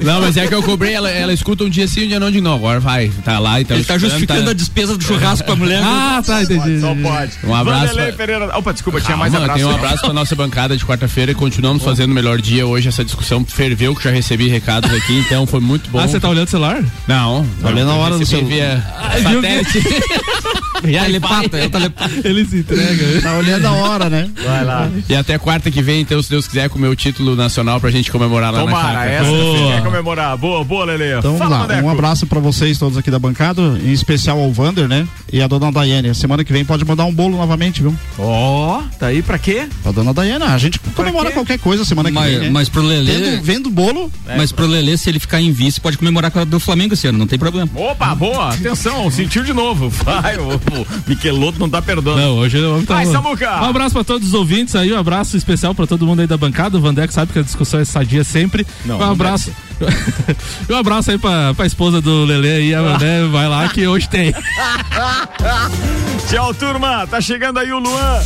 Não, 0.00 0.20
mas 0.20 0.36
é 0.36 0.46
que 0.46 0.54
eu 0.54 0.62
cobrei, 0.62 0.94
ela, 0.94 1.10
ela 1.10 1.32
escuta 1.32 1.64
um 1.64 1.68
dia 1.68 1.88
sim, 1.88 2.04
um 2.04 2.08
dia 2.08 2.20
não 2.20 2.30
de 2.30 2.40
novo. 2.40 2.64
Agora 2.64 2.80
vai, 2.80 3.10
tá 3.24 3.38
lá 3.38 3.60
então. 3.60 3.76
Ele 3.76 3.84
tá 3.84 3.98
justificando 3.98 4.44
tá... 4.44 4.50
a 4.50 4.54
despesa 4.54 4.96
do 4.96 5.02
churrasco 5.02 5.44
pra 5.44 5.56
mulher. 5.56 5.82
Ah, 5.82 6.22
tá, 6.24 6.42
entendi. 6.42 6.80
Só 6.80 6.94
pode. 6.94 7.32
Um 7.44 7.54
abraço. 7.54 7.94
Pra... 7.94 8.12
Pereira. 8.12 8.58
Opa, 8.58 8.72
desculpa, 8.72 9.00
tinha 9.00 9.16
mais 9.16 9.34
abraço. 9.34 9.54
Tem 9.54 9.64
um 9.64 9.74
abraço 9.74 10.00
pra 10.02 10.12
nossa 10.12 10.34
bancada 10.34 10.76
de 10.76 10.84
quarta-feira 10.84 11.32
e 11.32 11.34
continuamos 11.34 11.82
bom. 11.82 11.88
fazendo 11.88 12.10
o 12.10 12.14
melhor 12.14 12.40
dia. 12.40 12.66
Hoje 12.66 12.88
essa 12.88 13.04
discussão 13.04 13.44
ferveu, 13.44 13.94
que 13.94 14.04
já 14.04 14.10
recebi 14.10 14.48
recados 14.48 14.92
aqui, 14.92 15.18
então 15.18 15.46
foi 15.46 15.60
muito 15.60 15.90
bom. 15.90 15.98
Ah, 15.98 16.06
você 16.06 16.20
tá 16.20 16.28
olhando 16.28 16.46
o 16.46 16.50
celular? 16.50 16.82
Não. 17.06 17.46
Tá 17.60 17.68
olhando 17.68 17.90
a 17.90 17.94
hora 17.94 18.18
do 18.18 18.26
celular. 18.26 18.48
Via 18.48 18.84
ah, 18.96 19.22
satélite. 19.22 19.82
telepata, 20.82 21.58
é 21.58 21.68
telepata. 21.68 22.14
Ele 22.24 22.44
se 22.44 22.58
entrega. 22.58 23.22
Tá 23.22 23.36
olhando 23.36 23.66
a 23.66 23.72
hora, 23.72 24.10
né? 24.10 24.30
Vai 24.44 24.64
lá. 24.64 24.90
E 25.08 25.14
até 25.14 25.38
quarta 25.38 25.70
que 25.70 25.82
vem, 25.82 26.00
então, 26.00 26.22
se 26.22 26.30
Deus 26.30 26.46
quiser, 26.46 26.68
com 26.68 26.78
o 26.78 26.80
meu 26.80 26.94
título 26.94 27.36
nacional 27.36 27.80
pra 27.80 27.90
gente 27.90 28.10
comemorar 28.10 28.52
lá 28.52 28.60
Tomara, 28.60 28.82
na 28.82 28.88
chácara. 28.88 29.10
essa 29.12 29.24
boa. 29.24 29.72
quer 29.72 29.82
comemorar. 29.82 30.36
Boa, 30.36 30.64
boa, 30.64 30.84
Lele. 30.84 31.18
Então 31.18 31.36
Fala, 31.36 31.58
vamos 31.58 31.76
lá, 31.76 31.82
um 31.82 31.90
abraço 31.90 32.26
pra 32.26 32.40
vocês 32.40 32.78
todos 32.78 32.98
aqui 32.98 33.10
da 33.10 33.18
bancada, 33.18 33.62
em 33.82 33.92
especial 33.92 34.38
ao 34.38 34.52
Vander, 34.52 34.88
né? 34.88 35.06
E 35.32 35.42
a 35.42 35.46
dona 35.46 35.70
Daiane. 35.70 36.14
Semana 36.14 36.44
que 36.44 36.52
vem 36.52 36.64
pode 36.64 36.84
mandar 36.84 37.04
um 37.04 37.12
bolo 37.12 37.36
novamente, 37.36 37.82
viu? 37.82 37.94
Ó, 38.18 38.78
oh, 38.78 38.82
tá 38.98 39.08
aí 39.08 39.22
pra 39.22 39.38
quê? 39.38 39.68
A 39.84 39.90
dona 39.90 40.12
Daiane, 40.12 40.44
a 40.44 40.58
gente 40.58 40.78
comemora 40.78 41.30
qualquer 41.30 41.58
coisa 41.58 41.84
semana 41.84 42.10
mas, 42.10 42.24
que 42.24 42.30
vem, 42.30 42.40
né? 42.40 42.50
Mas 42.50 42.68
pro 42.68 42.82
Lele... 42.82 43.12
Vendo, 43.12 43.42
vendo 43.42 43.70
bolo... 43.70 44.10
É, 44.26 44.36
mas 44.36 44.52
pro 44.52 44.66
Lele, 44.66 44.96
se 44.96 45.08
ele 45.08 45.18
ficar 45.18 45.40
em 45.40 45.52
vice, 45.52 45.80
pode 45.80 45.98
comemorar 45.98 46.30
com 46.30 46.38
a 46.38 46.44
do 46.44 46.60
Flamengo 46.60 46.94
esse 46.94 47.06
ano, 47.06 47.18
não 47.18 47.26
tem 47.26 47.38
problema. 47.38 47.70
Opa, 47.74 48.14
boa, 48.14 48.54
atenção, 48.54 49.10
sentiu 49.10 49.42
de 49.42 49.52
novo. 49.52 49.88
Vai, 49.88 50.36
o, 50.36 50.60
o 50.72 50.86
Miqueloto 51.08 51.58
não 51.58 51.68
tá 51.68 51.80
perdoando. 51.82 52.20
Não, 52.20 52.38
hoje 52.38 52.58
o 52.58 52.72
homem 52.72 52.86
tá... 52.86 52.94
Vai, 52.94 53.06
Samuca! 53.06 53.62
Um 53.62 53.66
abraço 53.66 53.94
pra 53.94 54.04
todos 54.04 54.28
os 54.28 54.34
ouvintes 54.34 54.74
aí, 54.74 54.92
um 54.92 54.98
abraço 54.98 55.36
especial 55.36 55.74
pra 55.74 55.86
todo 55.86 56.06
mundo 56.06 56.20
aí 56.20 56.26
da 56.26 56.36
bancada. 56.36 56.76
O 56.76 56.80
Vandeco 56.80 57.12
sabe 57.12 57.32
que 57.32 57.38
a 57.38 57.42
discussão 57.42 57.80
é 57.80 57.84
sadia 57.84 58.24
sempre. 58.24 58.66
Não, 58.84 58.98
um 58.98 59.10
abraço. 59.10 59.52
um 60.70 60.76
abraço 60.76 61.10
aí 61.10 61.18
pra, 61.18 61.54
pra 61.54 61.66
esposa 61.66 62.00
do 62.00 62.24
Lele 62.24 62.48
aí, 62.48 62.74
a 62.74 62.82
Mané, 62.82 63.24
vai 63.24 63.48
lá 63.48 63.68
que 63.68 63.86
hoje 63.86 64.08
tem. 64.08 64.34
Tchau, 66.28 66.54
turma. 66.54 67.06
Tá 67.06 67.20
chegando 67.20 67.58
aí 67.58 67.72
o 67.72 67.78
Luan. 67.78 68.22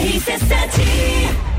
RC7 0.00 1.49